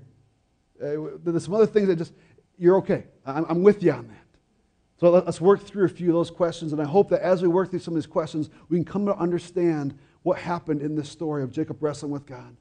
Uh, 0.82 1.16
there's 1.24 1.44
some 1.44 1.54
other 1.54 1.66
things 1.66 1.88
that 1.88 1.96
just, 1.96 2.12
you're 2.58 2.76
okay. 2.76 3.04
I'm, 3.26 3.44
I'm 3.48 3.62
with 3.62 3.82
you 3.82 3.92
on 3.92 4.08
that. 4.08 4.16
So 4.98 5.10
let's 5.10 5.40
work 5.40 5.60
through 5.64 5.86
a 5.86 5.88
few 5.88 6.08
of 6.08 6.14
those 6.14 6.30
questions, 6.30 6.72
and 6.72 6.80
I 6.80 6.84
hope 6.84 7.08
that 7.10 7.22
as 7.22 7.42
we 7.42 7.48
work 7.48 7.70
through 7.70 7.80
some 7.80 7.94
of 7.94 8.00
these 8.00 8.06
questions, 8.06 8.50
we 8.68 8.76
can 8.76 8.84
come 8.84 9.04
to 9.06 9.16
understand 9.16 9.98
what 10.22 10.38
happened 10.38 10.80
in 10.80 10.94
this 10.94 11.08
story 11.08 11.42
of 11.42 11.50
Jacob 11.50 11.82
wrestling 11.82 12.12
with 12.12 12.24
God. 12.24 12.56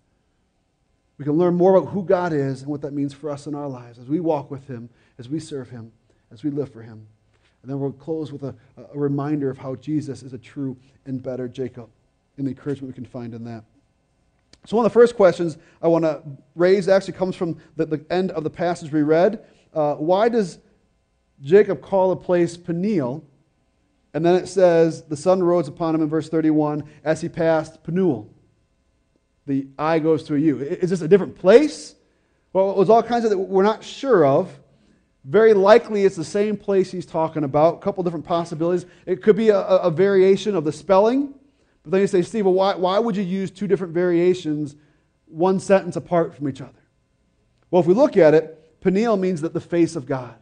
We 1.22 1.26
can 1.26 1.38
learn 1.38 1.54
more 1.54 1.76
about 1.76 1.92
who 1.92 2.04
God 2.04 2.34
is 2.34 2.64
and 2.64 2.72
what 2.72 2.82
that 2.82 2.94
means 2.94 3.14
for 3.14 3.30
us 3.30 3.46
in 3.46 3.54
our 3.54 3.68
lives 3.68 4.00
as 4.00 4.08
we 4.08 4.20
walk 4.20 4.50
with 4.50 4.66
Him, 4.66 4.90
as 5.20 5.30
we 5.30 5.40
serve 5.40 5.70
Him, 5.70 5.92
as 6.32 6.44
we 6.44 6.50
live 6.50 6.74
for 6.74 6.82
Him. 6.82 7.06
And 7.62 7.70
then 7.70 7.80
we'll 7.80 7.92
close 7.92 8.32
with 8.32 8.42
a, 8.42 8.56
a 8.92 8.98
reminder 8.98 9.48
of 9.52 9.60
how 9.60 9.76
Jesus 9.76 10.24
is 10.24 10.34
a 10.34 10.40
true 10.40 10.76
and 11.06 11.22
better 11.22 11.48
Jacob 11.48 11.92
and 12.38 12.48
the 12.48 12.50
encouragement 12.50 12.88
we 12.88 12.96
can 12.96 13.06
find 13.06 13.36
in 13.36 13.44
that. 13.44 13.64
So, 14.66 14.76
one 14.76 14.84
of 14.84 14.92
the 14.92 15.00
first 15.00 15.16
questions 15.16 15.60
I 15.80 15.90
want 15.90 16.06
to 16.06 16.24
raise 16.56 16.90
actually 16.90 17.14
comes 17.14 17.36
from 17.36 17.56
the, 17.76 17.86
the 17.86 18.04
end 18.10 18.32
of 18.32 18.44
the 18.44 18.50
passage 18.50 18.92
we 18.92 19.04
read 19.04 19.46
uh, 19.76 19.94
why 19.98 20.28
does 20.28 20.58
Jacob 21.44 21.84
call 21.84 22.10
the 22.10 22.16
place 22.16 22.58
Peniel? 22.58 23.24
And 24.16 24.26
then 24.26 24.34
it 24.34 24.48
says, 24.48 25.04
the 25.04 25.16
sun 25.16 25.44
rose 25.44 25.68
upon 25.68 25.94
him 25.94 26.02
in 26.02 26.10
verse 26.10 26.30
31 26.30 26.84
as 27.04 27.22
he 27.22 27.30
passed 27.30 27.84
Penuel. 27.84 28.28
The 29.52 29.68
I 29.78 30.00
goes 30.00 30.24
to 30.24 30.36
a 30.36 30.40
U. 30.40 30.60
Is 30.60 30.90
this 30.90 31.02
a 31.02 31.08
different 31.10 31.36
place? 31.36 31.96
Well, 32.54 32.72
it 32.72 32.78
was 32.78 32.90
all 32.90 33.04
kinds 33.04 33.26
of 33.26 33.32
that 33.32 33.38
we're 33.38 33.64
not 33.64 33.84
sure 33.84 34.26
of. 34.26 34.50
Very 35.26 35.54
likely 35.54 36.06
it's 36.06 36.16
the 36.16 36.24
same 36.24 36.56
place 36.56 36.90
he's 36.90 37.06
talking 37.06 37.44
about. 37.44 37.76
A 37.76 37.78
couple 37.80 38.02
different 38.02 38.26
possibilities. 38.26 38.86
It 39.06 39.22
could 39.22 39.36
be 39.36 39.50
a, 39.50 39.60
a 39.60 39.92
variation 39.92 40.56
of 40.56 40.64
the 40.64 40.72
spelling. 40.72 41.34
But 41.84 41.92
then 41.92 42.00
you 42.00 42.08
say, 42.08 42.22
Steve, 42.22 42.46
well, 42.46 42.54
why, 42.54 42.76
why 42.76 42.98
would 42.98 43.18
you 43.18 43.24
use 43.24 43.52
two 43.52 43.68
different 43.68 43.94
variations, 43.94 44.78
one 45.26 45.60
sentence 45.60 45.98
apart 45.98 46.34
from 46.34 46.48
each 46.48 46.62
other? 46.62 46.72
Well, 47.70 47.82
if 47.82 47.88
we 47.88 47.94
look 47.94 48.16
at 48.16 48.34
it, 48.34 48.80
Peniel 48.80 49.18
means 49.18 49.42
that 49.42 49.54
the 49.54 49.60
face 49.60 49.98
of 49.98 50.06
God. 50.06 50.36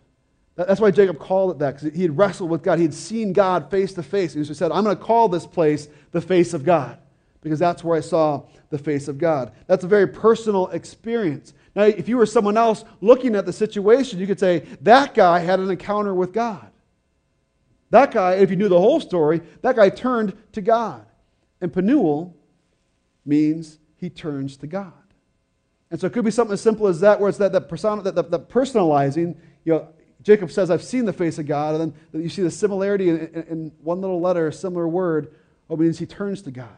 That's 0.56 0.80
why 0.80 0.92
Jacob 0.92 1.18
called 1.18 1.52
it 1.52 1.60
that, 1.60 1.76
because 1.76 1.96
he 1.96 2.04
had 2.04 2.16
wrestled 2.16 2.52
with 2.52 2.62
God. 2.62 2.78
He 2.78 2.86
had 2.86 2.94
seen 2.94 3.34
God 3.34 3.72
face 3.72 3.94
to 3.94 4.04
face. 4.04 4.36
And 4.36 4.46
he 4.46 4.54
said, 4.54 4.72
I'm 4.72 4.84
going 4.84 4.96
to 4.96 5.02
call 5.02 5.30
this 5.30 5.48
place 5.48 5.88
the 6.12 6.22
face 6.22 6.54
of 6.54 6.64
God, 6.64 7.00
because 7.42 7.60
that's 7.60 7.84
where 7.84 7.98
I 7.98 8.02
saw 8.02 8.44
the 8.70 8.78
face 8.78 9.08
of 9.08 9.18
God. 9.18 9.52
That's 9.68 9.84
a 9.84 9.88
very 9.88 10.08
personal 10.08 10.68
experience. 10.68 11.54
Now, 11.76 11.84
if 11.84 12.10
you 12.10 12.18
were 12.18 12.26
someone 12.26 12.58
else 12.58 12.84
looking 13.02 13.36
at 13.36 13.46
the 13.46 13.54
situation, 13.54 14.20
you 14.20 14.28
could 14.28 14.40
say, 14.40 14.60
that 14.82 15.14
guy 15.14 15.40
had 15.40 15.60
an 15.60 15.70
encounter 15.70 16.14
with 16.14 16.34
God. 16.34 16.70
That 17.92 18.12
guy, 18.12 18.36
if 18.36 18.50
you 18.50 18.56
knew 18.56 18.70
the 18.70 18.80
whole 18.80 19.00
story, 19.00 19.42
that 19.62 19.76
guy 19.76 19.90
turned 19.90 20.36
to 20.52 20.62
God. 20.62 21.06
And 21.62 21.74
Penuel 21.74 22.36
means 23.26 23.80
he 23.98 24.10
turns 24.10 24.58
to 24.58 24.68
God. 24.68 24.94
And 25.92 26.00
so 26.00 26.08
it 26.08 26.14
could 26.14 26.26
be 26.26 26.32
something 26.32 26.54
as 26.54 26.62
simple 26.62 26.88
as 26.88 27.00
that, 27.00 27.20
where 27.20 27.30
it's 27.30 27.40
that, 27.40 27.52
that, 27.52 27.68
persona, 27.68 28.02
that, 28.04 28.16
that, 28.16 28.30
that 28.30 28.50
personalizing. 28.50 29.36
You 29.66 29.74
know, 29.74 29.88
Jacob 30.22 30.52
says, 30.52 30.70
I've 30.70 30.84
seen 30.84 31.06
the 31.06 31.14
face 31.14 31.40
of 31.40 31.48
God. 31.48 31.80
And 31.80 31.94
then 32.12 32.22
you 32.22 32.30
see 32.30 32.44
the 32.44 32.52
similarity 32.52 33.10
in, 33.10 33.18
in, 33.18 33.44
in 33.50 33.72
one 33.82 34.02
little 34.02 34.22
letter, 34.22 34.48
a 34.48 34.54
similar 34.54 34.88
word, 34.88 35.34
oh, 35.70 35.76
means 35.76 35.98
he 35.98 36.06
turns 36.06 36.42
to 36.44 36.52
God. 36.52 36.78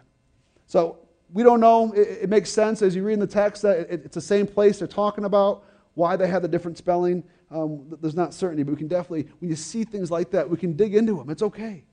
So 0.71 0.99
we 1.34 1.43
don't 1.43 1.60
know. 1.60 1.91
It, 1.91 2.19
it, 2.21 2.29
makes 2.29 2.49
sense 2.49 2.81
as 2.81 2.95
you 2.95 3.03
read 3.03 3.15
in 3.15 3.19
the 3.19 3.27
text 3.27 3.62
that 3.63 3.79
it, 3.91 4.05
it's 4.05 4.15
the 4.15 4.21
same 4.21 4.47
place 4.47 4.79
they're 4.79 4.88
talking 4.88 5.25
about. 5.25 5.65
Why 5.95 6.15
they 6.15 6.29
have 6.29 6.43
the 6.43 6.47
different 6.47 6.77
spelling, 6.77 7.25
um, 7.51 7.97
there's 7.99 8.15
not 8.15 8.34
certainty, 8.34 8.63
but 8.63 8.71
we 8.71 8.77
can 8.77 8.88
definitely, 8.88 9.27
when 9.39 9.49
you 9.49 9.57
see 9.57 9.84
things 9.84 10.10
like 10.10 10.31
that, 10.31 10.49
we 10.49 10.55
can 10.55 10.77
dig 10.77 10.95
into 10.95 11.17
them. 11.17 11.29
It's 11.29 11.41
okay. 11.41 11.84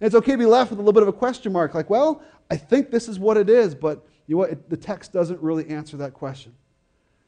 And 0.00 0.06
it's 0.08 0.16
okay 0.16 0.32
to 0.32 0.38
be 0.38 0.46
left 0.46 0.70
with 0.70 0.80
a 0.80 0.82
little 0.82 0.92
bit 0.92 1.04
of 1.04 1.08
a 1.08 1.12
question 1.12 1.52
mark, 1.52 1.74
like, 1.74 1.88
well, 1.88 2.22
I 2.50 2.56
think 2.56 2.90
this 2.90 3.08
is 3.08 3.20
what 3.20 3.36
it 3.36 3.48
is, 3.48 3.72
but 3.72 4.04
you 4.26 4.34
know 4.34 4.40
what? 4.40 4.50
It, 4.50 4.68
the 4.68 4.76
text 4.76 5.12
doesn't 5.12 5.40
really 5.40 5.68
answer 5.70 5.96
that 5.98 6.12
question. 6.12 6.56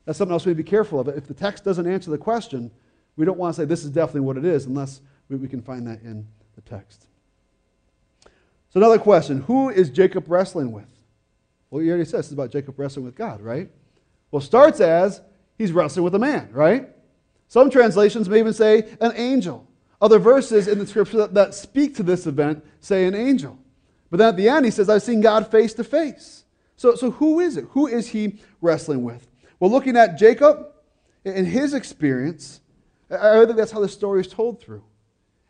That's 0.06 0.18
something 0.18 0.32
else 0.32 0.44
we 0.44 0.50
need 0.50 0.58
to 0.58 0.64
be 0.64 0.68
careful 0.68 0.98
of. 0.98 1.06
If 1.06 1.28
the 1.28 1.34
text 1.34 1.62
doesn't 1.62 1.86
answer 1.86 2.10
the 2.10 2.18
question, 2.18 2.72
we 3.14 3.24
don't 3.24 3.38
want 3.38 3.54
to 3.54 3.62
say 3.62 3.64
this 3.64 3.84
is 3.84 3.90
definitely 3.90 4.22
what 4.22 4.38
it 4.38 4.44
is 4.44 4.66
unless 4.66 5.02
we, 5.28 5.36
we 5.36 5.46
can 5.46 5.62
find 5.62 5.86
that 5.86 6.02
in 6.02 6.26
the 6.56 6.62
text. 6.62 7.06
So, 8.70 8.80
another 8.80 8.98
question 8.98 9.42
Who 9.42 9.70
is 9.70 9.88
Jacob 9.88 10.24
wrestling 10.28 10.72
with? 10.72 10.95
Well, 11.70 11.82
he 11.82 11.88
already 11.88 12.04
says 12.04 12.20
this 12.20 12.26
is 12.26 12.32
about 12.32 12.50
Jacob 12.50 12.78
wrestling 12.78 13.04
with 13.04 13.14
God, 13.14 13.40
right? 13.40 13.70
Well, 14.30 14.40
it 14.40 14.46
starts 14.46 14.80
as 14.80 15.20
he's 15.58 15.72
wrestling 15.72 16.04
with 16.04 16.14
a 16.14 16.18
man, 16.18 16.48
right? 16.52 16.88
Some 17.48 17.70
translations 17.70 18.28
may 18.28 18.38
even 18.38 18.52
say 18.52 18.88
an 19.00 19.12
angel. 19.14 19.66
Other 20.00 20.18
verses 20.18 20.68
in 20.68 20.78
the 20.78 20.86
scripture 20.86 21.18
that, 21.18 21.34
that 21.34 21.54
speak 21.54 21.94
to 21.96 22.02
this 22.02 22.26
event 22.26 22.64
say 22.80 23.06
an 23.06 23.14
angel. 23.14 23.58
But 24.10 24.18
then 24.18 24.28
at 24.28 24.36
the 24.36 24.48
end, 24.48 24.64
he 24.64 24.70
says, 24.70 24.88
I've 24.88 25.02
seen 25.02 25.20
God 25.20 25.50
face 25.50 25.74
to 25.74 25.84
face. 25.84 26.44
So, 26.76 26.94
so 26.94 27.10
who 27.10 27.40
is 27.40 27.56
it? 27.56 27.64
Who 27.70 27.86
is 27.86 28.08
he 28.08 28.40
wrestling 28.60 29.02
with? 29.02 29.26
Well, 29.58 29.70
looking 29.70 29.96
at 29.96 30.18
Jacob 30.18 30.68
and 31.24 31.46
his 31.46 31.72
experience, 31.74 32.60
I 33.10 33.44
think 33.44 33.56
that's 33.56 33.72
how 33.72 33.80
the 33.80 33.88
story 33.88 34.20
is 34.20 34.28
told 34.28 34.60
through. 34.60 34.84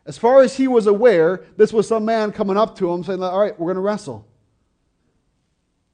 As 0.05 0.17
far 0.17 0.41
as 0.41 0.55
he 0.55 0.69
was 0.69 0.87
aware, 0.87 1.43
this 1.57 1.73
was 1.73 1.87
some 1.87 2.05
man 2.05 2.31
coming 2.31 2.55
up 2.55 2.77
to 2.77 2.89
him 2.91 3.03
saying, 3.03 3.21
All 3.21 3.39
right, 3.39 3.59
we're 3.59 3.67
going 3.67 3.75
to 3.75 3.81
wrestle. 3.81 4.25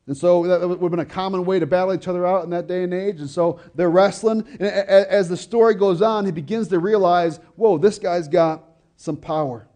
And 0.06 0.18
so 0.18 0.46
that 0.48 0.68
would 0.68 0.82
have 0.82 0.92
been 0.92 1.00
a 1.00 1.06
common 1.06 1.46
way 1.46 1.60
to 1.60 1.66
battle 1.66 1.94
each 1.94 2.10
other 2.10 2.26
out 2.26 2.44
in 2.44 2.50
that 2.50 2.68
day 2.68 2.84
and 2.84 2.94
age. 2.94 3.20
And 3.20 3.30
so 3.30 3.60
they're 3.74 3.90
wrestling. 3.90 4.46
And 4.60 4.70
as 4.70 5.30
the 5.30 5.38
story 5.38 5.76
goes 5.76 6.02
on, 6.02 6.26
he 6.26 6.32
begins 6.32 6.68
to 6.70 6.80
realize, 6.80 7.40
whoa, 7.56 7.78
this 7.78 8.00
guy's 8.00 8.28
got 8.28 8.64
some 8.98 9.16
power. 9.16 9.68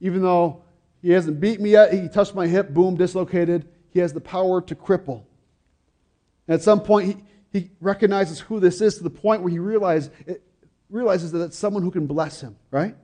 Even 0.00 0.22
though 0.22 0.62
he 1.02 1.10
hasn't 1.10 1.40
beat 1.40 1.60
me 1.60 1.70
yet, 1.70 1.92
he 1.92 2.08
touched 2.08 2.36
my 2.36 2.46
hip, 2.46 2.70
boom, 2.70 2.96
dislocated. 2.96 3.68
He 3.90 3.98
has 3.98 4.12
the 4.12 4.20
power 4.20 4.60
to 4.62 4.74
cripple. 4.76 5.24
And 6.46 6.54
at 6.54 6.62
some 6.62 6.80
point, 6.80 7.16
he, 7.52 7.60
he 7.60 7.70
recognizes 7.80 8.38
who 8.38 8.60
this 8.60 8.80
is 8.80 8.96
to 8.98 9.02
the 9.02 9.10
point 9.10 9.42
where 9.42 9.50
he 9.50 9.58
realize, 9.58 10.10
it, 10.24 10.42
realizes 10.88 11.32
that 11.32 11.42
it's 11.42 11.58
someone 11.58 11.82
who 11.82 11.90
can 11.90 12.06
bless 12.06 12.40
him, 12.40 12.56
right? 12.70 12.94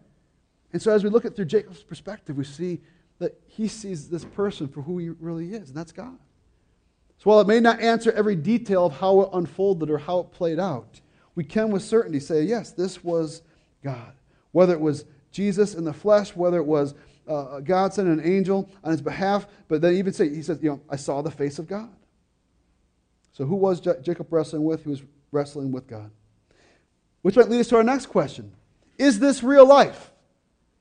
And 0.73 0.81
so 0.81 0.93
as 0.93 1.03
we 1.03 1.11
look 1.11 1.25
at 1.25 1.35
through 1.35 1.47
Jacob's 1.47 1.83
perspective, 1.83 2.37
we 2.37 2.45
see 2.45 2.81
that 3.19 3.41
he 3.47 3.69
sees 3.69 4.09
this 4.09 4.25
person 4.25 4.69
for 4.69 4.83
who 4.83 4.99
he 4.99 5.09
really 5.09 5.53
is, 5.53 5.69
and 5.69 5.77
that's 5.77 5.93
God. 5.93 6.19
So 7.19 7.31
while 7.31 7.41
it 7.41 7.47
may 7.47 7.61
not 7.61 7.81
answer 7.81 8.13
every 8.13 8.37
detail 8.37 8.87
of 8.87 8.99
how 8.99 9.23
it 9.23 9.31
unfolded 9.33 9.91
or 9.91 9.99
how 9.99 10.21
it 10.21 10.33
played 10.33 10.59
out, 10.59 11.01
we 11.35 11.45
can 11.45 11.71
with 11.71 11.83
certainty 11.83 12.21
say, 12.21 12.43
yes, 12.43 12.73
this 12.73 13.03
was 13.03 13.43
God. 13.83 14.13
Whether 14.53 14.75
it 14.75 14.81
was 14.81 15.05
Jesus 15.33 15.75
in 15.75 15.85
the 15.85 15.93
flesh, 15.93 16.35
whether 16.37 16.59
it 16.59 16.67
was 16.67 16.95
uh, 17.29 17.61
God 17.61 17.93
sent 17.93 18.09
an 18.09 18.21
angel 18.25 18.71
on 18.85 18.93
his 18.93 19.03
behalf, 19.03 19.47
but 19.69 19.81
then 19.81 19.95
even 19.95 20.13
say, 20.13 20.29
he 20.29 20.43
says, 20.43 20.59
you 20.63 20.71
know, 20.71 20.81
I 20.89 20.97
saw 20.97 21.23
the 21.23 21.31
face 21.31 21.59
of 21.59 21.67
God. 21.67 21.91
So 23.33 23.45
who 23.45 23.57
was 23.57 23.81
J- 23.81 24.01
Jacob 24.03 24.33
wrestling 24.33 24.65
with? 24.65 24.85
He 24.85 24.91
was 24.91 25.03
wrestling 25.33 25.73
with 25.73 25.87
God. 25.87 26.11
Which 27.23 27.37
might 27.37 27.49
lead 27.49 27.61
us 27.61 27.69
to 27.69 27.77
our 27.77 27.83
next 27.83 28.07
question. 28.07 28.53
Is 28.97 29.19
this 29.19 29.43
real 29.43 29.67
life? 29.67 30.13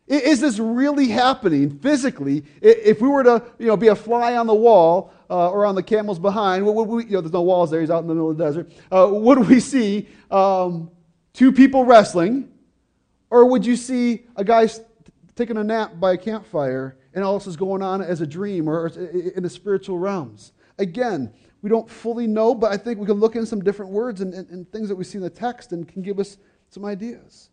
Is 0.08 0.40
this 0.40 0.60
really 0.60 1.08
happening 1.08 1.80
physically? 1.80 2.44
If 2.62 3.02
we 3.02 3.08
were 3.08 3.24
to 3.24 3.44
you 3.58 3.66
know, 3.68 3.78
be 3.78 3.88
a 3.88 3.96
fly 3.96 4.38
on 4.38 4.46
the 4.46 4.54
wall 4.54 5.12
uh, 5.30 5.50
or 5.50 5.66
on 5.66 5.74
the 5.74 5.82
camel's 5.82 6.20
behind, 6.20 6.64
we, 6.64 7.06
you 7.06 7.12
know, 7.12 7.22
there's 7.22 7.34
no 7.34 7.42
walls 7.42 7.72
there, 7.72 7.82
he's 7.82 7.90
out 7.90 8.04
in 8.04 8.08
the 8.08 8.14
middle 8.14 8.30
of 8.30 8.38
the 8.38 8.44
desert. 8.44 8.72
Uh, 8.92 9.10
would 9.12 9.40
we 9.48 9.60
see 9.60 10.08
um, 10.30 10.92
two 11.34 11.52
people 11.52 11.86
wrestling? 11.86 12.52
Or 13.32 13.46
would 13.46 13.66
you 13.66 13.76
see 13.76 14.28
a 14.36 14.44
guy 14.44 14.70
taking 15.36 15.58
a 15.58 15.64
nap 15.64 16.00
by 16.00 16.14
a 16.14 16.18
campfire 16.18 16.98
and 17.16 17.24
all 17.24 17.40
this 17.40 17.48
is 17.48 17.58
going 17.58 17.82
on 17.82 18.02
as 18.02 18.22
a 18.22 18.28
dream 18.28 18.70
or 18.70 18.88
in 18.88 19.42
the 19.42 19.50
spiritual 19.50 19.98
realms? 19.98 20.54
Again, 20.78 21.34
we 21.64 21.70
don't 21.70 21.90
fully 21.90 22.28
know, 22.28 22.54
but 22.54 22.72
I 22.72 22.78
think 22.78 23.00
we 23.00 23.08
can 23.08 23.16
look 23.16 23.36
in 23.36 23.44
some 23.44 23.64
different 23.64 23.92
words 23.92 24.22
and, 24.22 24.36
and, 24.36 24.48
and 24.52 24.72
things 24.72 24.88
that 24.88 24.96
we 24.96 25.04
see 25.04 25.18
in 25.18 25.24
the 25.24 25.32
text 25.32 25.72
and 25.72 25.88
can 25.88 26.04
give 26.04 26.20
us 26.20 26.38
some 26.70 26.86
ideas. 26.86 27.50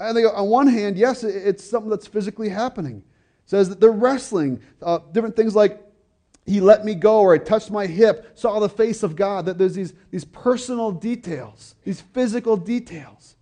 I 0.00 0.12
think 0.12 0.26
on 0.32 0.48
one 0.48 0.66
hand, 0.66 0.96
yes, 0.96 1.22
it's 1.24 1.62
something 1.62 1.90
that's 1.90 2.06
physically 2.06 2.48
happening. 2.48 2.98
It 3.44 3.50
says 3.50 3.68
that 3.68 3.80
they're 3.80 3.90
wrestling. 3.90 4.60
Uh, 4.82 5.00
different 5.12 5.36
things 5.36 5.54
like 5.54 5.80
he 6.46 6.60
let 6.60 6.84
me 6.84 6.94
go 6.94 7.20
or 7.20 7.34
I 7.34 7.38
touched 7.38 7.70
my 7.70 7.86
hip, 7.86 8.32
saw 8.34 8.58
the 8.58 8.68
face 8.68 9.02
of 9.02 9.14
God. 9.14 9.46
That 9.46 9.58
there's 9.58 9.74
these, 9.74 9.92
these 10.10 10.24
personal 10.24 10.90
details, 10.90 11.74
these 11.84 12.00
physical 12.00 12.56
details. 12.56 13.36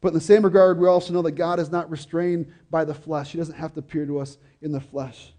But 0.00 0.08
in 0.08 0.14
the 0.14 0.20
same 0.20 0.44
regard, 0.44 0.80
we 0.80 0.88
also 0.88 1.12
know 1.12 1.22
that 1.22 1.32
God 1.32 1.60
is 1.60 1.70
not 1.70 1.88
restrained 1.88 2.52
by 2.70 2.84
the 2.84 2.92
flesh. 2.92 3.30
He 3.30 3.38
doesn't 3.38 3.54
have 3.54 3.72
to 3.74 3.78
appear 3.78 4.04
to 4.04 4.18
us 4.18 4.36
in 4.60 4.72
the 4.72 4.80
flesh, 4.80 5.32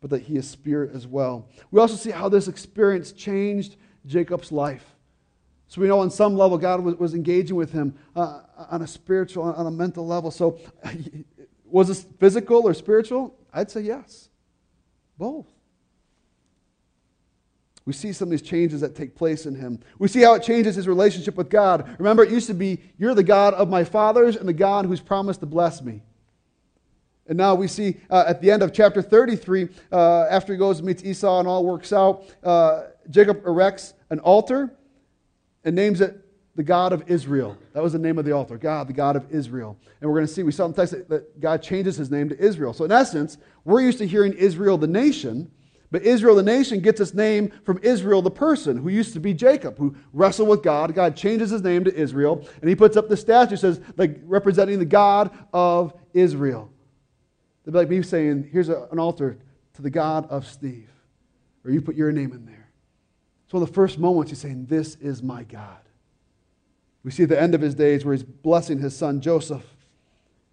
but 0.00 0.08
that 0.08 0.22
he 0.22 0.36
is 0.36 0.48
spirit 0.48 0.92
as 0.94 1.06
well. 1.06 1.46
We 1.70 1.80
also 1.80 1.96
see 1.96 2.10
how 2.10 2.30
this 2.30 2.48
experience 2.48 3.12
changed 3.12 3.76
Jacob's 4.06 4.50
life. 4.50 4.95
So 5.68 5.80
we 5.80 5.88
know 5.88 6.00
on 6.00 6.10
some 6.10 6.36
level 6.36 6.58
God 6.58 6.80
was, 6.80 6.94
was 6.96 7.14
engaging 7.14 7.56
with 7.56 7.72
him 7.72 7.94
uh, 8.14 8.42
on 8.70 8.82
a 8.82 8.86
spiritual, 8.86 9.42
on 9.44 9.66
a 9.66 9.70
mental 9.70 10.06
level. 10.06 10.30
So 10.30 10.58
was 11.64 11.88
this 11.88 12.06
physical 12.18 12.66
or 12.66 12.74
spiritual? 12.74 13.34
I'd 13.52 13.70
say 13.70 13.80
yes. 13.80 14.28
Both. 15.18 15.46
We 17.84 17.92
see 17.92 18.12
some 18.12 18.26
of 18.26 18.30
these 18.30 18.42
changes 18.42 18.80
that 18.80 18.96
take 18.96 19.14
place 19.14 19.46
in 19.46 19.54
him. 19.54 19.78
We 19.98 20.08
see 20.08 20.20
how 20.20 20.34
it 20.34 20.42
changes 20.42 20.74
his 20.74 20.88
relationship 20.88 21.36
with 21.36 21.48
God. 21.48 21.88
Remember, 21.98 22.24
it 22.24 22.30
used 22.30 22.48
to 22.48 22.54
be, 22.54 22.80
You're 22.98 23.14
the 23.14 23.22
God 23.22 23.54
of 23.54 23.68
my 23.68 23.84
fathers 23.84 24.34
and 24.34 24.48
the 24.48 24.52
God 24.52 24.86
who's 24.86 25.00
promised 25.00 25.40
to 25.40 25.46
bless 25.46 25.82
me. 25.82 26.02
And 27.28 27.38
now 27.38 27.54
we 27.54 27.68
see 27.68 27.96
uh, 28.10 28.24
at 28.26 28.40
the 28.40 28.50
end 28.50 28.62
of 28.62 28.72
chapter 28.72 29.02
33, 29.02 29.68
uh, 29.90 30.22
after 30.22 30.52
he 30.52 30.58
goes 30.58 30.78
and 30.78 30.86
meets 30.86 31.04
Esau 31.04 31.38
and 31.38 31.48
all 31.48 31.64
works 31.64 31.92
out, 31.92 32.24
uh, 32.42 32.84
Jacob 33.08 33.44
erects 33.46 33.94
an 34.10 34.18
altar 34.20 34.75
and 35.66 35.76
names 35.76 36.00
it 36.00 36.22
the 36.54 36.62
God 36.62 36.94
of 36.94 37.10
Israel. 37.10 37.58
That 37.74 37.82
was 37.82 37.92
the 37.92 37.98
name 37.98 38.16
of 38.16 38.24
the 38.24 38.32
altar, 38.32 38.56
God, 38.56 38.88
the 38.88 38.94
God 38.94 39.14
of 39.14 39.30
Israel. 39.30 39.76
And 40.00 40.08
we're 40.08 40.16
going 40.16 40.26
to 40.26 40.32
see, 40.32 40.42
we 40.42 40.52
saw 40.52 40.64
in 40.64 40.72
the 40.72 40.76
text 40.76 41.08
that 41.10 41.38
God 41.38 41.62
changes 41.62 41.96
his 41.96 42.10
name 42.10 42.30
to 42.30 42.38
Israel. 42.38 42.72
So 42.72 42.86
in 42.86 42.92
essence, 42.92 43.36
we're 43.64 43.82
used 43.82 43.98
to 43.98 44.06
hearing 44.06 44.32
Israel 44.32 44.78
the 44.78 44.86
nation, 44.86 45.50
but 45.90 46.02
Israel 46.02 46.34
the 46.34 46.42
nation 46.42 46.80
gets 46.80 46.98
its 46.98 47.12
name 47.12 47.52
from 47.64 47.78
Israel 47.82 48.22
the 48.22 48.30
person, 48.30 48.78
who 48.78 48.88
used 48.88 49.12
to 49.12 49.20
be 49.20 49.34
Jacob, 49.34 49.76
who 49.76 49.94
wrestled 50.14 50.48
with 50.48 50.62
God. 50.62 50.94
God 50.94 51.14
changes 51.14 51.50
his 51.50 51.62
name 51.62 51.84
to 51.84 51.94
Israel, 51.94 52.48
and 52.62 52.70
he 52.70 52.74
puts 52.74 52.96
up 52.96 53.10
the 53.10 53.16
statue, 53.16 53.56
says, 53.56 53.78
like 53.98 54.18
representing 54.24 54.78
the 54.78 54.86
God 54.86 55.36
of 55.52 55.92
Israel. 56.14 56.70
They'd 57.64 57.72
be 57.72 57.78
like 57.78 57.90
me 57.90 58.02
saying, 58.02 58.48
here's 58.50 58.70
a, 58.70 58.88
an 58.90 58.98
altar 58.98 59.38
to 59.74 59.82
the 59.82 59.90
God 59.90 60.26
of 60.30 60.46
Steve, 60.46 60.88
or 61.66 61.70
you 61.70 61.82
put 61.82 61.96
your 61.96 62.12
name 62.12 62.32
in 62.32 62.46
there. 62.46 62.65
So, 63.48 63.58
in 63.58 63.64
the 63.64 63.72
first 63.72 63.98
moments, 63.98 64.30
he's 64.30 64.40
saying, 64.40 64.66
This 64.66 64.96
is 64.96 65.22
my 65.22 65.44
God. 65.44 65.78
We 67.04 67.10
see 67.10 67.24
the 67.24 67.40
end 67.40 67.54
of 67.54 67.60
his 67.60 67.74
days 67.74 68.04
where 68.04 68.14
he's 68.14 68.24
blessing 68.24 68.78
his 68.78 68.96
son 68.96 69.20
Joseph. 69.20 69.64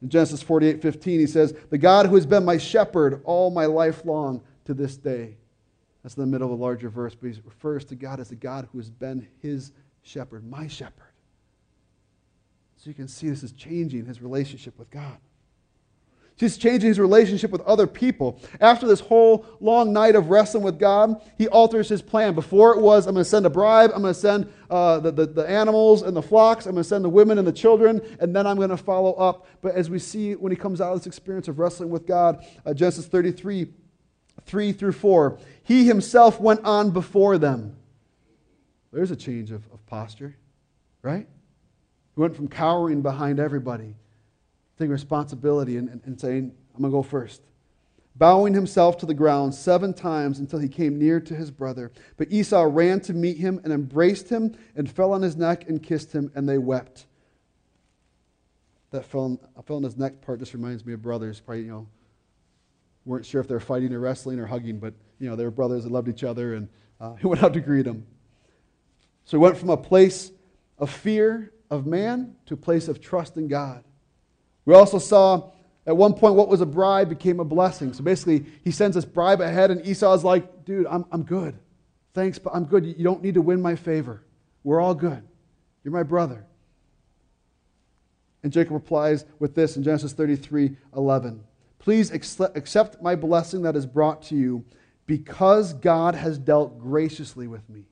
In 0.01 0.09
Genesis 0.09 0.43
48 0.43 0.81
15, 0.81 1.19
he 1.19 1.27
says, 1.27 1.55
The 1.69 1.77
God 1.77 2.05
who 2.05 2.15
has 2.15 2.25
been 2.25 2.45
my 2.45 2.57
shepherd 2.57 3.21
all 3.23 3.49
my 3.49 3.65
life 3.65 4.05
long 4.05 4.41
to 4.65 4.73
this 4.73 4.97
day. 4.97 5.37
That's 6.03 6.15
in 6.15 6.21
the 6.21 6.27
middle 6.27 6.53
of 6.53 6.59
a 6.59 6.61
larger 6.61 6.89
verse, 6.89 7.15
but 7.15 7.31
he 7.31 7.41
refers 7.45 7.85
to 7.85 7.95
God 7.95 8.19
as 8.19 8.29
the 8.29 8.35
God 8.35 8.67
who 8.71 8.77
has 8.77 8.89
been 8.89 9.27
his 9.41 9.71
shepherd, 10.03 10.45
my 10.45 10.67
shepherd. 10.67 11.13
So 12.77 12.89
you 12.89 12.93
can 12.93 13.07
see 13.07 13.29
this 13.29 13.43
is 13.43 13.53
changing 13.53 14.05
his 14.05 14.21
relationship 14.21 14.77
with 14.77 14.91
God. 14.91 15.17
He's 16.35 16.57
changing 16.57 16.87
his 16.87 16.99
relationship 16.99 17.51
with 17.51 17.61
other 17.61 17.85
people. 17.85 18.39
After 18.59 18.87
this 18.87 18.99
whole 18.99 19.45
long 19.59 19.93
night 19.93 20.15
of 20.15 20.29
wrestling 20.29 20.63
with 20.63 20.79
God, 20.79 21.21
he 21.37 21.47
alters 21.47 21.87
his 21.87 22.01
plan. 22.01 22.33
Before 22.33 22.75
it 22.75 22.81
was, 22.81 23.05
I'm 23.05 23.13
going 23.13 23.23
to 23.23 23.29
send 23.29 23.45
a 23.45 23.51
bribe, 23.51 23.91
I'm 23.93 24.01
going 24.01 24.13
to 24.13 24.19
send 24.19 24.51
uh, 24.69 24.99
the, 24.99 25.11
the, 25.11 25.25
the, 25.27 25.47
animals 25.47 26.01
and 26.01 26.17
the 26.17 26.21
flocks, 26.21 26.65
I'm 26.65 26.73
going 26.73 26.83
to 26.83 26.89
send 26.89 27.05
the 27.05 27.09
women 27.09 27.37
and 27.37 27.47
the 27.47 27.53
children, 27.53 28.01
and 28.19 28.35
then 28.35 28.47
I'm 28.47 28.57
going 28.57 28.69
to 28.69 28.77
follow 28.77 29.13
up. 29.13 29.45
But 29.61 29.75
as 29.75 29.89
we 29.89 29.99
see 29.99 30.33
when 30.33 30.51
he 30.51 30.55
comes 30.55 30.81
out 30.81 30.93
of 30.93 30.99
this 30.99 31.07
experience 31.07 31.47
of 31.47 31.59
wrestling 31.59 31.91
with 31.91 32.07
God, 32.07 32.43
uh, 32.65 32.73
Genesis 32.73 33.05
33, 33.05 33.67
3 34.45 34.71
through 34.73 34.91
4, 34.91 35.37
he 35.63 35.85
himself 35.85 36.39
went 36.39 36.61
on 36.65 36.89
before 36.89 37.37
them. 37.37 37.77
There's 38.91 39.11
a 39.11 39.15
change 39.15 39.51
of, 39.51 39.67
of 39.71 39.85
posture, 39.85 40.35
right? 41.03 41.27
He 42.15 42.21
went 42.21 42.35
from 42.35 42.47
cowering 42.47 43.03
behind 43.03 43.39
everybody 43.39 43.95
responsibility 44.89 45.77
and, 45.77 45.89
and, 45.89 46.01
and 46.05 46.19
saying, 46.19 46.53
I'm 46.75 46.81
going 46.81 46.91
to 46.91 46.97
go 46.97 47.03
first. 47.03 47.41
Bowing 48.15 48.53
himself 48.53 48.97
to 48.99 49.05
the 49.05 49.13
ground 49.13 49.55
seven 49.55 49.93
times 49.93 50.39
until 50.39 50.59
he 50.59 50.67
came 50.67 50.99
near 50.99 51.19
to 51.19 51.35
his 51.35 51.49
brother. 51.49 51.91
But 52.17 52.31
Esau 52.31 52.63
ran 52.69 52.99
to 53.01 53.13
meet 53.13 53.37
him 53.37 53.59
and 53.63 53.73
embraced 53.73 54.29
him 54.29 54.55
and 54.75 54.89
fell 54.89 55.13
on 55.13 55.21
his 55.21 55.35
neck 55.35 55.67
and 55.67 55.81
kissed 55.81 56.13
him, 56.13 56.31
and 56.35 56.47
they 56.47 56.59
wept. 56.59 57.07
That 58.91 59.05
fell 59.05 59.21
on, 59.21 59.39
fell 59.65 59.77
on 59.77 59.83
his 59.83 59.97
neck 59.97 60.21
part 60.21 60.39
just 60.39 60.53
reminds 60.53 60.85
me 60.85 60.93
of 60.93 61.01
brothers. 61.01 61.39
Probably, 61.39 61.63
you 61.63 61.71
know, 61.71 61.87
weren't 63.05 63.25
sure 63.25 63.41
if 63.41 63.47
they 63.47 63.55
were 63.55 63.59
fighting 63.59 63.91
or 63.93 63.99
wrestling 63.99 64.39
or 64.39 64.45
hugging, 64.45 64.77
but, 64.77 64.93
you 65.19 65.27
know, 65.27 65.35
they 65.35 65.43
were 65.43 65.51
brothers 65.51 65.83
that 65.83 65.91
loved 65.91 66.07
each 66.07 66.23
other, 66.23 66.53
and 66.53 66.69
uh, 67.01 67.15
he 67.15 67.25
went 67.27 67.41
out 67.41 67.53
to 67.53 67.61
greet 67.61 67.87
him. 67.87 68.05
So 69.25 69.37
he 69.37 69.41
went 69.41 69.57
from 69.57 69.71
a 69.71 69.77
place 69.77 70.31
of 70.77 70.91
fear 70.91 71.51
of 71.71 71.87
man 71.87 72.35
to 72.45 72.53
a 72.53 72.57
place 72.57 72.87
of 72.87 73.01
trust 73.01 73.37
in 73.37 73.47
God. 73.47 73.83
We 74.65 74.73
also 74.73 74.99
saw 74.99 75.51
at 75.85 75.95
one 75.95 76.13
point 76.13 76.35
what 76.35 76.47
was 76.47 76.61
a 76.61 76.65
bribe 76.65 77.09
became 77.09 77.39
a 77.39 77.45
blessing. 77.45 77.93
So 77.93 78.03
basically, 78.03 78.45
he 78.63 78.71
sends 78.71 78.95
this 78.95 79.05
bribe 79.05 79.41
ahead, 79.41 79.71
and 79.71 79.85
Esau's 79.85 80.23
like, 80.23 80.65
dude, 80.65 80.87
I'm, 80.87 81.05
I'm 81.11 81.23
good. 81.23 81.57
Thanks, 82.13 82.39
but 82.39 82.53
I'm 82.55 82.65
good. 82.65 82.85
You 82.85 83.03
don't 83.03 83.21
need 83.21 83.33
to 83.33 83.41
win 83.41 83.61
my 83.61 83.75
favor. 83.75 84.23
We're 84.63 84.79
all 84.79 84.95
good. 84.95 85.23
You're 85.83 85.93
my 85.93 86.03
brother. 86.03 86.45
And 88.43 88.51
Jacob 88.51 88.73
replies 88.73 89.25
with 89.39 89.55
this 89.55 89.77
in 89.77 89.83
Genesis 89.83 90.13
33 90.13 90.75
11. 90.95 91.43
Please 91.79 92.11
accept 92.11 93.01
my 93.01 93.15
blessing 93.15 93.63
that 93.63 93.75
is 93.75 93.85
brought 93.85 94.21
to 94.23 94.35
you 94.35 94.63
because 95.05 95.73
God 95.73 96.15
has 96.15 96.37
dealt 96.37 96.79
graciously 96.79 97.47
with 97.47 97.69
me. 97.69 97.85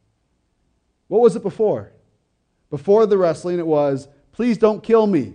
What 1.08 1.20
was 1.20 1.36
it 1.36 1.44
before? 1.44 1.92
Before 2.70 3.06
the 3.06 3.18
wrestling, 3.18 3.60
it 3.60 3.68
was, 3.68 4.08
please 4.32 4.58
don't 4.58 4.82
kill 4.82 5.08
me. 5.08 5.34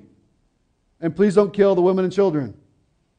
And 1.00 1.14
please 1.14 1.34
don't 1.34 1.52
kill 1.52 1.74
the 1.74 1.82
women 1.82 2.04
and 2.04 2.12
children. 2.12 2.54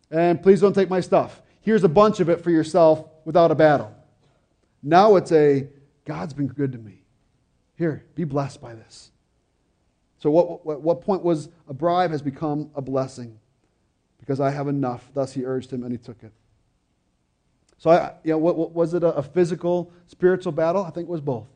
And 0.09 0.41
please 0.41 0.61
don't 0.61 0.73
take 0.73 0.89
my 0.89 1.01
stuff. 1.01 1.41
Here's 1.61 1.83
a 1.83 1.89
bunch 1.89 2.19
of 2.19 2.29
it 2.29 2.41
for 2.41 2.49
yourself 2.49 3.05
without 3.25 3.51
a 3.51 3.55
battle. 3.55 3.93
Now 4.81 5.15
it's 5.15 5.31
a, 5.31 5.67
God's 6.05 6.33
been 6.33 6.47
good 6.47 6.71
to 6.71 6.77
me. 6.77 7.03
Here, 7.77 8.05
be 8.15 8.23
blessed 8.23 8.61
by 8.61 8.73
this. 8.73 9.11
So, 10.19 10.31
what, 10.31 10.65
what, 10.65 10.81
what 10.81 11.01
point 11.01 11.23
was 11.23 11.49
a 11.67 11.73
bribe 11.73 12.11
has 12.11 12.21
become 12.21 12.71
a 12.75 12.81
blessing? 12.81 13.37
Because 14.19 14.39
I 14.39 14.49
have 14.49 14.67
enough. 14.67 15.07
Thus, 15.13 15.31
he 15.31 15.45
urged 15.45 15.71
him, 15.71 15.83
and 15.83 15.91
he 15.91 15.97
took 15.97 16.23
it. 16.23 16.31
So, 17.77 17.91
I, 17.91 18.13
you 18.23 18.31
know, 18.31 18.39
what, 18.39 18.57
what, 18.57 18.71
was 18.71 18.95
it 18.95 19.03
a, 19.03 19.13
a 19.13 19.21
physical, 19.21 19.91
spiritual 20.07 20.53
battle? 20.53 20.83
I 20.83 20.89
think 20.89 21.07
it 21.07 21.11
was 21.11 21.21
both. 21.21 21.47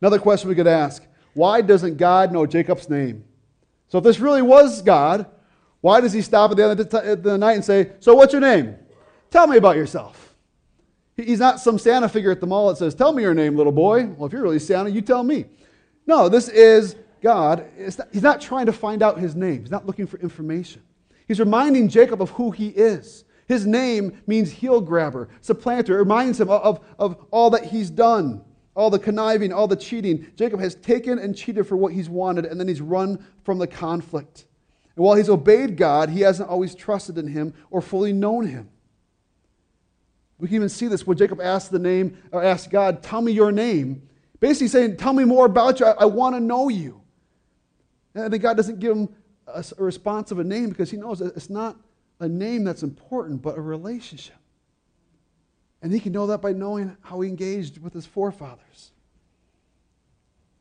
Another 0.00 0.18
question 0.18 0.48
we 0.48 0.54
could 0.54 0.66
ask 0.66 1.02
why 1.34 1.60
doesn't 1.60 1.96
God 1.96 2.32
know 2.32 2.46
Jacob's 2.46 2.88
name? 2.88 3.24
So, 3.88 3.98
if 3.98 4.04
this 4.04 4.18
really 4.18 4.42
was 4.42 4.82
God, 4.82 5.26
why 5.80 6.00
does 6.00 6.12
he 6.12 6.22
stop 6.22 6.50
at 6.50 6.56
the 6.56 6.64
end 6.64 6.80
of 6.80 7.22
the 7.22 7.38
night 7.38 7.54
and 7.54 7.64
say, 7.64 7.92
So, 8.00 8.14
what's 8.14 8.32
your 8.32 8.40
name? 8.40 8.76
Tell 9.30 9.46
me 9.46 9.56
about 9.56 9.76
yourself. 9.76 10.34
He's 11.16 11.38
not 11.38 11.60
some 11.60 11.78
Santa 11.78 12.08
figure 12.08 12.30
at 12.30 12.40
the 12.40 12.46
mall 12.46 12.68
that 12.68 12.78
says, 12.78 12.94
Tell 12.94 13.12
me 13.12 13.22
your 13.22 13.34
name, 13.34 13.56
little 13.56 13.72
boy. 13.72 14.06
Well, 14.06 14.26
if 14.26 14.32
you're 14.32 14.42
really 14.42 14.58
Santa, 14.58 14.90
you 14.90 15.00
tell 15.00 15.22
me. 15.22 15.46
No, 16.06 16.28
this 16.28 16.48
is 16.48 16.96
God. 17.22 17.66
Not, 17.78 18.08
he's 18.12 18.22
not 18.22 18.40
trying 18.40 18.66
to 18.66 18.72
find 18.72 19.02
out 19.02 19.18
his 19.18 19.34
name, 19.34 19.60
he's 19.60 19.70
not 19.70 19.86
looking 19.86 20.06
for 20.06 20.18
information. 20.20 20.82
He's 21.26 21.40
reminding 21.40 21.88
Jacob 21.88 22.20
of 22.20 22.30
who 22.30 22.50
he 22.50 22.68
is. 22.68 23.24
His 23.46 23.66
name 23.66 24.22
means 24.26 24.50
heel 24.50 24.80
grabber, 24.80 25.28
supplanter. 25.40 25.96
It 25.96 25.98
reminds 25.98 26.40
him 26.40 26.50
of, 26.50 26.62
of, 26.62 26.84
of 26.98 27.26
all 27.30 27.50
that 27.50 27.64
he's 27.66 27.90
done, 27.90 28.42
all 28.74 28.90
the 28.90 28.98
conniving, 28.98 29.52
all 29.52 29.68
the 29.68 29.76
cheating. 29.76 30.26
Jacob 30.36 30.60
has 30.60 30.74
taken 30.74 31.18
and 31.18 31.36
cheated 31.36 31.66
for 31.66 31.76
what 31.76 31.92
he's 31.92 32.08
wanted, 32.08 32.44
and 32.44 32.58
then 32.58 32.68
he's 32.68 32.80
run 32.80 33.24
from 33.44 33.58
the 33.58 33.66
conflict. 33.66 34.46
And 34.96 35.04
while 35.04 35.14
he's 35.14 35.28
obeyed 35.28 35.76
God, 35.76 36.10
he 36.10 36.20
hasn't 36.20 36.48
always 36.48 36.74
trusted 36.74 37.18
in 37.18 37.28
him 37.28 37.54
or 37.70 37.80
fully 37.80 38.12
known 38.12 38.46
him. 38.46 38.68
We 40.38 40.48
can 40.48 40.56
even 40.56 40.68
see 40.68 40.88
this 40.88 41.06
when 41.06 41.16
Jacob 41.16 41.40
asked 41.40 41.70
the 41.70 41.78
name, 41.78 42.18
or 42.32 42.42
asked 42.42 42.70
God, 42.70 43.02
Tell 43.02 43.22
me 43.22 43.32
your 43.32 43.52
name. 43.52 44.08
Basically 44.40 44.68
saying, 44.68 44.96
Tell 44.96 45.12
me 45.12 45.24
more 45.24 45.46
about 45.46 45.80
you. 45.80 45.86
I, 45.86 45.92
I 45.92 46.04
want 46.06 46.34
to 46.34 46.40
know 46.40 46.68
you. 46.68 47.00
And 48.14 48.40
God 48.40 48.56
doesn't 48.56 48.78
give 48.80 48.96
him 48.96 49.08
a, 49.46 49.64
a 49.78 49.82
response 49.82 50.30
of 50.30 50.38
a 50.38 50.44
name 50.44 50.68
because 50.68 50.90
he 50.90 50.96
knows 50.96 51.20
it's 51.20 51.50
not 51.50 51.76
a 52.20 52.28
name 52.28 52.64
that's 52.64 52.82
important, 52.82 53.42
but 53.42 53.56
a 53.56 53.60
relationship. 53.60 54.36
And 55.84 55.92
he 55.92 56.00
can 56.00 56.12
know 56.12 56.26
that 56.28 56.40
by 56.40 56.54
knowing 56.54 56.96
how 57.02 57.20
he 57.20 57.28
engaged 57.28 57.76
with 57.76 57.92
his 57.92 58.06
forefathers. 58.06 58.90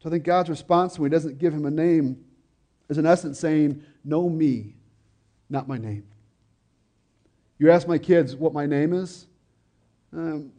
So 0.01 0.09
I 0.09 0.11
think 0.11 0.26
God's 0.26 0.49
response 0.49 0.99
when 0.99 1.09
he 1.09 1.15
doesn't 1.15 1.38
give 1.38 1.53
him 1.53 1.65
a 1.65 1.71
name 1.71 2.26
is 2.89 2.97
in 2.97 3.05
essence 3.05 3.39
saying, 3.39 3.82
Know 4.03 4.28
me, 4.28 4.76
not 5.49 5.65
my 5.65 5.78
name. 5.78 6.03
You 7.57 7.71
ask 7.71 7.88
my 7.88 7.97
kids 7.97 8.36
what 8.36 8.51
my 8.51 8.65
name 8.65 8.91
is, 8.91 9.28
um, 10.11 10.51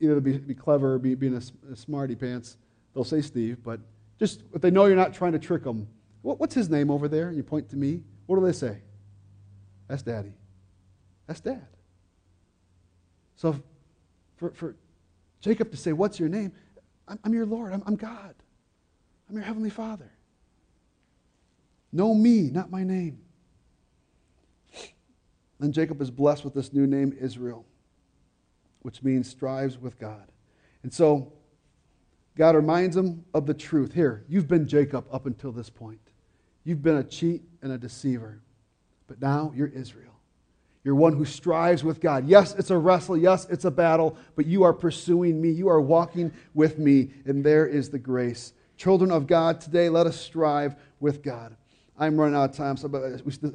either 0.00 0.16
to 0.16 0.20
be, 0.20 0.38
be 0.38 0.54
clever 0.54 0.94
or 0.94 0.98
be, 0.98 1.14
being 1.14 1.36
a, 1.36 1.72
a 1.72 1.76
smarty 1.76 2.16
pants, 2.16 2.56
they'll 2.92 3.04
say 3.04 3.20
Steve, 3.20 3.58
but 3.62 3.78
just 4.18 4.42
if 4.52 4.60
they 4.60 4.72
know 4.72 4.86
you're 4.86 4.96
not 4.96 5.14
trying 5.14 5.32
to 5.32 5.38
trick 5.38 5.62
them, 5.62 5.86
what, 6.22 6.40
what's 6.40 6.56
his 6.56 6.68
name 6.68 6.90
over 6.90 7.06
there? 7.06 7.28
And 7.28 7.36
you 7.36 7.44
point 7.44 7.70
to 7.70 7.76
me, 7.76 8.02
what 8.26 8.40
do 8.40 8.44
they 8.44 8.50
say? 8.50 8.78
That's 9.86 10.02
daddy. 10.02 10.32
That's 11.28 11.38
dad. 11.38 11.64
So 13.36 13.62
for, 14.40 14.52
for 14.52 14.76
Jacob 15.40 15.70
to 15.70 15.76
say, 15.76 15.92
What's 15.92 16.18
your 16.18 16.30
name? 16.30 16.52
I'm, 17.06 17.18
I'm 17.24 17.34
your 17.34 17.46
Lord. 17.46 17.72
I'm, 17.72 17.82
I'm 17.86 17.96
God. 17.96 18.34
I'm 19.28 19.36
your 19.36 19.44
Heavenly 19.44 19.70
Father. 19.70 20.10
Know 21.92 22.14
me, 22.14 22.50
not 22.50 22.70
my 22.70 22.82
name. 22.82 23.20
Then 25.58 25.72
Jacob 25.72 26.00
is 26.00 26.10
blessed 26.10 26.42
with 26.42 26.54
this 26.54 26.72
new 26.72 26.86
name, 26.86 27.14
Israel, 27.20 27.66
which 28.80 29.02
means 29.02 29.28
strives 29.28 29.76
with 29.76 29.98
God. 29.98 30.26
And 30.82 30.92
so 30.92 31.34
God 32.34 32.56
reminds 32.56 32.96
him 32.96 33.24
of 33.34 33.44
the 33.44 33.52
truth. 33.52 33.92
Here, 33.92 34.24
you've 34.26 34.48
been 34.48 34.66
Jacob 34.66 35.04
up 35.12 35.26
until 35.26 35.52
this 35.52 35.68
point. 35.68 36.00
You've 36.64 36.82
been 36.82 36.96
a 36.96 37.04
cheat 37.04 37.42
and 37.60 37.72
a 37.72 37.78
deceiver. 37.78 38.40
But 39.06 39.20
now 39.20 39.52
you're 39.54 39.68
Israel. 39.68 40.09
You're 40.82 40.94
one 40.94 41.14
who 41.14 41.24
strives 41.24 41.84
with 41.84 42.00
God. 42.00 42.26
Yes, 42.26 42.54
it's 42.54 42.70
a 42.70 42.78
wrestle. 42.78 43.16
Yes, 43.16 43.46
it's 43.50 43.66
a 43.66 43.70
battle, 43.70 44.16
but 44.34 44.46
you 44.46 44.62
are 44.62 44.72
pursuing 44.72 45.40
me. 45.40 45.50
You 45.50 45.68
are 45.68 45.80
walking 45.80 46.32
with 46.54 46.78
me, 46.78 47.10
and 47.26 47.44
there 47.44 47.66
is 47.66 47.90
the 47.90 47.98
grace. 47.98 48.54
Children 48.78 49.10
of 49.10 49.26
God, 49.26 49.60
today 49.60 49.90
let 49.90 50.06
us 50.06 50.18
strive 50.18 50.74
with 51.00 51.22
God. 51.22 51.54
I'm 51.98 52.18
running 52.18 52.34
out 52.34 52.48
of 52.48 52.56
time, 52.56 52.78
so 52.78 52.86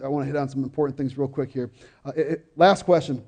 I 0.04 0.08
want 0.08 0.24
to 0.24 0.28
hit 0.28 0.36
on 0.36 0.48
some 0.50 0.64
important 0.64 0.98
things 0.98 1.18
real 1.18 1.28
quick 1.28 1.52
here. 1.52 1.72
Uh, 2.06 2.12
it, 2.16 2.46
last 2.56 2.86
question. 2.86 3.24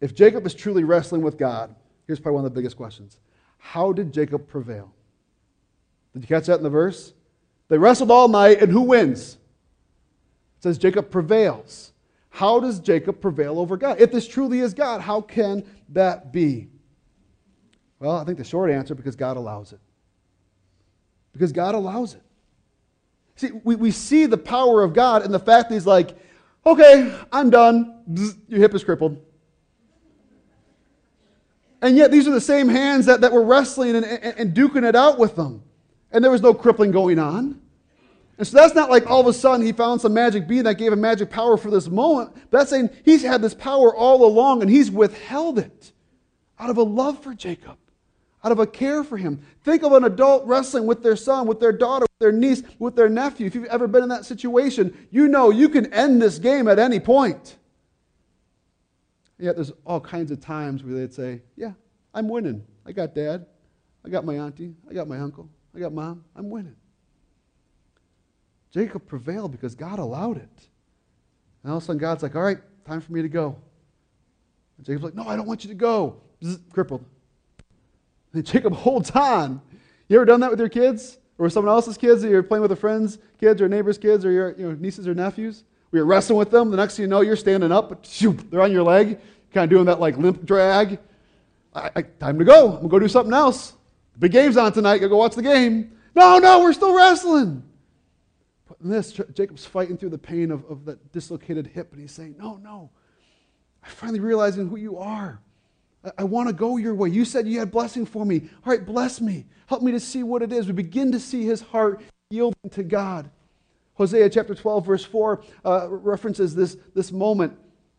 If 0.00 0.14
Jacob 0.14 0.46
is 0.46 0.54
truly 0.54 0.82
wrestling 0.82 1.20
with 1.20 1.36
God, 1.36 1.74
here's 2.06 2.18
probably 2.18 2.36
one 2.36 2.46
of 2.46 2.54
the 2.54 2.58
biggest 2.58 2.76
questions 2.76 3.18
How 3.58 3.92
did 3.92 4.14
Jacob 4.14 4.48
prevail? 4.48 4.94
Did 6.14 6.22
you 6.22 6.26
catch 6.26 6.46
that 6.46 6.56
in 6.56 6.62
the 6.62 6.70
verse? 6.70 7.12
They 7.68 7.76
wrestled 7.76 8.10
all 8.10 8.28
night, 8.28 8.62
and 8.62 8.72
who 8.72 8.80
wins? 8.80 9.34
It 10.58 10.62
says 10.62 10.78
Jacob 10.78 11.10
prevails. 11.10 11.92
How 12.30 12.60
does 12.60 12.80
Jacob 12.80 13.20
prevail 13.20 13.58
over 13.58 13.76
God? 13.76 14.00
If 14.00 14.12
this 14.12 14.26
truly 14.26 14.60
is 14.60 14.72
God, 14.72 15.00
how 15.00 15.20
can 15.20 15.64
that 15.90 16.32
be? 16.32 16.68
Well, 17.98 18.16
I 18.16 18.24
think 18.24 18.38
the 18.38 18.44
short 18.44 18.70
answer 18.70 18.94
because 18.94 19.16
God 19.16 19.36
allows 19.36 19.72
it. 19.72 19.80
Because 21.32 21.52
God 21.52 21.74
allows 21.74 22.14
it. 22.14 22.22
See, 23.36 23.50
we, 23.64 23.74
we 23.74 23.90
see 23.90 24.26
the 24.26 24.38
power 24.38 24.82
of 24.82 24.94
God 24.94 25.24
in 25.24 25.32
the 25.32 25.38
fact 25.38 25.68
that 25.68 25.74
He's 25.74 25.86
like, 25.86 26.16
okay, 26.64 27.14
I'm 27.32 27.50
done. 27.50 28.02
Bzz, 28.10 28.36
your 28.48 28.60
hip 28.60 28.74
is 28.74 28.84
crippled. 28.84 29.18
And 31.82 31.96
yet, 31.96 32.10
these 32.10 32.28
are 32.28 32.32
the 32.32 32.40
same 32.40 32.68
hands 32.68 33.06
that, 33.06 33.22
that 33.22 33.32
were 33.32 33.42
wrestling 33.42 33.96
and, 33.96 34.04
and, 34.04 34.38
and 34.38 34.54
duking 34.54 34.86
it 34.86 34.94
out 34.94 35.18
with 35.18 35.34
them. 35.36 35.62
And 36.12 36.22
there 36.22 36.30
was 36.30 36.42
no 36.42 36.52
crippling 36.52 36.90
going 36.90 37.18
on. 37.18 37.60
And 38.40 38.48
so 38.48 38.56
that's 38.56 38.74
not 38.74 38.88
like 38.88 39.06
all 39.06 39.20
of 39.20 39.26
a 39.26 39.34
sudden 39.34 39.66
he 39.66 39.70
found 39.70 40.00
some 40.00 40.14
magic 40.14 40.48
bean 40.48 40.64
that 40.64 40.78
gave 40.78 40.94
him 40.94 41.02
magic 41.02 41.28
power 41.28 41.58
for 41.58 41.70
this 41.70 41.88
moment. 41.88 42.34
That's 42.50 42.70
saying 42.70 42.88
he's 43.04 43.22
had 43.22 43.42
this 43.42 43.52
power 43.52 43.94
all 43.94 44.24
along 44.24 44.62
and 44.62 44.70
he's 44.70 44.90
withheld 44.90 45.58
it 45.58 45.92
out 46.58 46.70
of 46.70 46.78
a 46.78 46.82
love 46.82 47.22
for 47.22 47.34
Jacob, 47.34 47.76
out 48.42 48.50
of 48.50 48.58
a 48.58 48.66
care 48.66 49.04
for 49.04 49.18
him. 49.18 49.42
Think 49.62 49.82
of 49.82 49.92
an 49.92 50.04
adult 50.04 50.46
wrestling 50.46 50.86
with 50.86 51.02
their 51.02 51.16
son, 51.16 51.46
with 51.48 51.60
their 51.60 51.70
daughter, 51.70 52.06
with 52.08 52.18
their 52.18 52.32
niece, 52.32 52.62
with 52.78 52.96
their 52.96 53.10
nephew. 53.10 53.46
If 53.46 53.54
you've 53.54 53.66
ever 53.66 53.86
been 53.86 54.04
in 54.04 54.08
that 54.08 54.24
situation, 54.24 54.96
you 55.10 55.28
know 55.28 55.50
you 55.50 55.68
can 55.68 55.92
end 55.92 56.22
this 56.22 56.38
game 56.38 56.66
at 56.66 56.78
any 56.78 56.98
point. 56.98 57.58
Yet 59.38 59.56
there's 59.56 59.72
all 59.84 60.00
kinds 60.00 60.30
of 60.30 60.40
times 60.40 60.82
where 60.82 60.94
they'd 60.94 61.12
say, 61.12 61.42
Yeah, 61.56 61.72
I'm 62.14 62.26
winning. 62.26 62.64
I 62.86 62.92
got 62.92 63.14
dad. 63.14 63.44
I 64.02 64.08
got 64.08 64.24
my 64.24 64.38
auntie. 64.38 64.72
I 64.88 64.94
got 64.94 65.08
my 65.08 65.18
uncle. 65.18 65.50
I 65.76 65.78
got 65.78 65.92
mom. 65.92 66.24
I'm 66.34 66.48
winning. 66.48 66.76
Jacob 68.72 69.06
prevailed 69.06 69.52
because 69.52 69.74
God 69.74 69.98
allowed 69.98 70.36
it. 70.36 70.68
And 71.62 71.72
all 71.72 71.78
of 71.78 71.82
a 71.82 71.86
sudden, 71.86 71.98
God's 71.98 72.22
like, 72.22 72.36
all 72.36 72.42
right, 72.42 72.58
time 72.86 73.00
for 73.00 73.12
me 73.12 73.22
to 73.22 73.28
go. 73.28 73.56
And 74.76 74.86
Jacob's 74.86 75.04
like, 75.04 75.14
no, 75.14 75.26
I 75.26 75.36
don't 75.36 75.46
want 75.46 75.64
you 75.64 75.68
to 75.68 75.74
go. 75.74 76.20
Zzz, 76.44 76.58
crippled. 76.72 77.04
And 78.32 78.46
Jacob 78.46 78.72
holds 78.72 79.10
on. 79.10 79.60
You 80.08 80.16
ever 80.16 80.24
done 80.24 80.40
that 80.40 80.50
with 80.50 80.60
your 80.60 80.68
kids? 80.68 81.18
Or 81.38 81.44
with 81.44 81.52
someone 81.52 81.72
else's 81.72 81.98
kids? 81.98 82.24
Or 82.24 82.28
you're 82.28 82.42
playing 82.42 82.62
with 82.62 82.72
a 82.72 82.76
friend's 82.76 83.18
kids 83.38 83.60
or 83.60 83.68
neighbor's 83.68 83.98
kids 83.98 84.24
or 84.24 84.30
your 84.30 84.52
you 84.52 84.68
know, 84.68 84.74
nieces 84.74 85.08
or 85.08 85.14
nephews? 85.14 85.64
You're 85.92 86.04
wrestling 86.04 86.38
with 86.38 86.50
them. 86.50 86.70
The 86.70 86.76
next 86.76 86.96
thing 86.96 87.04
you 87.04 87.08
know, 87.08 87.20
you're 87.20 87.36
standing 87.36 87.72
up, 87.72 87.88
but 87.88 88.06
shoot, 88.06 88.48
they're 88.50 88.62
on 88.62 88.70
your 88.70 88.84
leg, 88.84 89.18
kind 89.52 89.64
of 89.64 89.70
doing 89.70 89.86
that 89.86 89.98
like 89.98 90.16
limp 90.16 90.44
drag. 90.44 91.00
I, 91.74 91.90
I, 91.96 92.02
time 92.02 92.38
to 92.38 92.44
go. 92.44 92.66
I'm 92.66 92.70
going 92.74 92.82
to 92.82 92.88
go 92.88 92.98
do 93.00 93.08
something 93.08 93.34
else. 93.34 93.72
The 94.12 94.20
big 94.20 94.32
game's 94.32 94.56
on 94.56 94.72
tonight. 94.72 94.98
Go 94.98 95.16
watch 95.16 95.34
the 95.34 95.42
game. 95.42 95.92
No, 96.14 96.38
no, 96.38 96.60
we're 96.60 96.72
still 96.72 96.94
wrestling 96.96 97.64
this, 98.88 99.12
Jacob's 99.34 99.66
fighting 99.66 99.96
through 99.96 100.10
the 100.10 100.18
pain 100.18 100.50
of, 100.50 100.64
of 100.70 100.84
that 100.86 101.12
dislocated 101.12 101.66
hip, 101.66 101.92
and 101.92 102.00
he's 102.00 102.12
saying, 102.12 102.36
No, 102.38 102.56
no. 102.56 102.90
I'm 103.82 103.90
finally 103.90 104.20
realizing 104.20 104.68
who 104.68 104.76
you 104.76 104.98
are. 104.98 105.40
I, 106.04 106.10
I 106.18 106.24
want 106.24 106.48
to 106.48 106.54
go 106.54 106.76
your 106.76 106.94
way. 106.94 107.10
You 107.10 107.24
said 107.24 107.46
you 107.46 107.58
had 107.58 107.70
blessing 107.70 108.06
for 108.06 108.24
me. 108.24 108.48
All 108.64 108.72
right, 108.72 108.84
bless 108.84 109.20
me. 109.20 109.46
Help 109.66 109.82
me 109.82 109.92
to 109.92 110.00
see 110.00 110.22
what 110.22 110.42
it 110.42 110.52
is. 110.52 110.66
We 110.66 110.72
begin 110.72 111.12
to 111.12 111.20
see 111.20 111.44
his 111.44 111.60
heart 111.60 112.02
yielding 112.30 112.70
to 112.70 112.82
God. 112.82 113.30
Hosea 113.94 114.30
chapter 114.30 114.54
12, 114.54 114.86
verse 114.86 115.04
4 115.04 115.44
uh, 115.64 115.88
references 115.90 116.54
this, 116.54 116.76
this 116.94 117.12
moment 117.12 117.58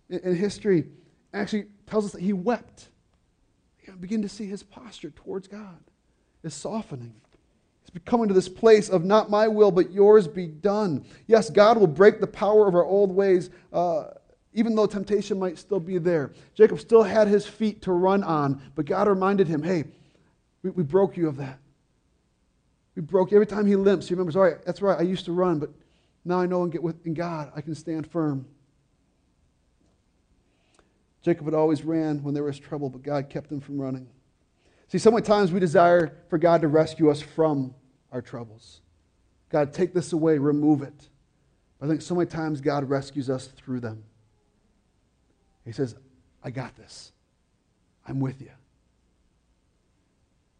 in, 0.10 0.20
in 0.20 0.36
history. 0.36 0.86
Actually 1.34 1.66
tells 1.86 2.06
us 2.06 2.12
that 2.14 2.22
he 2.22 2.34
wept. 2.34 2.90
You 3.86 3.94
begin 3.94 4.22
to 4.22 4.30
see 4.30 4.46
his 4.48 4.64
posture 4.64 5.12
towards 5.12 5.48
God 5.48 5.80
is 6.44 6.54
softening 6.54 7.14
coming 8.06 8.28
to 8.28 8.34
this 8.34 8.50
place 8.50 8.90
of 8.90 9.04
not 9.04 9.30
my 9.30 9.48
will, 9.48 9.72
but 9.72 9.92
yours 9.92 10.28
be 10.28 10.48
done. 10.48 11.06
Yes, 11.28 11.50
God 11.50 11.78
will 11.78 11.88
break 11.88 12.20
the 12.20 12.28
power 12.28 12.68
of 12.68 12.76
our 12.76 12.86
old 12.86 13.12
ways, 13.12 13.50
uh, 13.74 14.06
even 14.54 14.76
though 14.76 14.86
temptation 14.86 15.38
might 15.38 15.58
still 15.58 15.80
be 15.80 15.98
there. 15.98 16.32
Jacob 16.56 16.80
still 16.80 17.04
had 17.04 17.28
his 17.28 17.46
feet 17.46 17.82
to 17.84 17.92
run 17.92 18.24
on, 18.24 18.62
but 18.76 18.86
God 18.86 19.08
reminded 19.08 19.48
him, 19.48 19.62
hey, 19.64 19.86
we, 20.64 20.70
we 20.72 20.84
broke 20.84 21.18
you 21.18 21.28
of 21.28 21.38
that. 21.38 21.60
We 22.96 23.02
broke 23.02 23.32
you. 23.32 23.38
every 23.38 23.48
time 23.48 23.66
he 23.66 23.76
limps. 23.76 24.08
He 24.08 24.14
remembers, 24.14 24.36
all 24.36 24.44
right, 24.44 24.64
that's 24.66 24.82
right, 24.82 25.00
I 25.00 25.04
used 25.04 25.26
to 25.26 25.32
run, 25.32 25.60
but 25.60 25.70
now 26.24 26.40
I 26.40 26.46
know 26.46 26.64
and 26.64 26.72
get 26.72 26.84
with 26.84 27.06
in 27.06 27.14
God, 27.14 27.52
I 27.56 27.62
can 27.62 27.76
stand 27.76 28.10
firm. 28.10 28.46
Jacob 31.24 31.46
had 31.46 31.54
always 31.54 31.84
ran 31.84 32.24
when 32.24 32.34
there 32.34 32.44
was 32.44 32.58
trouble, 32.58 32.90
but 32.90 33.04
God 33.04 33.30
kept 33.30 33.52
him 33.52 33.60
from 33.60 33.80
running. 33.80 34.08
See, 34.92 34.98
so 34.98 35.10
many 35.10 35.24
times 35.24 35.54
we 35.54 35.62
desire 35.62 36.18
for 36.30 36.38
God 36.38 36.60
to 36.64 36.68
rescue 36.68 37.10
us 37.10 37.22
from 37.22 37.74
our 38.12 38.22
troubles. 38.22 38.82
God, 39.50 39.74
take 39.74 39.94
this 39.94 40.12
away, 40.12 40.38
remove 40.38 40.82
it. 40.82 41.08
But 41.80 41.86
I 41.86 41.90
think 41.90 42.02
so 42.02 42.14
many 42.14 42.30
times 42.30 42.60
God 42.60 42.90
rescues 42.90 43.30
us 43.30 43.48
through 43.48 43.80
them. 43.80 44.04
He 45.64 45.72
says, 45.72 45.96
I 46.44 46.52
got 46.52 46.76
this. 46.76 47.14
I'm 48.06 48.20
with 48.20 48.42
you. 48.42 48.52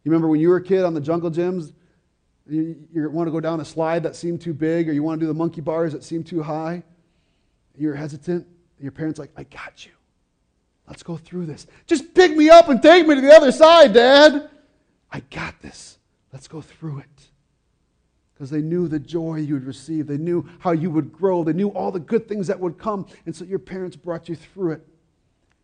You 0.06 0.12
remember 0.12 0.30
when 0.30 0.40
you 0.40 0.48
were 0.48 0.56
a 0.56 0.64
kid 0.64 0.86
on 0.86 0.94
the 0.94 1.02
jungle 1.02 1.30
gyms? 1.30 1.74
You, 2.48 2.88
you 2.94 3.10
want 3.10 3.28
to 3.28 3.32
go 3.32 3.42
down 3.42 3.60
a 3.60 3.66
slide 3.66 4.04
that 4.04 4.16
seemed 4.16 4.40
too 4.40 4.54
big, 4.54 4.88
or 4.88 4.94
you 4.94 5.04
want 5.04 5.20
to 5.20 5.26
do 5.26 5.28
the 5.28 5.34
monkey 5.34 5.60
bars 5.60 5.92
that 5.92 6.06
seemed 6.06 6.26
too 6.26 6.42
high. 6.42 6.84
You're 7.76 7.96
hesitant. 7.96 8.48
Your 8.80 8.94
parents 8.94 9.20
like, 9.20 9.32
I 9.36 9.44
got 9.44 9.86
you. 9.86 9.92
Let's 10.88 11.04
go 11.04 11.18
through 11.18 11.46
this. 11.46 11.68
Just 11.88 12.14
pick 12.14 12.36
me 12.36 12.50
up 12.50 12.70
and 12.70 12.82
take 12.82 13.08
me 13.08 13.16
to 13.16 13.22
the 13.22 13.34
other 13.34 13.52
side, 13.52 13.94
Dad. 13.94 14.50
I 15.12 15.22
got 15.30 15.62
this. 15.62 15.98
Let's 16.34 16.48
go 16.48 16.62
through 16.62 17.00
it. 17.00 17.28
Because 18.34 18.50
they 18.50 18.62
knew 18.62 18.88
the 18.88 19.00
joy 19.00 19.36
you 19.36 19.54
would 19.54 19.66
receive. 19.66 20.08
They 20.08 20.18
knew 20.18 20.48
how 20.60 20.72
you 20.72 20.90
would 20.92 21.12
grow. 21.14 21.44
They 21.44 21.54
knew 21.54 21.70
all 21.70 21.92
the 21.92 22.00
good 22.00 22.28
things 22.28 22.48
that 22.48 22.60
would 22.60 22.78
come. 22.78 23.06
And 23.26 23.36
so 23.36 23.46
your 23.46 23.60
parents 23.60 23.96
brought 23.96 24.28
you 24.28 24.36
through 24.36 24.72
it. 24.74 24.88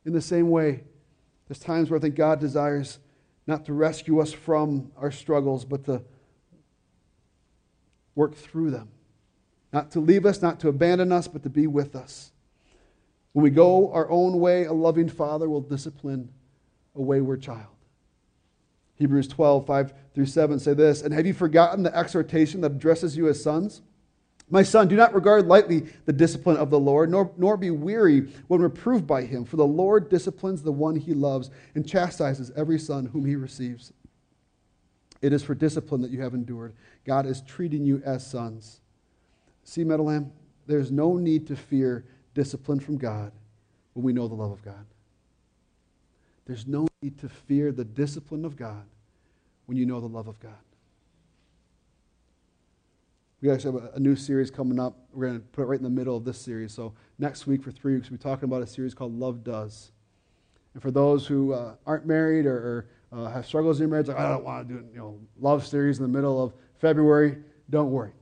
In 0.06 0.14
the 0.14 0.22
same 0.22 0.50
way, 0.50 0.84
there's 1.48 1.60
times 1.60 1.90
where 1.90 1.98
I 1.98 2.02
think 2.02 2.16
God 2.16 2.40
desires 2.40 3.00
not 3.48 3.66
to 3.66 3.74
rescue 3.74 4.20
us 4.20 4.32
from 4.32 4.92
our 4.98 5.12
struggles, 5.12 5.66
but 5.66 5.86
to 5.86 6.02
work 8.16 8.36
through 8.36 8.72
them. 8.72 8.90
Not 9.74 9.92
to 9.92 10.00
leave 10.00 10.26
us, 10.26 10.42
not 10.42 10.60
to 10.62 10.70
abandon 10.70 11.12
us, 11.12 11.28
but 11.28 11.44
to 11.44 11.50
be 11.50 11.68
with 11.68 11.96
us. 11.96 12.32
When 13.38 13.44
we 13.44 13.52
go 13.52 13.92
our 13.92 14.10
own 14.10 14.40
way, 14.40 14.66
a 14.66 14.74
loving 14.74 15.08
father 15.08 15.48
will 15.48 15.62
discipline 15.62 16.30
a 16.96 17.02
wayward 17.04 17.40
child. 17.40 17.76
Hebrews 18.96 19.28
12, 19.28 19.64
5 19.64 19.94
through 20.16 20.26
7 20.26 20.58
say 20.58 20.74
this 20.74 21.04
And 21.04 21.14
have 21.14 21.28
you 21.28 21.36
forgotten 21.36 21.84
the 21.84 21.96
exhortation 21.96 22.62
that 22.62 22.72
addresses 22.72 23.16
you 23.16 23.28
as 23.28 23.44
sons? 23.44 23.84
My 24.50 24.64
son, 24.64 24.88
do 24.88 24.96
not 24.96 25.14
regard 25.14 25.46
lightly 25.46 25.86
the 26.06 26.14
discipline 26.14 26.58
of 26.58 26.72
the 26.72 26.80
Lord, 26.80 27.12
nor, 27.12 27.32
nor 27.38 27.58
be 27.58 27.70
weary 27.70 28.22
when 28.48 28.60
reproved 28.60 29.06
by 29.06 29.22
him, 29.22 29.46
for 29.46 29.58
the 29.58 29.68
Lord 29.68 30.10
disciplines 30.10 30.64
the 30.64 30.72
one 30.72 30.96
he 30.96 31.14
loves 31.14 31.52
and 31.76 31.88
chastises 31.88 32.52
every 32.56 32.80
son 32.80 33.06
whom 33.06 33.24
he 33.24 33.36
receives. 33.36 33.94
It 35.22 35.32
is 35.32 35.44
for 35.44 35.54
discipline 35.54 36.02
that 36.02 36.10
you 36.10 36.24
have 36.24 36.34
endured. 36.34 36.74
God 37.06 37.28
is 37.28 37.44
treating 37.44 37.86
you 37.86 38.02
as 38.04 38.26
sons. 38.26 38.82
See, 39.64 39.84
Meadowland, 39.84 40.32
there's 40.66 40.92
no 40.92 41.18
need 41.18 41.46
to 41.46 41.56
fear 41.56 42.04
discipline 42.38 42.80
from 42.80 42.98
God 42.98 43.32
when 43.94 44.06
we 44.06 44.14
know 44.14 44.28
the 44.28 44.36
love 44.36 44.52
of 44.52 44.64
God. 44.64 44.86
There's 46.46 46.68
no 46.68 46.88
need 47.02 47.18
to 47.18 47.28
fear 47.28 47.72
the 47.72 47.84
discipline 47.84 48.46
of 48.46 48.56
God 48.56 48.86
when 49.66 49.76
you 49.76 49.88
know 49.88 50.00
the 50.00 50.08
love 50.08 50.28
of 50.28 50.40
God. 50.40 50.54
We 53.42 53.50
actually 53.50 53.82
have 53.82 53.96
a, 53.96 54.00
new 54.00 54.16
series 54.16 54.52
coming 54.52 54.80
up. 54.80 54.96
We're 55.14 55.30
going 55.30 55.40
to 55.40 55.46
put 55.48 55.64
it 55.64 55.66
right 55.66 55.80
in 55.80 55.84
the 55.84 55.90
middle 55.90 56.16
of 56.16 56.26
this 56.26 56.38
series. 56.38 56.74
So 56.74 56.94
next 57.18 57.48
week 57.48 57.64
for 57.64 57.72
three 57.72 57.96
weeks, 57.96 58.12
we'll 58.12 58.18
be 58.18 58.24
talking 58.24 58.44
about 58.44 58.62
a 58.62 58.68
series 58.68 58.94
called 58.94 59.18
Love 59.18 59.44
Does. 59.44 59.92
And 60.76 60.82
for 60.82 60.92
those 60.92 61.26
who 61.26 61.54
uh, 61.54 61.74
aren't 61.88 62.06
married 62.06 62.46
or, 62.46 62.86
or 63.12 63.20
uh, 63.20 63.32
have 63.32 63.48
struggles 63.48 63.82
in 63.82 63.90
marriage, 63.90 64.10
like 64.10 64.18
I 64.18 64.30
don't 64.30 64.44
want 64.44 64.68
to 64.68 64.74
do 64.76 64.86
you 64.94 65.00
know 65.00 65.20
love 65.40 65.66
series 65.66 65.98
in 65.98 66.04
the 66.04 66.16
middle 66.16 66.44
of 66.44 66.54
February. 66.80 67.38
Don't 67.72 67.90
worry 67.90 68.14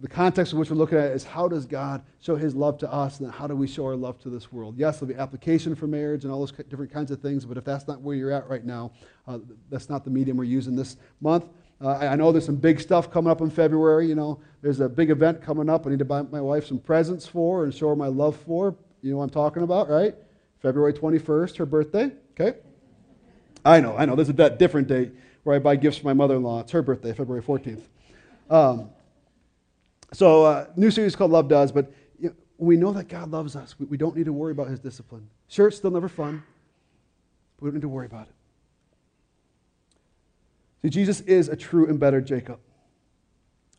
the 0.00 0.08
context 0.08 0.52
in 0.52 0.58
which 0.58 0.70
we're 0.70 0.76
looking 0.76 0.98
at 0.98 1.10
is 1.10 1.24
how 1.24 1.48
does 1.48 1.66
God 1.66 2.02
show 2.20 2.36
his 2.36 2.54
love 2.54 2.78
to 2.78 2.92
us, 2.92 3.20
and 3.20 3.30
how 3.32 3.46
do 3.46 3.56
we 3.56 3.66
show 3.66 3.84
our 3.86 3.96
love 3.96 4.18
to 4.20 4.30
this 4.30 4.52
world? 4.52 4.76
Yes, 4.76 4.98
there'll 4.98 5.14
be 5.14 5.20
application 5.20 5.74
for 5.74 5.86
marriage 5.86 6.24
and 6.24 6.32
all 6.32 6.40
those 6.40 6.52
different 6.52 6.92
kinds 6.92 7.10
of 7.10 7.20
things, 7.20 7.44
but 7.44 7.56
if 7.56 7.64
that's 7.64 7.88
not 7.88 8.00
where 8.00 8.14
you're 8.14 8.30
at 8.30 8.48
right 8.48 8.64
now, 8.64 8.92
uh, 9.26 9.38
that's 9.70 9.88
not 9.88 10.04
the 10.04 10.10
medium 10.10 10.36
we're 10.36 10.44
using 10.44 10.76
this 10.76 10.96
month. 11.20 11.46
Uh, 11.80 11.96
I 11.96 12.16
know 12.16 12.32
there's 12.32 12.46
some 12.46 12.56
big 12.56 12.80
stuff 12.80 13.10
coming 13.10 13.30
up 13.30 13.40
in 13.40 13.50
February. 13.50 14.08
You 14.08 14.16
know, 14.16 14.40
there's 14.62 14.80
a 14.80 14.88
big 14.88 15.10
event 15.10 15.40
coming 15.40 15.68
up. 15.68 15.86
I 15.86 15.90
need 15.90 16.00
to 16.00 16.04
buy 16.04 16.22
my 16.22 16.40
wife 16.40 16.66
some 16.66 16.78
presents 16.78 17.26
for 17.26 17.64
and 17.64 17.72
show 17.72 17.88
her 17.88 17.96
my 17.96 18.08
love 18.08 18.36
for. 18.36 18.74
You 19.00 19.12
know 19.12 19.18
what 19.18 19.24
I'm 19.24 19.30
talking 19.30 19.62
about, 19.62 19.88
right? 19.88 20.14
February 20.60 20.92
21st, 20.92 21.56
her 21.58 21.66
birthday. 21.66 22.10
Okay. 22.38 22.58
I 23.64 23.80
know, 23.80 23.96
I 23.96 24.06
know. 24.06 24.16
There's 24.16 24.28
a 24.28 24.50
different 24.50 24.88
date 24.88 25.12
where 25.44 25.54
I 25.54 25.60
buy 25.60 25.76
gifts 25.76 25.98
for 25.98 26.06
my 26.06 26.14
mother-in-law. 26.14 26.60
It's 26.60 26.72
her 26.72 26.82
birthday, 26.82 27.12
February 27.12 27.42
14th. 27.42 27.82
Um, 28.50 28.90
so, 30.12 30.44
uh, 30.44 30.66
new 30.76 30.90
series 30.90 31.14
called 31.14 31.30
Love 31.30 31.48
Does, 31.48 31.70
but 31.70 31.92
you 32.18 32.28
know, 32.28 32.34
we 32.56 32.76
know 32.76 32.92
that 32.92 33.08
God 33.08 33.30
loves 33.30 33.56
us. 33.56 33.78
We, 33.78 33.86
we 33.86 33.96
don't 33.96 34.16
need 34.16 34.24
to 34.24 34.32
worry 34.32 34.52
about 34.52 34.68
his 34.68 34.80
discipline. 34.80 35.28
Sure, 35.48 35.68
it's 35.68 35.76
still 35.76 35.90
never 35.90 36.08
fun, 36.08 36.42
but 37.56 37.64
we 37.64 37.68
don't 37.68 37.74
need 37.76 37.82
to 37.82 37.88
worry 37.88 38.06
about 38.06 38.28
it. 38.28 38.34
See, 40.82 40.90
Jesus 40.90 41.20
is 41.22 41.48
a 41.48 41.56
true 41.56 41.88
and 41.88 42.00
better 42.00 42.20
Jacob. 42.20 42.60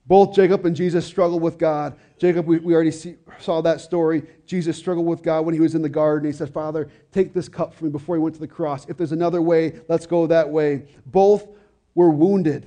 Both 0.05 0.33
Jacob 0.33 0.65
and 0.65 0.75
Jesus 0.75 1.05
struggled 1.05 1.41
with 1.41 1.57
God. 1.57 1.95
Jacob, 2.17 2.47
we, 2.47 2.57
we 2.57 2.73
already 2.73 2.91
see, 2.91 3.15
saw 3.39 3.61
that 3.61 3.79
story. 3.79 4.23
Jesus 4.45 4.75
struggled 4.75 5.05
with 5.05 5.21
God 5.21 5.45
when 5.45 5.53
he 5.53 5.59
was 5.59 5.75
in 5.75 5.83
the 5.83 5.89
garden. 5.89 6.27
He 6.27 6.35
said, 6.35 6.51
Father, 6.51 6.89
take 7.11 7.31
this 7.31 7.47
cup 7.47 7.75
from 7.75 7.87
me 7.87 7.91
before 7.91 8.15
he 8.15 8.19
went 8.19 8.33
to 8.35 8.41
the 8.41 8.47
cross. 8.47 8.87
If 8.89 8.97
there's 8.97 9.11
another 9.11 9.41
way, 9.41 9.79
let's 9.87 10.07
go 10.07 10.25
that 10.27 10.49
way. 10.49 10.87
Both 11.05 11.47
were 11.93 12.09
wounded. 12.09 12.65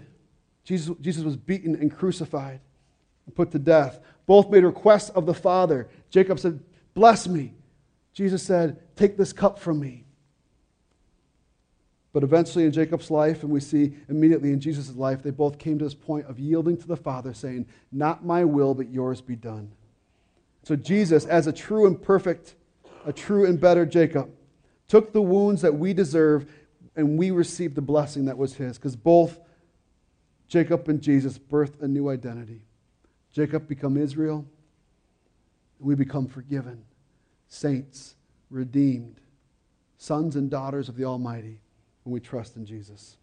Jesus, 0.64 0.94
Jesus 1.00 1.24
was 1.24 1.36
beaten 1.36 1.74
and 1.74 1.94
crucified 1.94 2.60
put 3.30 3.50
to 3.52 3.58
death. 3.58 4.00
Both 4.26 4.50
made 4.50 4.64
requests 4.64 5.10
of 5.10 5.26
the 5.26 5.34
Father. 5.34 5.88
Jacob 6.10 6.38
said, 6.38 6.60
Bless 6.94 7.26
me. 7.26 7.54
Jesus 8.12 8.42
said, 8.42 8.80
Take 8.96 9.16
this 9.16 9.32
cup 9.32 9.58
from 9.58 9.80
me. 9.80 10.04
But 12.12 12.22
eventually 12.22 12.66
in 12.66 12.72
Jacob's 12.72 13.10
life, 13.10 13.42
and 13.42 13.50
we 13.50 13.60
see 13.60 13.94
immediately 14.08 14.52
in 14.52 14.60
Jesus' 14.60 14.94
life, 14.94 15.22
they 15.22 15.30
both 15.30 15.58
came 15.58 15.78
to 15.78 15.84
this 15.84 15.94
point 15.94 16.26
of 16.26 16.38
yielding 16.38 16.76
to 16.76 16.86
the 16.86 16.96
Father, 16.96 17.32
saying, 17.32 17.66
Not 17.90 18.24
my 18.24 18.44
will, 18.44 18.74
but 18.74 18.90
yours 18.90 19.20
be 19.20 19.36
done. 19.36 19.72
So 20.62 20.76
Jesus, 20.76 21.24
as 21.24 21.46
a 21.46 21.52
true 21.52 21.86
and 21.86 22.00
perfect, 22.00 22.54
a 23.06 23.12
true 23.12 23.46
and 23.46 23.58
better 23.58 23.86
Jacob, 23.86 24.30
took 24.88 25.12
the 25.12 25.22
wounds 25.22 25.62
that 25.62 25.74
we 25.74 25.94
deserve, 25.94 26.52
and 26.94 27.18
we 27.18 27.30
received 27.30 27.74
the 27.74 27.82
blessing 27.82 28.26
that 28.26 28.36
was 28.36 28.54
his, 28.54 28.76
because 28.76 28.94
both 28.94 29.40
Jacob 30.48 30.86
and 30.88 31.00
Jesus 31.00 31.38
birthed 31.38 31.80
a 31.80 31.88
new 31.88 32.10
identity. 32.10 32.60
Jacob 33.32 33.66
become 33.66 33.96
Israel, 33.96 34.46
we 35.78 35.94
become 35.94 36.26
forgiven, 36.26 36.84
saints, 37.48 38.14
redeemed, 38.50 39.20
sons 39.96 40.36
and 40.36 40.50
daughters 40.50 40.88
of 40.88 40.96
the 40.96 41.04
Almighty 41.04 41.60
when 42.04 42.12
we 42.12 42.20
trust 42.20 42.56
in 42.56 42.66
Jesus. 42.66 43.16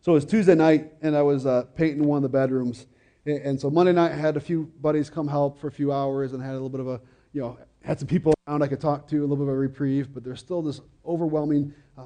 So 0.00 0.12
it 0.12 0.14
was 0.14 0.24
Tuesday 0.24 0.54
night, 0.54 0.92
and 1.02 1.14
I 1.14 1.22
was 1.22 1.44
uh, 1.44 1.64
painting 1.74 2.04
one 2.04 2.16
of 2.16 2.22
the 2.22 2.28
bedrooms. 2.30 2.86
And 3.26 3.60
so 3.60 3.68
Monday 3.68 3.92
night, 3.92 4.12
I 4.12 4.16
had 4.16 4.38
a 4.38 4.40
few 4.40 4.72
buddies 4.80 5.10
come 5.10 5.28
help 5.28 5.60
for 5.60 5.68
a 5.68 5.72
few 5.72 5.92
hours 5.92 6.32
and 6.32 6.42
had 6.42 6.52
a 6.52 6.54
little 6.54 6.70
bit 6.70 6.80
of 6.80 6.88
a, 6.88 7.00
you 7.34 7.42
know, 7.42 7.58
had 7.84 7.98
some 7.98 8.08
people 8.08 8.32
around 8.48 8.62
I 8.62 8.66
could 8.66 8.80
talk 8.80 9.06
to, 9.08 9.18
a 9.18 9.20
little 9.20 9.36
bit 9.36 9.42
of 9.42 9.50
a 9.50 9.56
reprieve, 9.56 10.14
but 10.14 10.24
there's 10.24 10.40
still 10.40 10.62
this 10.62 10.80
overwhelming 11.04 11.74
uh, 11.98 12.02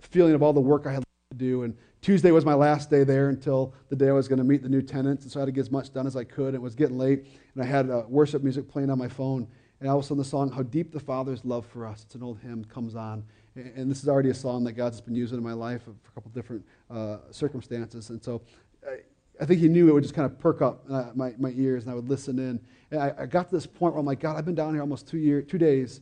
feeling 0.00 0.34
of 0.34 0.42
all 0.42 0.52
the 0.52 0.60
work 0.60 0.86
I 0.86 0.92
had 0.92 1.05
do. 1.34 1.62
And 1.64 1.76
Tuesday 2.02 2.30
was 2.30 2.44
my 2.44 2.54
last 2.54 2.88
day 2.88 3.02
there 3.02 3.28
until 3.30 3.74
the 3.88 3.96
day 3.96 4.08
I 4.08 4.12
was 4.12 4.28
going 4.28 4.38
to 4.38 4.44
meet 4.44 4.62
the 4.62 4.68
new 4.68 4.82
tenants, 4.82 5.24
and 5.24 5.32
so 5.32 5.40
I 5.40 5.42
had 5.42 5.46
to 5.46 5.52
get 5.52 5.62
as 5.62 5.70
much 5.70 5.92
done 5.92 6.06
as 6.06 6.16
I 6.16 6.22
could. 6.22 6.54
It 6.54 6.62
was 6.62 6.74
getting 6.74 6.98
late, 6.98 7.26
and 7.54 7.62
I 7.62 7.66
had 7.66 7.90
uh, 7.90 8.04
worship 8.08 8.42
music 8.42 8.68
playing 8.68 8.90
on 8.90 8.98
my 8.98 9.08
phone, 9.08 9.48
and 9.80 9.88
all 9.88 9.98
of 9.98 10.04
a 10.04 10.06
sudden 10.06 10.18
the 10.18 10.24
song 10.24 10.50
"How 10.50 10.62
Deep 10.62 10.92
the 10.92 11.00
Father's 11.00 11.44
Love 11.44 11.66
for 11.66 11.84
Us." 11.84 12.04
It's 12.04 12.14
an 12.14 12.22
old 12.22 12.38
hymn 12.38 12.64
comes 12.66 12.94
on, 12.94 13.24
and 13.56 13.90
this 13.90 14.02
is 14.02 14.08
already 14.08 14.30
a 14.30 14.34
song 14.34 14.62
that 14.64 14.72
God's 14.72 15.00
been 15.00 15.16
using 15.16 15.36
in 15.36 15.44
my 15.44 15.52
life 15.52 15.82
for 15.82 15.90
a 15.90 16.14
couple 16.14 16.30
different 16.30 16.64
uh, 16.90 17.18
circumstances, 17.30 18.10
and 18.10 18.22
so. 18.22 18.42
I, 18.86 18.98
I 19.38 19.44
think 19.44 19.60
he 19.60 19.68
knew 19.68 19.90
it 19.90 19.92
would 19.92 20.02
just 20.02 20.14
kind 20.14 20.24
of 20.24 20.38
perk 20.38 20.62
up 20.62 20.82
uh, 20.90 21.10
my, 21.14 21.34
my 21.36 21.52
ears, 21.56 21.82
and 21.82 21.92
I 21.92 21.94
would 21.94 22.08
listen 22.08 22.38
in. 22.38 22.58
And 22.90 22.98
I, 22.98 23.12
I 23.18 23.26
got 23.26 23.50
to 23.50 23.54
this 23.54 23.66
point 23.66 23.92
where 23.92 24.00
I'm 24.00 24.06
like, 24.06 24.18
God, 24.18 24.34
I've 24.34 24.46
been 24.46 24.54
down 24.54 24.72
here 24.72 24.80
almost 24.80 25.06
two 25.06 25.18
year, 25.18 25.42
two 25.42 25.58
days, 25.58 26.00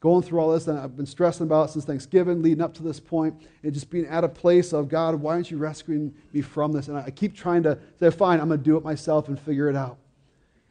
going 0.00 0.22
through 0.22 0.38
all 0.38 0.52
this 0.52 0.68
and 0.68 0.78
I've 0.78 0.96
been 0.96 1.06
stressing 1.06 1.46
about 1.46 1.70
since 1.70 1.84
Thanksgiving, 1.84 2.42
leading 2.42 2.62
up 2.62 2.74
to 2.74 2.82
this 2.82 3.00
point, 3.00 3.34
and 3.62 3.72
just 3.72 3.90
being 3.90 4.06
at 4.06 4.24
a 4.24 4.28
place 4.28 4.72
of 4.72 4.88
God, 4.88 5.16
why 5.16 5.34
aren't 5.34 5.50
you 5.50 5.58
rescuing 5.58 6.14
me 6.32 6.40
from 6.40 6.72
this? 6.72 6.88
And 6.88 6.96
I 6.96 7.10
keep 7.10 7.34
trying 7.34 7.64
to 7.64 7.78
say, 7.98 8.10
fine, 8.10 8.40
I'm 8.40 8.48
going 8.48 8.60
to 8.60 8.64
do 8.64 8.76
it 8.76 8.84
myself 8.84 9.28
and 9.28 9.38
figure 9.38 9.68
it 9.68 9.76
out. 9.76 9.98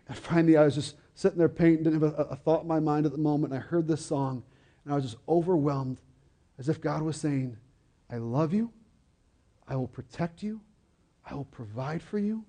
And 0.08 0.18
finally, 0.18 0.56
I 0.56 0.64
was 0.64 0.76
just 0.76 0.96
sitting 1.16 1.38
there 1.38 1.50
painting, 1.50 1.84
didn't 1.84 2.02
have 2.02 2.14
a, 2.14 2.24
a 2.24 2.36
thought 2.36 2.62
in 2.62 2.68
my 2.68 2.80
mind 2.80 3.06
at 3.06 3.12
the 3.12 3.18
moment, 3.18 3.54
and 3.54 3.62
I 3.62 3.66
heard 3.66 3.88
this 3.88 4.06
song, 4.06 4.44
and 4.86 4.94
I 4.94 4.96
was 4.96 5.04
just 5.04 5.18
overwhelmed, 5.28 6.00
as 6.58 6.70
if 6.70 6.80
God 6.80 7.02
was 7.02 7.18
saying, 7.18 7.58
I 8.10 8.18
love 8.18 8.54
you, 8.54 8.72
I 9.68 9.76
will 9.76 9.88
protect 9.88 10.42
you, 10.42 10.62
I 11.30 11.34
will 11.34 11.46
provide 11.46 12.02
for 12.02 12.20
you, 12.20 12.46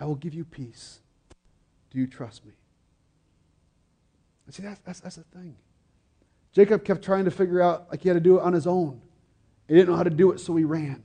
I 0.00 0.06
will 0.06 0.16
give 0.16 0.34
you 0.34 0.44
peace. 0.44 1.00
Do 1.90 1.98
you 1.98 2.08
trust 2.08 2.44
me? 2.44 2.52
See, 4.50 4.62
that's, 4.62 4.80
that's, 4.80 5.00
that's 5.00 5.16
the 5.16 5.24
thing. 5.24 5.56
Jacob 6.52 6.84
kept 6.84 7.02
trying 7.02 7.24
to 7.24 7.30
figure 7.30 7.62
out, 7.62 7.86
like 7.90 8.02
he 8.02 8.08
had 8.08 8.14
to 8.14 8.20
do 8.20 8.38
it 8.38 8.42
on 8.42 8.52
his 8.52 8.66
own. 8.66 9.00
He 9.68 9.74
didn't 9.74 9.88
know 9.88 9.96
how 9.96 10.02
to 10.02 10.10
do 10.10 10.32
it, 10.32 10.40
so 10.40 10.54
he 10.56 10.64
ran. 10.64 11.02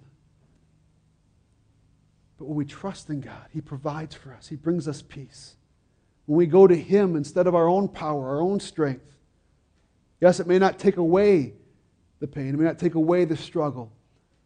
But 2.38 2.46
when 2.46 2.56
we 2.56 2.66
trust 2.66 3.10
in 3.10 3.22
God, 3.22 3.48
He 3.52 3.62
provides 3.62 4.16
for 4.16 4.34
us, 4.34 4.48
He 4.48 4.56
brings 4.56 4.88
us 4.88 5.02
peace. 5.02 5.56
When 6.26 6.38
we 6.38 6.46
go 6.46 6.68
to 6.68 6.76
Him 6.76 7.16
instead 7.16 7.48
of 7.48 7.56
our 7.56 7.68
own 7.68 7.88
power, 7.88 8.30
our 8.30 8.42
own 8.42 8.60
strength, 8.60 9.16
yes, 10.22 10.40
it 10.40 10.48
may 10.48 10.60
not 10.60 10.78
take 10.78 10.98
away 10.98 11.54
the 12.20 12.28
pain, 12.28 12.50
it 12.50 12.58
may 12.58 12.66
not 12.66 12.80
take 12.80 12.96
away 12.96 13.26
the 13.26 13.38
struggle, 13.38 13.92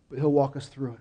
but 0.10 0.20
He'll 0.20 0.32
walk 0.32 0.56
us 0.56 0.68
through 0.68 0.94
it. 0.94 1.00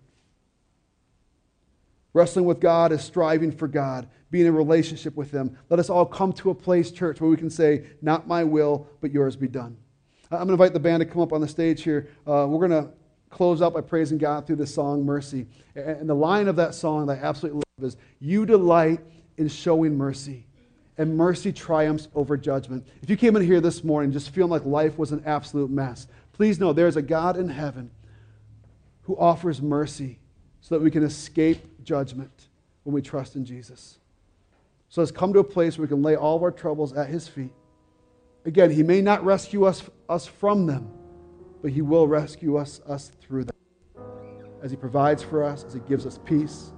Wrestling 2.13 2.45
with 2.45 2.61
God 2.61 2.93
is 2.93 3.03
striving 3.03 3.53
for 3.53 3.69
God, 3.69 4.09
being 4.31 4.47
in 4.47 4.55
relationship 4.55 5.17
with 5.17 5.31
Him. 5.31 5.57
Let 5.69 5.79
us 5.79 5.91
all 5.91 6.05
come 6.05 6.33
to 6.35 6.51
a 6.51 6.55
place, 6.55 6.91
church, 6.91 7.21
where 7.21 7.31
we 7.31 7.37
can 7.37 7.51
say, 7.51 7.85
Not 8.03 8.27
my 8.27 8.45
will, 8.45 8.89
but 9.01 9.13
yours 9.13 9.37
be 9.37 9.49
done. 9.49 9.77
I'm 10.33 10.39
going 10.39 10.47
to 10.49 10.53
invite 10.53 10.73
the 10.73 10.81
band 10.81 11.01
to 11.01 11.07
come 11.07 11.23
up 11.23 11.33
on 11.33 11.41
the 11.41 11.49
stage 11.49 11.83
here. 11.83 12.09
Uh, 12.27 12.47
we're 12.49 12.67
going 12.69 12.85
to 12.85 12.91
close 13.31 13.63
out 13.63 13.75
by 13.75 13.81
praising 13.81 14.19
God 14.19 14.47
through 14.47 14.57
this 14.57 14.75
song, 14.75 15.05
Mercy. 15.05 15.47
And 15.75 16.09
the 16.09 16.15
line 16.15 16.49
of 16.49 16.57
that 16.57 16.75
song 16.75 17.07
that 17.07 17.19
I 17.19 17.23
absolutely 17.23 17.63
love 17.79 17.87
is 17.87 17.97
You 18.19 18.45
delight 18.45 19.01
in 19.37 19.49
showing 19.49 19.97
mercy, 19.97 20.47
and 20.99 21.17
mercy 21.17 21.53
triumphs 21.53 22.09
over 22.15 22.37
judgment. 22.37 22.87
If 23.03 23.09
you 23.09 23.17
came 23.17 23.37
in 23.37 23.43
here 23.43 23.61
this 23.61 23.83
morning 23.83 24.13
just 24.13 24.31
feeling 24.31 24.51
like 24.51 24.65
life 24.67 24.99
was 24.99 25.13
an 25.13 25.23
absolute 25.25 25.71
mess, 25.71 26.07
please 26.33 26.61
know 26.61 26.73
there's 26.73 26.97
a 26.97 27.03
God 27.03 27.37
in 27.37 27.49
heaven 27.49 27.91
who 29.03 29.17
offers 29.17 29.63
mercy 29.63 30.19
so 30.61 30.75
that 30.75 30.85
we 30.85 30.91
can 30.91 31.03
escape 31.03 31.70
judgment 31.85 32.49
when 32.85 32.95
we 32.95 33.03
trust 33.03 33.37
in 33.37 33.45
Jesus. 33.45 33.99
So 34.89 35.01
let's 35.01 35.13
come 35.13 35.33
to 35.33 35.39
a 35.39 35.45
place 35.45 35.79
where 35.79 35.87
we 35.87 35.89
can 35.89 36.03
lay 36.03 36.17
all 36.17 36.37
of 36.37 36.43
our 36.43 36.51
troubles 36.51 36.93
at 36.93 37.09
his 37.09 37.29
feet. 37.29 37.53
Again, 38.45 38.71
he 38.71 38.83
may 38.83 39.01
not 39.01 39.25
rescue 39.25 39.65
us, 39.65 39.83
us 40.09 40.27
from 40.27 40.67
them 40.67 40.91
but 41.63 41.73
He 41.73 41.83
will 41.83 42.07
rescue 42.09 42.57
us, 42.57 42.81
us 42.87 43.13
through 43.21 43.45
them. 43.45 43.57
As 44.63 44.71
He 44.71 44.77
provides 44.77 45.23
for 45.23 45.43
us, 45.45 45.65
as 45.65 45.75
He 45.75 45.81
gives 45.81 46.07
us 46.07 46.19
peace, 46.25 46.73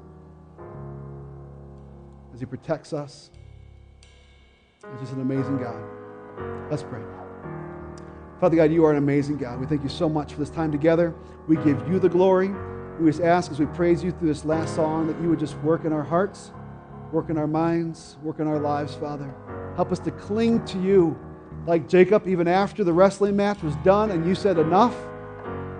as 2.32 2.40
He 2.40 2.46
protects 2.46 2.92
us. 2.92 3.30
He's 4.90 5.00
just 5.00 5.12
an 5.12 5.20
amazing 5.20 5.58
God. 5.58 5.80
Let's 6.70 6.82
pray. 6.82 7.02
Father 8.40 8.56
God, 8.56 8.72
you 8.72 8.84
are 8.84 8.90
an 8.90 8.98
amazing 8.98 9.38
God. 9.38 9.60
We 9.60 9.66
thank 9.66 9.84
you 9.84 9.88
so 9.88 10.08
much 10.08 10.32
for 10.32 10.40
this 10.40 10.50
time 10.50 10.72
together. 10.72 11.14
We 11.46 11.56
give 11.56 11.88
you 11.88 12.00
the 12.00 12.08
glory. 12.08 12.50
We 13.00 13.10
just 13.10 13.22
ask 13.22 13.50
as 13.50 13.58
we 13.58 13.66
praise 13.66 14.02
you 14.04 14.12
through 14.12 14.28
this 14.28 14.44
last 14.44 14.74
song 14.74 15.06
that 15.08 15.20
you 15.20 15.28
would 15.28 15.40
just 15.40 15.56
work 15.58 15.84
in 15.84 15.92
our 15.92 16.02
hearts, 16.02 16.52
work 17.10 17.30
in 17.30 17.38
our 17.38 17.46
minds, 17.46 18.16
work 18.22 18.38
in 18.38 18.46
our 18.46 18.58
lives, 18.58 18.94
Father. 18.94 19.34
Help 19.76 19.92
us 19.92 19.98
to 20.00 20.10
cling 20.10 20.64
to 20.66 20.78
you 20.78 21.18
like 21.66 21.88
Jacob, 21.88 22.26
even 22.26 22.48
after 22.48 22.82
the 22.84 22.92
wrestling 22.92 23.36
match 23.36 23.62
was 23.62 23.76
done 23.76 24.10
and 24.10 24.26
you 24.26 24.34
said 24.34 24.58
enough, 24.58 24.96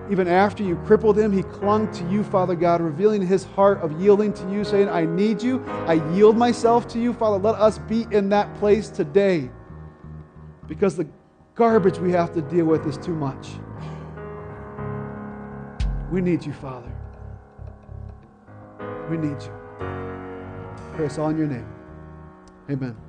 even 0.09 0.27
after 0.27 0.63
you 0.63 0.75
crippled 0.85 1.17
him, 1.17 1.31
he 1.31 1.43
clung 1.43 1.91
to 1.93 2.09
you, 2.09 2.23
Father 2.23 2.55
God, 2.55 2.81
revealing 2.81 3.25
his 3.25 3.45
heart 3.45 3.79
of 3.79 3.99
yielding 4.01 4.33
to 4.33 4.51
you, 4.51 4.63
saying, 4.63 4.89
I 4.89 5.05
need 5.05 5.41
you. 5.41 5.63
I 5.87 5.93
yield 6.13 6.37
myself 6.37 6.87
to 6.89 6.99
you, 6.99 7.13
Father. 7.13 7.37
Let 7.37 7.55
us 7.55 7.79
be 7.79 8.05
in 8.11 8.29
that 8.29 8.53
place 8.55 8.89
today 8.89 9.49
because 10.67 10.95
the 10.95 11.07
garbage 11.55 11.99
we 11.99 12.11
have 12.11 12.33
to 12.33 12.41
deal 12.41 12.65
with 12.65 12.85
is 12.85 12.97
too 12.97 13.15
much. 13.15 13.49
We 16.11 16.21
need 16.21 16.45
you, 16.45 16.53
Father. 16.53 16.92
We 19.09 19.17
need 19.17 19.41
you. 19.41 19.53
Pray 20.93 21.05
us 21.05 21.17
all 21.17 21.29
in 21.29 21.37
your 21.37 21.47
name. 21.47 21.67
Amen. 22.69 23.02